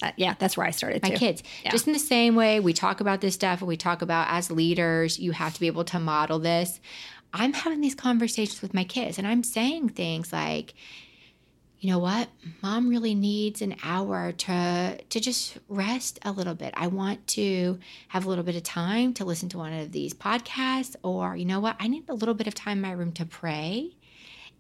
Uh, 0.03 0.13
yeah 0.17 0.35
that's 0.39 0.57
where 0.57 0.67
i 0.67 0.71
started 0.71 1.03
My 1.03 1.11
too. 1.11 1.17
kids. 1.17 1.43
Just 1.71 1.87
in 1.87 1.93
the 1.93 1.99
same 1.99 2.37
way 2.37 2.61
we 2.61 2.73
talk 2.73 3.01
about 3.01 3.21
this 3.21 3.35
stuff 3.35 3.61
and 3.61 3.69
we 3.69 3.77
talk 3.77 4.01
about 4.03 4.29
as 4.31 4.51
leaders, 4.51 5.19
you 5.19 5.33
have 5.33 5.55
to 5.55 5.61
be 5.61 5.67
able 5.67 5.85
to 5.85 5.99
model 5.99 6.39
this. 6.39 6.81
I'm 7.35 7.53
having 7.53 7.81
these 7.81 7.95
conversations 7.95 8.63
with 8.63 8.75
my 8.75 8.85
kids 8.85 9.19
and 9.19 9.27
I'm 9.27 9.43
saying 9.43 9.91
things 9.91 10.33
like, 10.33 10.75
you 11.81 11.91
know 11.91 11.99
what? 11.99 12.29
Mom 12.63 12.89
really 12.89 13.15
needs 13.15 13.63
an 13.63 13.77
hour 13.85 14.33
to 14.33 14.99
to 15.09 15.21
just 15.21 15.59
rest 15.69 16.19
a 16.23 16.33
little 16.33 16.55
bit. 16.55 16.75
I 16.77 16.89
want 16.89 17.25
to 17.29 17.79
have 18.09 18.25
a 18.25 18.29
little 18.29 18.45
bit 18.45 18.57
of 18.57 18.65
time 18.65 19.15
to 19.15 19.25
listen 19.25 19.49
to 19.51 19.59
one 19.59 19.73
of 19.73 19.93
these 19.93 20.13
podcasts 20.15 20.97
or 21.03 21.37
you 21.37 21.45
know 21.45 21.61
what? 21.61 21.77
I 21.79 21.87
need 21.87 22.09
a 22.09 22.15
little 22.15 22.35
bit 22.35 22.47
of 22.49 22.55
time 22.55 22.79
in 22.79 22.83
my 22.83 22.93
room 22.93 23.13
to 23.13 23.25
pray. 23.25 23.95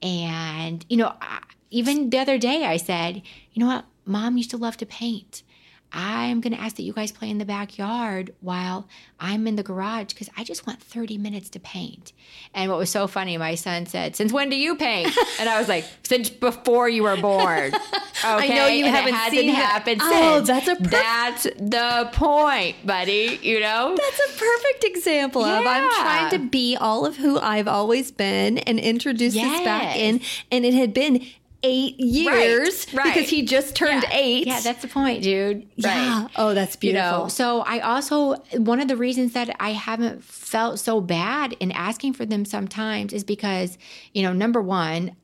And 0.02 0.84
you 0.88 0.96
know, 0.96 1.12
I, 1.20 1.42
even 1.70 2.10
the 2.10 2.18
other 2.18 2.38
day 2.38 2.64
I 2.64 2.76
said, 2.76 3.22
you 3.52 3.60
know 3.60 3.66
what? 3.66 3.84
Mom 4.08 4.36
used 4.36 4.50
to 4.50 4.56
love 4.56 4.76
to 4.78 4.86
paint. 4.86 5.42
I'm 5.90 6.42
going 6.42 6.52
to 6.52 6.60
ask 6.60 6.76
that 6.76 6.82
you 6.82 6.92
guys 6.92 7.12
play 7.12 7.30
in 7.30 7.38
the 7.38 7.46
backyard 7.46 8.34
while 8.42 8.86
I'm 9.18 9.46
in 9.46 9.56
the 9.56 9.62
garage 9.62 10.08
because 10.12 10.28
I 10.36 10.44
just 10.44 10.66
want 10.66 10.82
30 10.82 11.16
minutes 11.16 11.48
to 11.50 11.60
paint. 11.60 12.12
And 12.52 12.70
what 12.70 12.76
was 12.78 12.90
so 12.90 13.06
funny, 13.06 13.38
my 13.38 13.54
son 13.54 13.86
said, 13.86 14.14
Since 14.14 14.30
when 14.30 14.50
do 14.50 14.56
you 14.56 14.74
paint? 14.76 15.16
And 15.40 15.48
I 15.48 15.58
was 15.58 15.66
like, 15.66 15.86
Since 16.02 16.28
before 16.28 16.90
you 16.90 17.04
were 17.04 17.16
born. 17.16 17.72
Okay? 17.72 17.78
I 18.24 18.48
know 18.48 18.66
you 18.66 18.84
And 18.84 18.94
haven't 18.94 19.14
it 19.14 19.16
hasn't 19.16 19.40
seen 19.40 19.48
it. 19.48 19.54
happened 19.54 20.00
Oh, 20.04 20.44
since. 20.44 20.48
that's 20.48 20.68
a 20.68 20.76
per- 20.76 20.90
That's 20.90 21.44
the 21.44 22.10
point, 22.12 22.76
buddy. 22.86 23.38
You 23.40 23.60
know? 23.60 23.96
That's 23.96 24.20
a 24.34 24.38
perfect 24.38 24.84
example 24.84 25.42
of 25.42 25.66
I'm 25.66 25.88
trying 26.02 26.30
to 26.32 26.38
be 26.50 26.76
all 26.76 27.06
of 27.06 27.16
who 27.16 27.38
I've 27.38 27.66
always 27.68 28.10
been 28.12 28.58
and 28.58 28.78
introduce 28.78 29.32
this 29.32 29.60
back 29.64 29.96
in. 29.96 30.20
And 30.52 30.66
it 30.66 30.74
had 30.74 30.92
been 30.92 31.24
eight 31.62 31.98
years 31.98 32.92
right. 32.94 33.12
because 33.12 33.28
he 33.28 33.42
just 33.42 33.74
turned 33.74 34.04
yeah. 34.04 34.16
eight. 34.16 34.46
Yeah, 34.46 34.60
that's 34.60 34.82
the 34.82 34.88
point, 34.88 35.22
dude. 35.22 35.68
Yeah. 35.76 36.22
Right. 36.22 36.30
Oh, 36.36 36.54
that's 36.54 36.76
you 36.76 36.92
beautiful. 36.92 37.24
know 37.24 37.28
so 37.28 37.60
i 37.60 37.80
also 37.80 38.34
one 38.56 38.80
of 38.80 38.88
the 38.88 38.96
reasons 38.96 39.32
that 39.32 39.54
i 39.60 39.72
haven't 39.72 40.24
felt 40.24 40.78
so 40.78 41.00
bad 41.00 41.54
in 41.60 41.72
asking 41.72 42.12
for 42.12 42.26
them 42.26 42.44
sometimes 42.44 43.12
is 43.12 43.24
because 43.24 43.78
you 44.12 44.22
know 44.22 44.32
number 44.32 44.60
one 44.60 45.14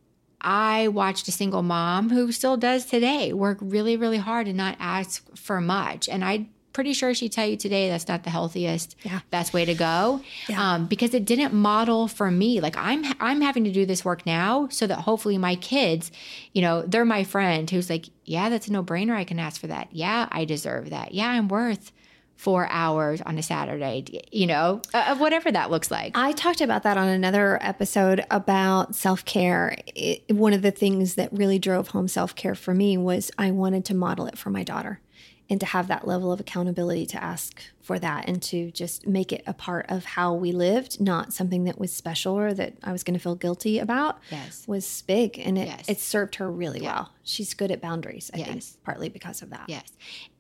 i 0.41 0.89
watched 0.89 1.27
a 1.29 1.33
single 1.33 1.63
mom 1.63 2.11
who 2.11 2.31
still 2.31 2.57
does 2.57 2.87
today 2.87 3.33
work 3.33 3.59
really 3.61 3.97
really 3.97 4.19
hard 4.19 4.47
and 4.47 4.57
not 4.57 4.77
ask 4.79 5.25
for 5.37 5.61
much 5.61 6.09
and 6.09 6.25
i 6.25 6.47
pretty 6.75 6.93
sure 6.93 7.15
she'd 7.15 7.33
tell 7.33 7.47
you 7.47 7.57
today 7.57 7.89
that's 7.89 8.07
not 8.09 8.25
the 8.25 8.31
healthiest, 8.31 8.97
Yeah. 9.03 9.21
best 9.31 9.55
way 9.55 9.65
to 9.65 9.73
go. 9.75 10.21
Yeah. 10.49 10.75
Um, 10.75 10.87
because 10.87 11.15
it 11.15 11.25
didn't 11.25 11.55
model 11.55 12.07
for 12.09 12.31
me. 12.31 12.61
Like 12.61 12.77
I'm 12.77 13.03
I'm 13.21 13.41
having 13.41 13.65
to 13.65 13.73
do 13.73 13.87
this 13.87 14.05
work 14.05 14.27
now 14.27 14.69
so 14.71 14.87
that 14.87 14.99
hopefully 14.99 15.39
my 15.39 15.55
kids, 15.57 16.13
you 16.53 16.61
know, 16.61 16.83
they're 16.83 17.07
my 17.07 17.25
friend 17.25 17.71
who's 17.71 17.89
like, 17.89 18.07
yeah, 18.27 18.51
that's 18.51 18.69
a 18.69 18.73
no 18.73 18.83
brainer. 18.85 19.15
I 19.15 19.25
can 19.25 19.39
ask 19.39 19.59
for 19.61 19.69
that. 19.69 19.89
Yeah, 19.93 20.29
I 20.31 20.45
deserve 20.45 20.91
that. 20.91 21.15
Yeah, 21.15 21.29
I'm 21.31 21.49
worth 21.49 21.91
four 22.37 22.67
hours 22.69 23.23
on 23.23 23.39
a 23.39 23.43
Saturday. 23.43 24.05
You 24.33 24.49
know, 24.49 24.83
uh, 24.93 25.05
of 25.11 25.21
whatever 25.21 25.53
that 25.53 25.71
looks 25.71 25.91
like. 25.91 26.19
I 26.19 26.33
talked 26.33 26.61
about 26.61 26.83
that 26.83 26.97
on 26.97 27.07
another 27.09 27.59
episode 27.63 28.25
about 28.31 28.97
self 28.97 29.25
care. 29.25 29.77
One 30.29 30.53
of 30.53 30.63
the 30.63 30.73
things 30.73 31.15
that 31.15 31.33
really 31.33 31.61
drove 31.61 31.89
home 31.89 32.09
self 32.09 32.35
care 32.35 32.57
for 32.57 32.75
me 32.75 32.97
was 32.97 33.31
I 33.39 33.53
wanted 33.53 33.85
to 33.87 33.95
model 33.95 34.27
it 34.27 34.37
for 34.37 34.51
my 34.51 34.65
daughter 34.65 34.99
and 35.51 35.61
to 35.61 35.67
have 35.67 35.89
that 35.89 36.07
level 36.07 36.33
of 36.33 36.41
accountability 36.41 37.05
to 37.07 37.23
ask 37.23 37.63
for 37.83 37.99
that 37.99 38.27
and 38.27 38.43
to 38.43 38.71
just 38.71 39.07
make 39.07 39.31
it 39.31 39.43
a 39.47 39.53
part 39.53 39.85
of 39.91 40.05
how 40.07 40.33
we 40.33 40.53
lived, 40.53 40.99
not 41.01 41.35
something 41.35 41.65
that 41.65 41.79
was 41.79 41.93
special 41.93 42.39
or 42.39 42.55
that 42.55 42.73
I 42.83 42.93
was 42.93 43.03
going 43.03 43.13
to 43.13 43.21
feel 43.21 43.35
guilty 43.35 43.79
about. 43.79 44.19
Yes. 44.31 44.67
Was 44.67 45.03
big 45.07 45.39
and 45.39 45.59
it, 45.59 45.67
Yes. 45.67 45.85
it 45.89 46.01
served 46.01 46.37
her 46.37 46.51
really 46.51 46.81
well. 46.81 47.11
She's 47.25 47.53
good 47.53 47.71
at 47.71 47.83
boundaries, 47.83 48.31
I 48.33 48.39
think, 48.39 48.65
partly 48.85 49.11
because 49.11 49.43
of 49.43 49.51
that. 49.51 49.65
Yes. 49.69 49.85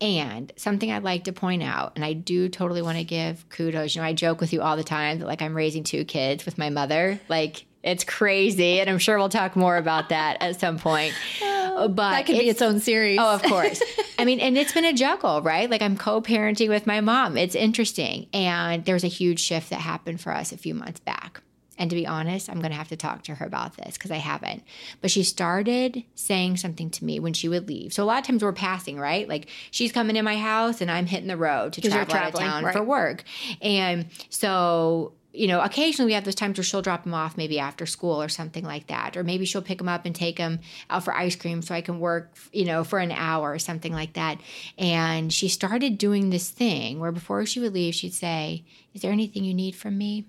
And 0.00 0.52
something 0.56 0.90
I'd 0.90 1.02
like 1.02 1.24
to 1.24 1.32
point 1.32 1.62
out, 1.62 1.92
and 1.96 2.04
I 2.04 2.14
do 2.14 2.48
totally 2.48 2.80
want 2.80 2.96
to 2.96 3.04
give 3.04 3.46
kudos. 3.50 3.94
You 3.94 4.00
know, 4.00 4.08
I 4.08 4.14
joke 4.14 4.40
with 4.40 4.54
you 4.54 4.62
all 4.62 4.76
the 4.78 4.84
time 4.84 5.18
that 5.18 5.26
like 5.26 5.42
I'm 5.42 5.54
raising 5.54 5.84
two 5.84 6.06
kids 6.06 6.46
with 6.46 6.56
my 6.56 6.70
mother. 6.70 7.20
Like 7.28 7.66
it's 7.82 8.04
crazy. 8.04 8.80
And 8.80 8.88
I'm 8.88 8.98
sure 8.98 9.18
we'll 9.18 9.28
talk 9.28 9.54
more 9.54 9.76
about 9.76 10.08
that 10.08 10.38
at 10.40 10.58
some 10.58 10.78
point. 10.78 11.12
But 11.74 12.10
That 12.10 12.26
could 12.26 12.38
be 12.38 12.48
its 12.48 12.62
own 12.62 12.80
series. 12.80 13.18
Oh, 13.20 13.34
of 13.34 13.42
course. 13.42 13.82
I 14.18 14.24
mean, 14.24 14.40
and 14.40 14.56
it's 14.56 14.72
been 14.72 14.84
a 14.84 14.92
juggle, 14.92 15.42
right? 15.42 15.68
Like 15.68 15.82
I'm 15.82 15.96
co-parenting 15.96 16.68
with 16.68 16.86
my 16.86 17.00
mom. 17.00 17.36
It's 17.36 17.54
interesting. 17.54 18.28
And 18.32 18.84
there's 18.84 19.04
a 19.04 19.08
huge 19.08 19.40
shift 19.40 19.70
that 19.70 19.80
happened 19.80 20.20
for 20.20 20.32
us 20.32 20.52
a 20.52 20.56
few 20.56 20.74
months 20.74 21.00
back. 21.00 21.40
And 21.76 21.90
to 21.90 21.96
be 21.96 22.06
honest, 22.06 22.48
I'm 22.48 22.60
going 22.60 22.70
to 22.70 22.76
have 22.76 22.88
to 22.88 22.96
talk 22.96 23.24
to 23.24 23.34
her 23.34 23.46
about 23.46 23.76
this 23.76 23.94
because 23.94 24.10
I 24.10 24.16
haven't. 24.16 24.62
But 25.00 25.10
she 25.10 25.24
started 25.24 26.04
saying 26.14 26.58
something 26.58 26.90
to 26.90 27.04
me 27.04 27.18
when 27.18 27.32
she 27.32 27.48
would 27.48 27.68
leave. 27.68 27.92
So 27.92 28.04
a 28.04 28.06
lot 28.06 28.20
of 28.20 28.26
times 28.26 28.44
we're 28.44 28.52
passing, 28.52 28.98
right? 28.98 29.28
Like 29.28 29.48
she's 29.70 29.90
coming 29.90 30.16
in 30.16 30.24
my 30.24 30.36
house 30.36 30.80
and 30.80 30.90
I'm 30.90 31.06
hitting 31.06 31.28
the 31.28 31.36
road 31.36 31.72
to 31.74 31.80
travel 31.80 32.14
out 32.14 32.28
of 32.28 32.34
town 32.38 32.64
right. 32.64 32.72
for 32.72 32.82
work. 32.82 33.24
And 33.60 34.06
so 34.30 35.14
you 35.34 35.48
know, 35.48 35.60
occasionally 35.60 36.10
we 36.10 36.14
have 36.14 36.24
those 36.24 36.36
times 36.36 36.56
where 36.56 36.64
she'll 36.64 36.80
drop 36.80 37.02
them 37.02 37.12
off 37.12 37.36
maybe 37.36 37.58
after 37.58 37.86
school 37.86 38.22
or 38.22 38.28
something 38.28 38.64
like 38.64 38.86
that. 38.86 39.16
Or 39.16 39.24
maybe 39.24 39.44
she'll 39.44 39.62
pick 39.62 39.78
them 39.78 39.88
up 39.88 40.06
and 40.06 40.14
take 40.14 40.36
them 40.36 40.60
out 40.88 41.04
for 41.04 41.12
ice 41.12 41.34
cream 41.34 41.60
so 41.60 41.74
I 41.74 41.80
can 41.80 41.98
work, 41.98 42.36
you 42.52 42.64
know, 42.64 42.84
for 42.84 43.00
an 43.00 43.10
hour 43.10 43.50
or 43.52 43.58
something 43.58 43.92
like 43.92 44.12
that. 44.12 44.40
And 44.78 45.32
she 45.32 45.48
started 45.48 45.98
doing 45.98 46.30
this 46.30 46.50
thing 46.50 47.00
where 47.00 47.10
before 47.10 47.44
she 47.46 47.58
would 47.58 47.74
leave, 47.74 47.96
she'd 47.96 48.14
say, 48.14 48.64
Is 48.94 49.02
there 49.02 49.10
anything 49.10 49.42
you 49.42 49.54
need 49.54 49.74
from 49.74 49.98
me? 49.98 50.26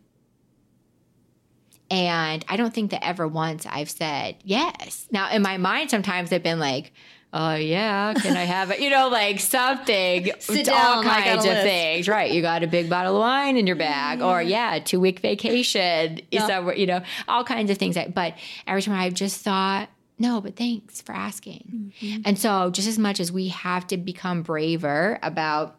And 1.92 2.44
I 2.50 2.58
don't 2.58 2.74
think 2.74 2.90
that 2.90 3.06
ever 3.06 3.28
once 3.28 3.68
I've 3.68 3.92
said 3.92 4.38
yes. 4.44 5.06
Now, 5.12 5.30
in 5.30 5.44
my 5.44 5.58
mind, 5.58 5.92
sometimes 5.92 6.34
I've 6.34 6.42
been 6.42 6.60
like, 6.60 6.92
Oh, 7.38 7.56
yeah, 7.56 8.14
can 8.14 8.38
I 8.38 8.46
have 8.46 8.72
it? 8.72 8.80
You 8.80 8.90
know, 8.90 9.10
like 9.10 9.42
something, 9.42 10.32
Sit 10.40 10.70
all 10.70 11.04
down, 11.04 11.04
kinds 11.04 11.44
of 11.44 11.52
list. 11.52 11.64
things, 11.64 12.08
right? 12.08 12.32
You 12.32 12.42
got 12.42 12.64
a 12.64 12.68
big 12.68 12.90
bottle 12.90 13.18
of 13.18 13.20
wine 13.20 13.58
in 13.58 13.68
your 13.68 13.76
bag, 13.76 14.22
or 14.22 14.40
mm-hmm. 14.40 14.48
yeah, 14.48 14.80
two 14.80 15.02
week 15.02 15.20
vacation, 15.20 16.22
Yeah. 16.32 16.48
somewhere, 16.48 16.76
you 16.76 16.86
know, 16.86 17.02
all 17.28 17.44
kinds 17.44 17.70
of 17.70 17.78
things. 17.78 17.98
But 18.14 18.36
every 18.66 18.82
time 18.82 18.96
I've 18.98 19.14
just 19.14 19.42
thought, 19.42 19.90
no, 20.18 20.40
but 20.40 20.56
thanks 20.56 21.02
for 21.02 21.14
asking. 21.14 21.92
Mm-hmm. 22.00 22.22
And 22.24 22.40
so, 22.40 22.70
just 22.72 22.88
as 22.88 22.98
much 22.98 23.20
as 23.20 23.34
we 23.34 23.50
have 23.50 23.86
to 23.88 23.98
become 23.98 24.42
braver 24.42 25.20
about 25.22 25.78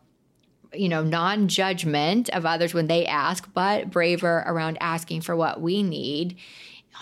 you 0.74 0.90
know, 0.90 1.02
non 1.02 1.48
judgment 1.48 2.28
of 2.30 2.44
others 2.44 2.74
when 2.74 2.86
they 2.86 3.06
ask, 3.06 3.48
but 3.54 3.90
braver 3.90 4.44
around 4.46 4.76
asking 4.82 5.22
for 5.22 5.34
what 5.34 5.62
we 5.62 5.82
need. 5.82 6.36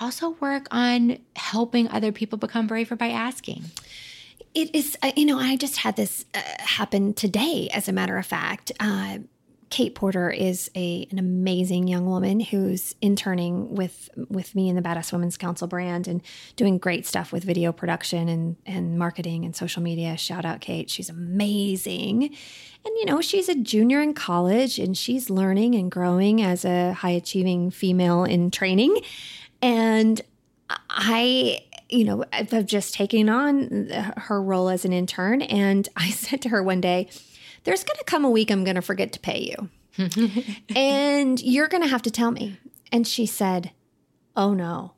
Also, 0.00 0.30
work 0.40 0.68
on 0.70 1.18
helping 1.34 1.88
other 1.88 2.12
people 2.12 2.38
become 2.38 2.68
braver 2.68 2.94
by 2.94 3.08
asking. 3.08 3.64
It 4.54 4.74
is, 4.74 4.96
uh, 5.02 5.12
you 5.16 5.26
know, 5.26 5.38
I 5.38 5.56
just 5.56 5.78
had 5.78 5.96
this 5.96 6.24
uh, 6.32 6.40
happen 6.58 7.12
today, 7.14 7.68
as 7.72 7.88
a 7.88 7.92
matter 7.92 8.16
of 8.18 8.26
fact. 8.26 8.70
Uh, 8.78 9.18
Kate 9.70 9.96
Porter 9.96 10.30
is 10.30 10.70
a 10.76 11.08
an 11.10 11.18
amazing 11.18 11.88
young 11.88 12.06
woman 12.06 12.38
who's 12.38 12.94
interning 13.02 13.74
with 13.74 14.08
with 14.28 14.54
me 14.54 14.68
in 14.68 14.76
the 14.76 14.82
Badass 14.82 15.12
Women's 15.12 15.36
Council 15.36 15.66
brand 15.66 16.06
and 16.06 16.22
doing 16.54 16.78
great 16.78 17.04
stuff 17.06 17.32
with 17.32 17.42
video 17.42 17.72
production 17.72 18.28
and 18.28 18.54
and 18.66 18.96
marketing 18.96 19.44
and 19.44 19.56
social 19.56 19.82
media. 19.82 20.16
Shout 20.16 20.44
out 20.44 20.60
Kate, 20.60 20.88
she's 20.88 21.08
amazing. 21.08 22.22
And 22.22 22.96
you 22.98 23.06
know, 23.06 23.20
she's 23.20 23.48
a 23.48 23.56
junior 23.56 24.00
in 24.00 24.14
college 24.14 24.78
and 24.78 24.96
she's 24.96 25.28
learning 25.28 25.74
and 25.74 25.90
growing 25.90 26.40
as 26.40 26.64
a 26.64 26.92
high 26.92 27.10
achieving 27.10 27.72
female 27.72 28.22
in 28.22 28.52
training. 28.52 29.00
And 29.60 30.20
I, 30.90 31.64
you 31.94 32.04
know, 32.04 32.24
I've 32.32 32.52
I've 32.52 32.66
just 32.66 32.94
taken 32.94 33.28
on 33.28 33.88
her 34.16 34.42
role 34.42 34.68
as 34.68 34.84
an 34.84 34.92
intern. 34.92 35.42
And 35.42 35.88
I 35.96 36.10
said 36.10 36.42
to 36.42 36.48
her 36.50 36.62
one 36.62 36.80
day, 36.80 37.08
there's 37.64 37.84
going 37.84 37.96
to 37.98 38.04
come 38.04 38.24
a 38.24 38.30
week 38.30 38.50
I'm 38.50 38.64
going 38.64 38.76
to 38.76 38.82
forget 38.82 39.12
to 39.12 39.20
pay 39.20 39.54
you. 39.56 39.70
and 40.76 41.40
you're 41.40 41.68
going 41.68 41.82
to 41.82 41.88
have 41.88 42.02
to 42.02 42.10
tell 42.10 42.30
me. 42.30 42.58
And 42.90 43.06
she 43.06 43.26
said, 43.26 43.70
Oh 44.36 44.54
no. 44.54 44.92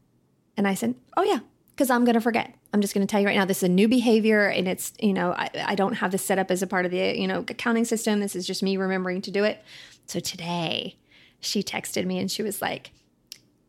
And 0.57 0.66
I 0.66 0.74
said, 0.74 0.94
Oh 1.16 1.22
yeah, 1.22 1.40
because 1.70 1.90
I'm 1.90 2.05
going 2.05 2.14
to 2.14 2.20
forget. 2.20 2.55
I'm 2.72 2.80
just 2.80 2.94
going 2.94 3.07
to 3.07 3.11
tell 3.11 3.20
you 3.20 3.26
right 3.26 3.36
now, 3.36 3.44
this 3.44 3.59
is 3.59 3.62
a 3.64 3.68
new 3.68 3.88
behavior 3.88 4.47
and 4.49 4.66
it's, 4.66 4.92
you 4.99 5.12
know, 5.12 5.32
I, 5.32 5.51
I 5.55 5.74
don't 5.74 5.94
have 5.94 6.12
this 6.12 6.24
set 6.24 6.38
up 6.38 6.51
as 6.51 6.62
a 6.62 6.66
part 6.66 6.84
of 6.84 6.90
the, 6.90 7.18
you 7.18 7.26
know, 7.26 7.40
accounting 7.40 7.84
system. 7.84 8.20
This 8.20 8.34
is 8.34 8.47
just 8.47 8.62
me 8.62 8.76
remembering 8.76 9.22
to 9.22 9.30
do 9.30 9.44
it. 9.44 9.62
So 10.07 10.18
today 10.18 10.97
she 11.40 11.62
texted 11.62 12.07
me 12.07 12.18
and 12.18 12.30
she 12.30 12.42
was 12.42 12.61
like, 12.61 12.90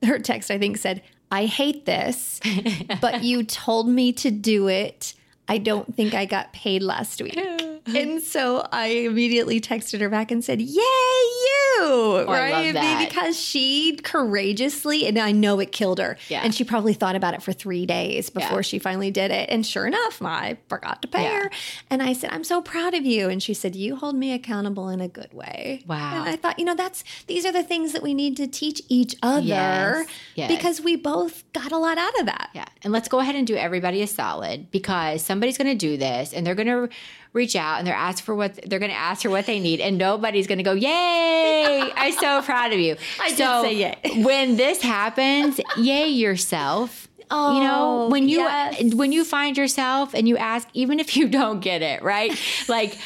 her 0.06 0.20
text, 0.20 0.52
I 0.52 0.58
think, 0.58 0.78
said, 0.78 1.02
I 1.32 1.46
hate 1.46 1.86
this, 1.86 2.40
but 3.02 3.24
you 3.24 3.44
told 3.44 3.88
me 3.88 4.14
to 4.14 4.32
do 4.32 4.68
it. 4.68 5.14
I 5.48 5.58
don't 5.58 5.96
think 5.96 6.14
I 6.14 6.26
got 6.26 6.54
paid 6.54 6.84
last 6.84 7.22
week. 7.22 7.38
and 7.96 8.22
so 8.22 8.68
I 8.72 8.88
immediately 8.88 9.60
texted 9.62 10.00
her 10.02 10.10
back 10.10 10.32
and 10.32 10.44
said, 10.44 10.62
Yay, 10.62 10.68
you! 10.76 11.78
Oh, 11.80 12.26
I 12.28 12.32
right? 12.52 12.66
love 12.66 12.74
that. 12.74 13.08
Because 13.08 13.40
she 13.40 13.98
courageously, 13.98 15.06
and 15.08 15.18
I 15.18 15.32
know 15.32 15.60
it 15.60 15.72
killed 15.72 16.00
her. 16.00 16.18
Yeah. 16.30 16.42
And 16.44 16.54
she 16.54 16.64
probably 16.64 16.94
thought 16.94 17.16
about 17.16 17.34
it 17.34 17.42
for 17.44 17.54
three 17.54 17.86
days 17.86 18.30
before 18.30 18.58
Yeah. 18.60 18.62
she 18.62 18.80
finally 18.80 19.12
did 19.12 19.32
it. 19.32 19.50
And 19.50 19.66
sure 19.66 19.86
enough, 19.86 20.22
I 20.22 20.58
forgot 20.70 21.02
to 21.04 21.08
pay 21.08 21.24
Yeah. 21.24 21.44
her. 21.44 21.52
And 21.90 22.02
I 22.02 22.14
said, 22.14 22.32
I'm 22.34 22.44
so 22.44 22.62
proud 22.62 22.94
of 22.94 23.06
you. 23.06 23.30
And 23.30 23.42
she 23.42 23.54
said, 23.54 23.76
You 23.76 23.96
hold 23.96 24.16
me 24.16 24.34
accountable 24.34 24.90
in 24.90 25.02
a 25.02 25.08
good 25.08 25.34
way. 25.34 25.84
Wow. 25.88 26.22
And 26.22 26.30
I 26.30 26.36
thought, 26.36 26.60
you 26.60 26.66
know, 26.66 26.76
that's 26.76 27.04
these 27.28 27.46
are 27.46 27.52
the 27.52 27.64
things 27.64 27.94
that 27.94 28.04
we 28.04 28.14
need 28.14 28.38
to 28.38 28.48
teach 28.48 28.82
each 28.90 29.16
other 29.22 29.42
Yes. 29.46 30.08
Yes. 30.36 30.52
because 30.52 30.82
we 30.82 30.96
both 30.96 31.44
got 31.54 31.72
a 31.72 31.78
lot 31.78 31.98
out 31.98 32.20
of 32.20 32.26
that. 32.26 32.50
Yeah. 32.54 32.66
And 32.84 32.92
let's 32.92 33.08
go 33.08 33.20
ahead 33.20 33.36
and 33.36 33.46
do 33.48 33.56
everybody 33.56 34.02
a 34.02 34.08
solid 34.08 34.72
because 34.72 35.22
somebody's 35.22 35.58
going 35.58 35.70
to 35.70 35.76
do 35.76 35.98
this 35.98 36.34
and 36.34 36.46
they're 36.46 36.56
going 36.56 36.68
to 36.68 36.90
reach 37.38 37.56
out 37.56 37.78
and 37.78 37.88
they're 37.88 37.96
ask 37.96 38.24
for 38.24 38.36
what 38.36 38.56
they're 38.66 38.80
going 38.80 38.92
to 38.92 38.98
ask 38.98 39.22
for 39.22 39.30
what 39.30 39.46
they 39.46 39.60
need 39.60 39.80
and 39.80 39.98
nobody's 39.98 40.48
going 40.48 40.58
to 40.58 40.64
go, 40.64 40.74
"Yay! 40.74 41.92
I'm 41.96 42.14
so 42.14 42.42
proud 42.50 42.74
of 42.74 42.80
you." 42.80 42.96
I 43.22 43.30
did 43.30 43.38
so 43.38 43.62
say 43.64 43.74
yay. 43.76 43.96
when 44.24 44.58
this 44.58 44.82
happens, 44.82 45.62
yay 45.78 46.08
yourself. 46.10 47.08
you 47.30 47.36
know, 47.36 48.06
Oh, 48.06 48.10
when 48.10 48.30
you 48.30 48.40
yes. 48.40 48.94
when 48.94 49.12
you 49.12 49.24
find 49.26 49.58
yourself 49.58 50.14
and 50.14 50.28
you 50.30 50.38
ask 50.38 50.68
even 50.74 51.00
if 51.00 51.18
you 51.18 51.28
don't 51.28 51.60
get 51.60 51.82
it, 51.82 52.02
right? 52.02 52.32
like 52.70 52.98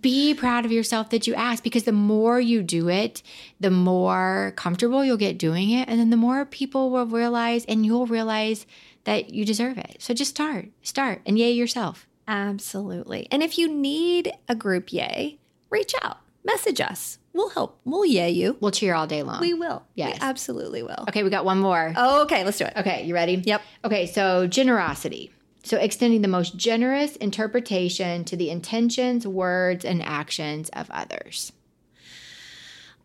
be 0.00 0.34
proud 0.34 0.64
of 0.66 0.72
yourself 0.72 1.08
that 1.10 1.26
you 1.26 1.34
ask 1.34 1.62
because 1.64 1.84
the 1.84 1.92
more 1.92 2.38
you 2.38 2.62
do 2.62 2.88
it, 2.90 3.22
the 3.58 3.70
more 3.70 4.52
comfortable 4.56 5.02
you'll 5.04 5.16
get 5.16 5.38
doing 5.38 5.70
it 5.70 5.88
and 5.88 5.98
then 5.98 6.10
the 6.10 6.16
more 6.18 6.44
people 6.44 6.90
will 6.90 7.06
realize 7.06 7.64
and 7.64 7.86
you'll 7.86 8.06
realize 8.06 8.66
that 9.04 9.30
you 9.32 9.44
deserve 9.46 9.78
it. 9.78 9.96
So 10.00 10.12
just 10.12 10.30
start. 10.30 10.68
Start 10.82 11.22
and 11.24 11.38
yay 11.38 11.52
yourself. 11.52 12.06
Absolutely. 12.28 13.28
And 13.30 13.42
if 13.42 13.58
you 13.58 13.68
need 13.68 14.32
a 14.48 14.54
group 14.54 14.92
yay, 14.92 15.38
reach 15.70 15.94
out, 16.02 16.18
message 16.44 16.80
us. 16.80 17.18
We'll 17.32 17.50
help. 17.50 17.78
We'll 17.84 18.06
yay 18.06 18.30
you. 18.30 18.56
We'll 18.60 18.70
cheer 18.70 18.94
all 18.94 19.06
day 19.06 19.22
long. 19.22 19.40
We 19.40 19.52
will. 19.52 19.84
Yes. 19.94 20.14
We 20.14 20.26
absolutely 20.26 20.82
will. 20.82 21.04
okay, 21.08 21.22
we 21.22 21.28
got 21.30 21.44
one 21.44 21.58
more. 21.58 21.92
Oh, 21.94 22.22
okay, 22.22 22.44
let's 22.44 22.56
do 22.58 22.64
it. 22.64 22.72
Okay, 22.76 23.04
you 23.04 23.12
ready? 23.14 23.42
Yep. 23.44 23.62
Okay, 23.84 24.06
so 24.06 24.46
generosity. 24.46 25.32
So 25.64 25.76
extending 25.76 26.22
the 26.22 26.28
most 26.28 26.56
generous 26.56 27.16
interpretation 27.16 28.24
to 28.24 28.36
the 28.36 28.50
intentions, 28.50 29.26
words, 29.26 29.84
and 29.84 30.02
actions 30.02 30.70
of 30.70 30.88
others. 30.90 31.52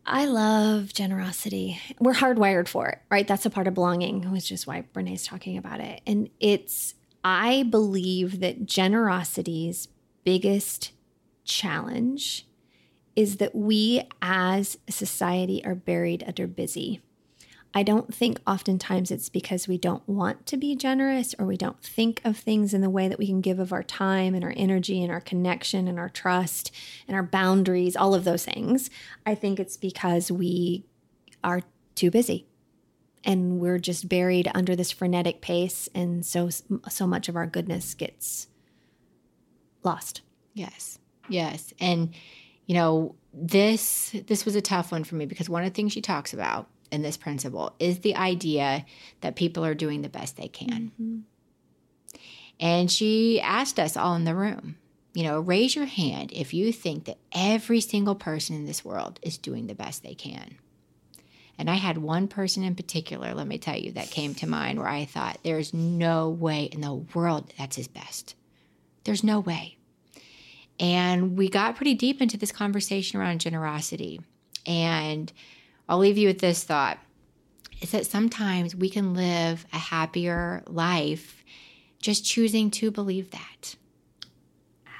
I 0.06 0.26
love 0.26 0.94
generosity. 0.94 1.80
We're 2.00 2.14
hardwired 2.14 2.68
for 2.68 2.88
it, 2.90 3.00
right? 3.10 3.28
That's 3.28 3.46
a 3.46 3.50
part 3.50 3.68
of 3.68 3.74
belonging, 3.74 4.32
which 4.32 4.52
is 4.52 4.66
why 4.66 4.82
Brene's 4.94 5.26
talking 5.26 5.58
about 5.58 5.80
it. 5.80 6.02
And 6.08 6.30
it's, 6.40 6.96
I 7.24 7.64
believe 7.64 8.40
that 8.40 8.66
generosity's 8.66 9.88
biggest 10.24 10.92
challenge 11.44 12.48
is 13.16 13.38
that 13.38 13.54
we 13.54 14.04
as 14.22 14.78
a 14.88 14.92
society 14.92 15.64
are 15.66 15.76
buried 15.76 16.24
under 16.26 16.48
busy. 16.48 17.02
I 17.74 17.84
don't 17.84 18.14
think 18.14 18.40
oftentimes 18.46 19.12
it's 19.12 19.30
because 19.30 19.68
we 19.68 19.78
don't 19.78 20.08
want 20.08 20.46
to 20.48 20.58
be 20.58 20.76
generous 20.76 21.34
or 21.40 21.46
we 21.46 21.56
don't 21.56 21.82
think 21.82 22.20
of 22.26 22.38
things 22.38 22.74
in 22.74 22.82
the 22.82 22.90
way 22.90 23.08
that 23.08 23.18
we 23.18 23.28
can 23.28 23.40
give 23.40 23.60
of 23.60 23.72
our 23.72 23.84
time 23.84 24.36
and 24.36 24.44
our 24.44 24.54
energy 24.58 25.02
and 25.02 25.12
our 25.12 25.22
connection 25.22 25.88
and 25.88 25.98
our 25.98 26.10
trust 26.10 26.72
and 27.08 27.16
our 27.16 27.24
boundaries, 27.24 27.96
all 27.96 28.14
of 28.14 28.26
those 28.26 28.44
things. 28.44 28.90
I 29.26 29.36
think 29.36 29.60
it's 29.60 29.78
because 29.78 30.32
we 30.32 30.86
are 31.44 31.62
too 31.96 32.12
busy 32.12 32.46
and 33.24 33.60
we're 33.60 33.80
just 33.80 34.10
buried 34.10 34.50
under 34.54 34.76
this 34.76 34.92
frenetic 34.92 35.42
pace 35.42 35.88
and 35.94 36.26
so 36.26 36.50
so 36.90 37.08
much 37.08 37.30
of 37.30 37.36
our 37.36 37.48
goodness 37.48 37.94
gets 37.94 38.48
lost. 39.84 40.22
Yes. 40.54 41.00
Yes. 41.30 41.74
And 41.80 42.14
you 42.66 42.76
know, 42.76 43.16
this 43.34 44.16
this 44.28 44.46
was 44.46 44.56
a 44.56 44.62
tough 44.62 44.92
one 44.92 45.04
for 45.04 45.16
me 45.16 45.26
because 45.26 45.50
one 45.50 45.64
of 45.64 45.70
the 45.70 45.76
things 45.76 45.94
she 45.94 46.02
talks 46.02 46.34
about 46.34 46.68
in 46.92 47.02
this 47.02 47.18
principle 47.18 47.74
is 47.80 48.00
the 48.00 48.16
idea 48.16 48.86
that 49.22 49.36
people 49.36 49.66
are 49.66 49.74
doing 49.74 50.02
the 50.02 50.10
best 50.10 50.38
they 50.38 50.48
can. 50.48 50.92
Mm-hmm. 51.02 51.20
And 52.60 52.92
she 52.92 53.42
asked 53.42 53.80
us 53.80 53.98
all 53.98 54.16
in 54.16 54.26
the 54.26 54.36
room, 54.36 54.78
you 55.14 55.24
know, 55.24 55.40
raise 55.40 55.76
your 55.76 55.86
hand 55.86 56.32
if 56.32 56.54
you 56.54 56.72
think 56.72 57.06
that 57.06 57.18
every 57.34 57.82
single 57.82 58.16
person 58.16 58.56
in 58.56 58.66
this 58.66 58.86
world 58.86 59.20
is 59.24 59.38
doing 59.38 59.68
the 59.68 59.74
best 59.74 60.04
they 60.04 60.14
can. 60.14 60.58
And 61.62 61.70
I 61.70 61.76
had 61.76 61.99
one 61.99 62.28
person 62.28 62.64
in 62.64 62.74
particular, 62.74 63.36
let 63.36 63.45
me 63.45 63.59
tell 63.59 63.78
you, 63.78 63.91
that 63.91 64.09
came 64.09 64.34
to 64.34 64.47
mind 64.47 64.80
where 64.80 64.88
I 64.88 65.05
thought, 65.05 65.38
there's 65.43 65.76
no 65.76 66.28
way 66.28 66.64
in 66.64 66.82
the 66.82 66.95
world 66.95 67.53
that's 67.55 67.76
his 67.76 67.88
best. 67.88 68.34
There's 69.03 69.24
no 69.24 69.39
way. 69.39 69.78
And 70.80 71.38
we 71.38 71.49
got 71.49 71.76
pretty 71.76 71.93
deep 71.93 72.20
into 72.20 72.36
this 72.36 72.51
conversation 72.51 73.20
around 73.20 73.41
generosity. 73.41 74.22
And 74.66 75.32
I'll 75.88 75.99
leave 75.99 76.18
you 76.18 76.30
with 76.30 76.39
this 76.39 76.64
thought 76.64 76.97
is 77.80 77.91
that 77.91 78.07
sometimes 78.07 78.76
we 78.76 78.89
can 78.89 79.14
live 79.14 79.68
a 79.72 79.78
happier 79.78 80.64
life 80.66 81.45
just 82.01 82.26
choosing 82.26 82.72
to 82.72 82.89
believe 82.89 83.30
that. 83.30 83.76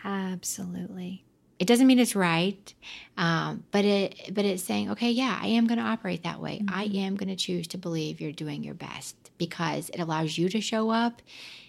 Absolutely. 0.04 1.26
It 1.62 1.68
doesn't 1.68 1.86
mean 1.86 2.00
it's 2.00 2.16
right, 2.16 2.74
um, 3.18 3.64
but 3.70 3.86
it 3.86 4.34
but 4.34 4.46
it's 4.46 4.64
saying, 4.64 4.90
okay, 4.90 5.12
yeah, 5.12 5.38
I 5.40 5.46
am 5.46 5.68
going 5.68 5.78
to 5.78 5.84
operate 5.84 6.24
that 6.24 6.42
way. 6.42 6.58
Mm-hmm. 6.58 6.76
I 6.76 6.86
am 7.06 7.16
going 7.16 7.30
to 7.30 7.36
choose 7.36 7.68
to 7.68 7.78
believe 7.78 8.20
you're 8.20 8.32
doing 8.32 8.64
your 8.64 8.74
best 8.74 9.16
because 9.38 9.90
it 9.90 10.00
allows 10.00 10.40
you 10.40 10.50
to 10.50 10.60
show 10.60 10.90
up 10.90 11.22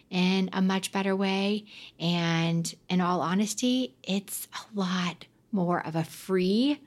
in 0.08 0.48
a 0.54 0.62
much 0.62 0.92
better 0.92 1.14
way. 1.14 1.66
And 2.00 2.74
in 2.88 3.02
all 3.02 3.20
honesty, 3.20 3.94
it's 4.02 4.48
a 4.54 4.78
lot 4.80 5.26
more 5.52 5.86
of 5.86 5.94
a 5.94 6.04
free 6.04 6.80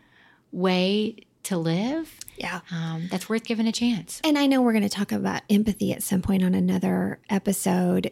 way 0.52 1.18
to 1.44 1.58
live. 1.58 2.12
Yeah. 2.38 2.62
Um, 2.72 3.08
that's 3.12 3.30
worth 3.30 3.44
giving 3.44 3.68
a 3.68 3.72
chance. 3.72 4.20
And 4.24 4.36
I 4.36 4.48
know 4.48 4.64
we're 4.64 4.74
going 4.74 4.82
to 4.82 4.90
talk 4.90 5.12
about 5.12 5.44
empathy 5.48 5.94
at 5.94 6.02
some 6.02 6.24
point 6.24 6.44
on 6.44 6.56
another 6.56 7.20
episode. 7.30 8.12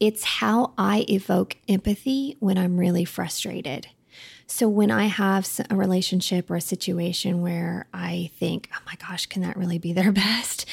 It's 0.00 0.24
how 0.24 0.72
I 0.78 1.04
evoke 1.10 1.58
empathy 1.68 2.38
when 2.40 2.56
I'm 2.56 2.78
really 2.78 3.04
frustrated. 3.04 3.88
So 4.48 4.68
when 4.68 4.90
I 4.90 5.04
have 5.04 5.48
a 5.68 5.76
relationship 5.76 6.50
or 6.50 6.56
a 6.56 6.60
situation 6.60 7.42
where 7.42 7.86
I 7.92 8.30
think, 8.38 8.70
oh 8.74 8.80
my 8.86 8.94
gosh, 8.94 9.26
can 9.26 9.42
that 9.42 9.56
really 9.56 9.78
be 9.78 9.92
their 9.92 10.12
best? 10.26 10.66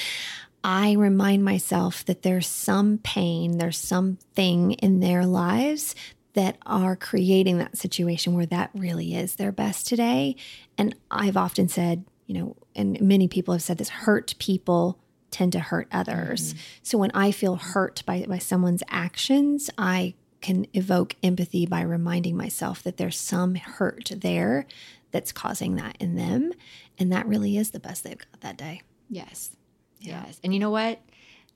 I 0.64 0.94
remind 0.94 1.44
myself 1.44 2.04
that 2.06 2.24
there's 2.24 2.48
some 2.48 3.00
pain, 3.04 3.60
there's 3.60 3.78
something 3.78 4.72
in 4.72 5.02
their 5.02 5.26
lives 5.26 5.94
that 6.34 6.58
are 6.66 6.96
creating 6.96 7.60
that 7.60 7.78
situation 7.78 8.34
where 8.34 8.48
that 8.48 8.72
really 8.74 9.14
is 9.14 9.36
their 9.36 9.52
best 9.52 9.88
today. 9.88 10.36
And 10.78 10.96
I've 11.12 11.38
often 11.38 11.68
said, 11.68 12.06
you 12.26 12.34
know, 12.34 12.56
and 12.76 13.00
many 13.00 13.28
people 13.28 13.54
have 13.54 13.62
said 13.62 13.78
this 13.78 13.90
hurt 13.90 14.36
people 14.40 14.98
tend 15.32 15.52
to 15.52 15.60
hurt 15.60 15.88
others. 15.92 16.54
Mm-hmm. 16.54 16.60
So 16.84 16.98
when 16.98 17.12
I 17.14 17.32
feel 17.32 17.58
hurt 17.58 18.04
by, 18.06 18.26
by 18.28 18.38
someone's 18.38 18.84
actions, 18.90 19.70
I 19.78 20.16
can 20.42 20.68
evoke 20.74 21.16
empathy 21.24 21.66
by 21.66 21.82
reminding 21.82 22.38
myself 22.38 22.84
that 22.84 22.98
there's 22.98 23.18
some 23.18 23.56
hurt 23.56 24.12
there 24.16 24.66
that's 25.12 25.32
causing 25.32 25.76
that 25.76 25.98
in 26.00 26.16
them. 26.16 26.52
And 26.98 27.12
that 27.12 27.28
really 27.28 27.58
is 27.58 27.72
the 27.72 27.80
best 27.80 28.04
they've 28.04 28.18
got 28.18 28.42
that 28.42 28.58
day. 28.58 28.82
Yes. 29.10 29.56
Yeah. 30.00 30.24
Yes. 30.26 30.40
And 30.44 30.54
you 30.54 30.60
know 30.60 30.70
what? 30.70 31.00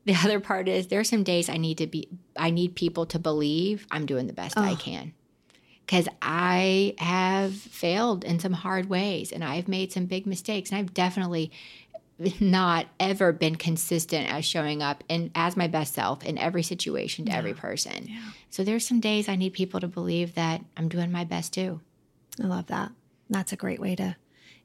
the 0.05 0.15
other 0.23 0.39
part 0.39 0.67
is 0.67 0.87
there 0.87 0.99
are 0.99 1.05
some 1.05 1.23
days 1.23 1.49
I 1.49 1.57
need 1.57 1.77
to 1.79 1.87
be 1.87 2.09
I 2.35 2.49
need 2.49 2.75
people 2.75 3.05
to 3.07 3.19
believe 3.19 3.87
I'm 3.91 4.05
doing 4.05 4.27
the 4.27 4.33
best 4.33 4.55
oh. 4.57 4.61
I 4.61 4.75
can. 4.75 5.13
Cuz 5.87 6.07
I 6.21 6.95
have 6.97 7.55
failed 7.55 8.23
in 8.23 8.39
some 8.39 8.53
hard 8.53 8.89
ways 8.89 9.31
and 9.31 9.43
I've 9.43 9.67
made 9.67 9.91
some 9.91 10.05
big 10.05 10.25
mistakes 10.25 10.71
and 10.71 10.79
I've 10.79 10.93
definitely 10.93 11.51
not 12.39 12.87
ever 12.99 13.31
been 13.31 13.55
consistent 13.55 14.31
as 14.31 14.45
showing 14.45 14.81
up 14.81 15.03
and 15.09 15.31
as 15.35 15.55
my 15.55 15.67
best 15.67 15.93
self 15.93 16.23
in 16.23 16.37
every 16.37 16.63
situation 16.63 17.25
to 17.25 17.31
yeah. 17.31 17.37
every 17.37 17.53
person. 17.53 18.07
Yeah. 18.07 18.19
So 18.49 18.63
there's 18.63 18.87
some 18.87 18.99
days 18.99 19.29
I 19.29 19.35
need 19.35 19.53
people 19.53 19.79
to 19.79 19.87
believe 19.87 20.35
that 20.35 20.63
I'm 20.75 20.89
doing 20.89 21.11
my 21.11 21.23
best 21.23 21.53
too. 21.53 21.81
I 22.41 22.47
love 22.47 22.67
that. 22.67 22.91
That's 23.29 23.53
a 23.53 23.57
great 23.57 23.79
way 23.79 23.95
to 23.95 24.15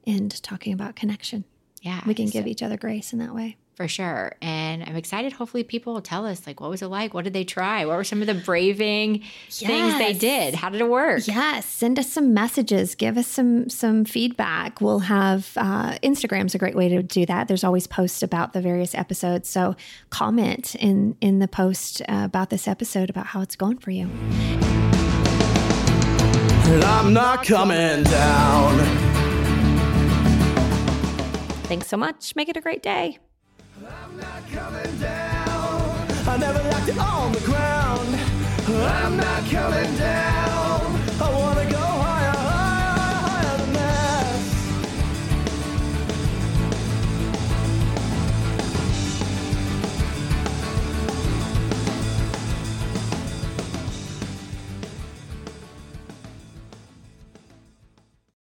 end 0.05 0.41
talking 0.43 0.73
about 0.73 0.95
connection. 0.95 1.45
Yeah. 1.81 2.01
We 2.05 2.13
can 2.13 2.27
so, 2.27 2.33
give 2.33 2.47
each 2.47 2.63
other 2.63 2.77
grace 2.77 3.13
in 3.13 3.19
that 3.19 3.33
way 3.33 3.57
for 3.75 3.87
sure. 3.87 4.33
And 4.41 4.83
I'm 4.83 4.95
excited. 4.95 5.33
Hopefully, 5.33 5.63
people 5.63 5.93
will 5.93 6.01
tell 6.01 6.25
us 6.25 6.47
like, 6.47 6.61
what 6.61 6.69
was 6.69 6.81
it 6.81 6.87
like? 6.87 7.13
What 7.13 7.25
did 7.25 7.33
they 7.33 7.43
try? 7.43 7.85
What 7.85 7.97
were 7.97 8.03
some 8.03 8.21
of 8.21 8.27
the 8.27 8.33
braving 8.33 9.21
yes. 9.49 9.59
things 9.59 9.97
they 9.97 10.13
did? 10.13 10.55
How 10.55 10.69
did 10.69 10.81
it 10.81 10.89
work? 10.89 11.27
Yes, 11.27 11.65
send 11.65 11.99
us 11.99 12.11
some 12.11 12.33
messages. 12.33 12.95
Give 12.95 13.17
us 13.17 13.27
some 13.27 13.69
some 13.69 14.05
feedback. 14.05 14.79
We'll 14.79 14.99
have 14.99 15.51
uh, 15.57 15.97
Instagram's 16.03 16.55
a 16.55 16.57
great 16.57 16.75
way 16.75 16.89
to 16.89 17.03
do 17.03 17.25
that. 17.25 17.47
There's 17.47 17.63
always 17.63 17.85
posts 17.85 18.23
about 18.23 18.53
the 18.53 18.61
various 18.61 18.95
episodes. 18.95 19.49
So 19.49 19.75
comment 20.09 20.75
in 20.75 21.17
in 21.19 21.39
the 21.39 21.47
post 21.47 22.01
uh, 22.01 22.21
about 22.23 22.49
this 22.49 22.67
episode 22.67 23.09
about 23.09 23.27
how 23.27 23.41
it's 23.41 23.55
going 23.55 23.77
for 23.77 23.91
you. 23.91 24.09
And 26.67 26.83
I'm 26.83 27.13
not 27.13 27.45
coming 27.45 28.03
down. 28.03 28.79
Thanks 31.65 31.87
so 31.87 31.97
much. 31.97 32.35
Make 32.35 32.49
it 32.49 32.57
a 32.57 32.61
great 32.61 32.81
day. 32.81 33.19
I'm 38.67 39.17
not 39.17 39.45
coming 39.45 39.97
down. 39.97 40.44